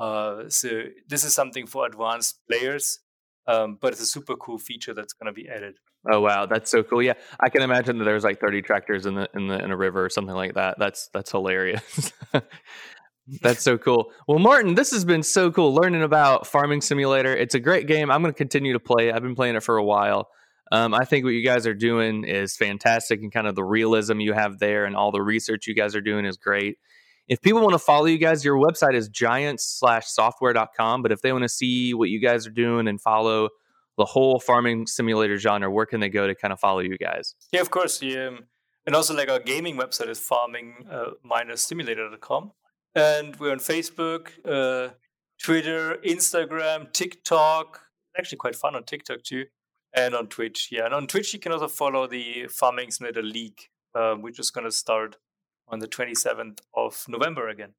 uh, 0.00 0.48
so 0.48 0.82
this 1.08 1.22
is 1.22 1.32
something 1.32 1.66
for 1.66 1.86
advanced 1.86 2.40
players 2.50 2.98
um, 3.46 3.78
but 3.80 3.92
it's 3.92 4.02
a 4.02 4.06
super 4.06 4.34
cool 4.34 4.58
feature 4.58 4.92
that's 4.92 5.12
going 5.12 5.32
to 5.32 5.32
be 5.32 5.48
added 5.48 5.76
oh 6.12 6.20
wow 6.20 6.44
that's 6.44 6.70
so 6.70 6.82
cool 6.82 7.02
yeah 7.02 7.14
i 7.40 7.48
can 7.48 7.62
imagine 7.62 7.98
that 7.98 8.04
there's 8.04 8.24
like 8.24 8.40
30 8.40 8.62
tractors 8.62 9.06
in 9.06 9.14
the 9.14 9.28
in 9.34 9.46
the 9.46 9.62
in 9.64 9.70
a 9.70 9.76
river 9.76 10.04
or 10.04 10.10
something 10.10 10.34
like 10.34 10.54
that 10.54 10.76
that's 10.78 11.08
that's 11.14 11.30
hilarious 11.30 12.12
That's 13.40 13.62
so 13.62 13.78
cool. 13.78 14.12
Well, 14.28 14.38
Martin, 14.38 14.74
this 14.74 14.90
has 14.90 15.04
been 15.04 15.22
so 15.22 15.50
cool 15.50 15.74
learning 15.74 16.02
about 16.02 16.46
Farming 16.46 16.82
Simulator. 16.82 17.34
It's 17.34 17.54
a 17.54 17.60
great 17.60 17.86
game. 17.86 18.10
I'm 18.10 18.20
going 18.20 18.34
to 18.34 18.36
continue 18.36 18.74
to 18.74 18.80
play. 18.80 19.10
I've 19.10 19.22
been 19.22 19.34
playing 19.34 19.56
it 19.56 19.62
for 19.62 19.78
a 19.78 19.84
while. 19.84 20.28
Um, 20.72 20.94
I 20.94 21.04
think 21.04 21.24
what 21.24 21.34
you 21.34 21.44
guys 21.44 21.66
are 21.66 21.74
doing 21.74 22.24
is 22.24 22.56
fantastic, 22.56 23.20
and 23.20 23.30
kind 23.32 23.46
of 23.46 23.54
the 23.54 23.64
realism 23.64 24.18
you 24.20 24.32
have 24.32 24.58
there, 24.58 24.84
and 24.86 24.96
all 24.96 25.12
the 25.12 25.22
research 25.22 25.66
you 25.66 25.74
guys 25.74 25.94
are 25.94 26.00
doing 26.00 26.24
is 26.24 26.36
great. 26.36 26.78
If 27.28 27.40
people 27.40 27.62
want 27.62 27.72
to 27.74 27.78
follow 27.78 28.06
you 28.06 28.18
guys, 28.18 28.44
your 28.44 28.56
website 28.58 28.94
is 28.94 29.08
giants/software.com. 29.08 31.02
But 31.02 31.12
if 31.12 31.20
they 31.22 31.32
want 31.32 31.42
to 31.42 31.48
see 31.48 31.94
what 31.94 32.08
you 32.10 32.20
guys 32.20 32.46
are 32.46 32.50
doing 32.50 32.86
and 32.88 33.00
follow 33.00 33.48
the 33.96 34.04
whole 34.04 34.40
farming 34.40 34.86
simulator 34.86 35.38
genre, 35.38 35.70
where 35.70 35.86
can 35.86 36.00
they 36.00 36.08
go 36.08 36.26
to 36.26 36.34
kind 36.34 36.52
of 36.52 36.58
follow 36.60 36.80
you 36.80 36.98
guys? 36.98 37.34
Yeah, 37.52 37.60
of 37.60 37.70
course. 37.70 38.02
Yeah, 38.02 38.26
um, 38.28 38.40
And 38.86 38.94
also, 38.94 39.14
like 39.14 39.30
our 39.30 39.38
gaming 39.40 39.76
website 39.76 40.08
is 40.08 40.20
farming-simulator.com. 40.20 42.52
and 42.94 43.36
we're 43.36 43.52
on 43.52 43.58
Facebook, 43.58 44.28
uh, 44.44 44.90
Twitter, 45.42 45.96
Instagram, 46.04 46.92
TikTok. 46.92 47.80
Actually, 48.18 48.38
quite 48.38 48.54
fun 48.56 48.74
on 48.76 48.84
TikTok 48.84 49.22
too, 49.22 49.44
and 49.94 50.14
on 50.14 50.28
Twitch. 50.28 50.68
Yeah, 50.70 50.84
and 50.86 50.94
on 50.94 51.06
Twitch 51.06 51.32
you 51.32 51.40
can 51.40 51.52
also 51.52 51.68
follow 51.68 52.06
the 52.06 52.46
Farming 52.48 52.90
Simulator 52.90 53.22
League, 53.22 53.68
um, 53.94 54.22
which 54.22 54.38
is 54.38 54.50
going 54.50 54.64
to 54.64 54.72
start 54.72 55.16
on 55.68 55.78
the 55.78 55.88
27th 55.88 56.58
of 56.74 57.04
November 57.08 57.48
again. 57.48 57.74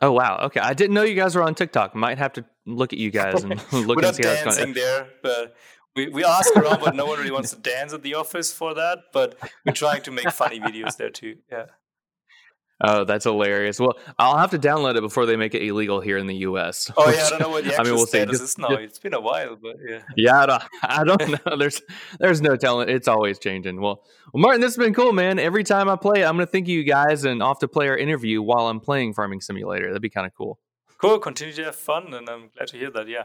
Oh 0.00 0.12
wow! 0.12 0.40
Okay, 0.44 0.60
I 0.60 0.74
didn't 0.74 0.94
know 0.94 1.02
you 1.02 1.14
guys 1.14 1.34
were 1.36 1.42
on 1.42 1.54
TikTok. 1.54 1.94
Might 1.94 2.18
have 2.18 2.32
to 2.34 2.44
look 2.66 2.92
at 2.92 2.98
you 2.98 3.10
guys 3.10 3.44
and 3.44 3.50
look 3.72 3.98
We're 3.98 4.06
and 4.06 4.16
see 4.16 4.24
how 4.26 4.32
it's 4.32 4.56
going. 4.56 4.72
there, 4.72 5.08
but 5.22 5.54
we, 5.94 6.08
we 6.08 6.24
ask 6.24 6.56
around, 6.56 6.80
but 6.80 6.96
no 6.96 7.06
one 7.06 7.18
really 7.18 7.30
wants 7.30 7.50
to 7.50 7.56
dance 7.60 7.92
at 7.92 8.02
the 8.02 8.14
office 8.14 8.52
for 8.52 8.74
that. 8.74 8.98
But 9.12 9.38
we're 9.64 9.72
trying 9.72 10.02
to 10.02 10.10
make 10.10 10.30
funny 10.30 10.58
videos 10.58 10.96
there 10.96 11.10
too. 11.10 11.36
Yeah. 11.50 11.66
Oh, 12.82 13.04
that's 13.04 13.24
hilarious. 13.24 13.78
Well, 13.78 13.98
I'll 14.18 14.36
have 14.38 14.50
to 14.50 14.58
download 14.58 14.96
it 14.96 15.00
before 15.02 15.24
they 15.26 15.36
make 15.36 15.54
it 15.54 15.62
illegal 15.62 16.00
here 16.00 16.18
in 16.18 16.26
the 16.26 16.34
U.S. 16.36 16.90
Oh 16.96 17.08
yeah, 17.10 17.24
I 17.26 17.30
don't 17.30 17.40
know 17.42 17.48
what 17.48 17.64
the 17.64 17.78
I 17.80 17.84
mean, 17.84 17.94
we'll 17.94 18.06
see. 18.06 18.24
Just- 18.26 18.42
is 18.42 18.58
now. 18.58 18.68
it's 18.72 18.98
been 18.98 19.14
a 19.14 19.20
while, 19.20 19.56
but 19.56 19.76
yeah. 19.88 20.02
Yeah, 20.16 20.40
I 20.42 20.46
don't, 20.46 20.62
I 20.82 21.04
don't 21.04 21.46
know. 21.46 21.56
There's 21.56 21.80
there's 22.18 22.40
no 22.40 22.56
telling. 22.56 22.88
It's 22.88 23.08
always 23.08 23.38
changing. 23.38 23.80
Well, 23.80 24.02
well, 24.32 24.40
Martin, 24.40 24.60
this 24.60 24.74
has 24.74 24.84
been 24.84 24.94
cool, 24.94 25.12
man. 25.12 25.38
Every 25.38 25.64
time 25.64 25.88
I 25.88 25.96
play, 25.96 26.24
I'm 26.24 26.34
gonna 26.36 26.46
think 26.46 26.66
of 26.66 26.70
you 26.70 26.84
guys 26.84 27.24
and 27.24 27.42
off 27.42 27.58
to 27.60 27.68
play 27.68 27.88
our 27.88 27.96
interview 27.96 28.42
while 28.42 28.66
I'm 28.68 28.80
playing 28.80 29.14
Farming 29.14 29.40
Simulator. 29.40 29.86
That'd 29.88 30.02
be 30.02 30.10
kind 30.10 30.26
of 30.26 30.34
cool. 30.34 30.58
Cool. 30.98 31.18
Continue 31.18 31.54
to 31.54 31.64
have 31.64 31.76
fun, 31.76 32.14
and 32.14 32.28
I'm 32.28 32.50
glad 32.56 32.68
to 32.68 32.76
hear 32.78 32.90
that. 32.90 33.08
Yeah. 33.08 33.24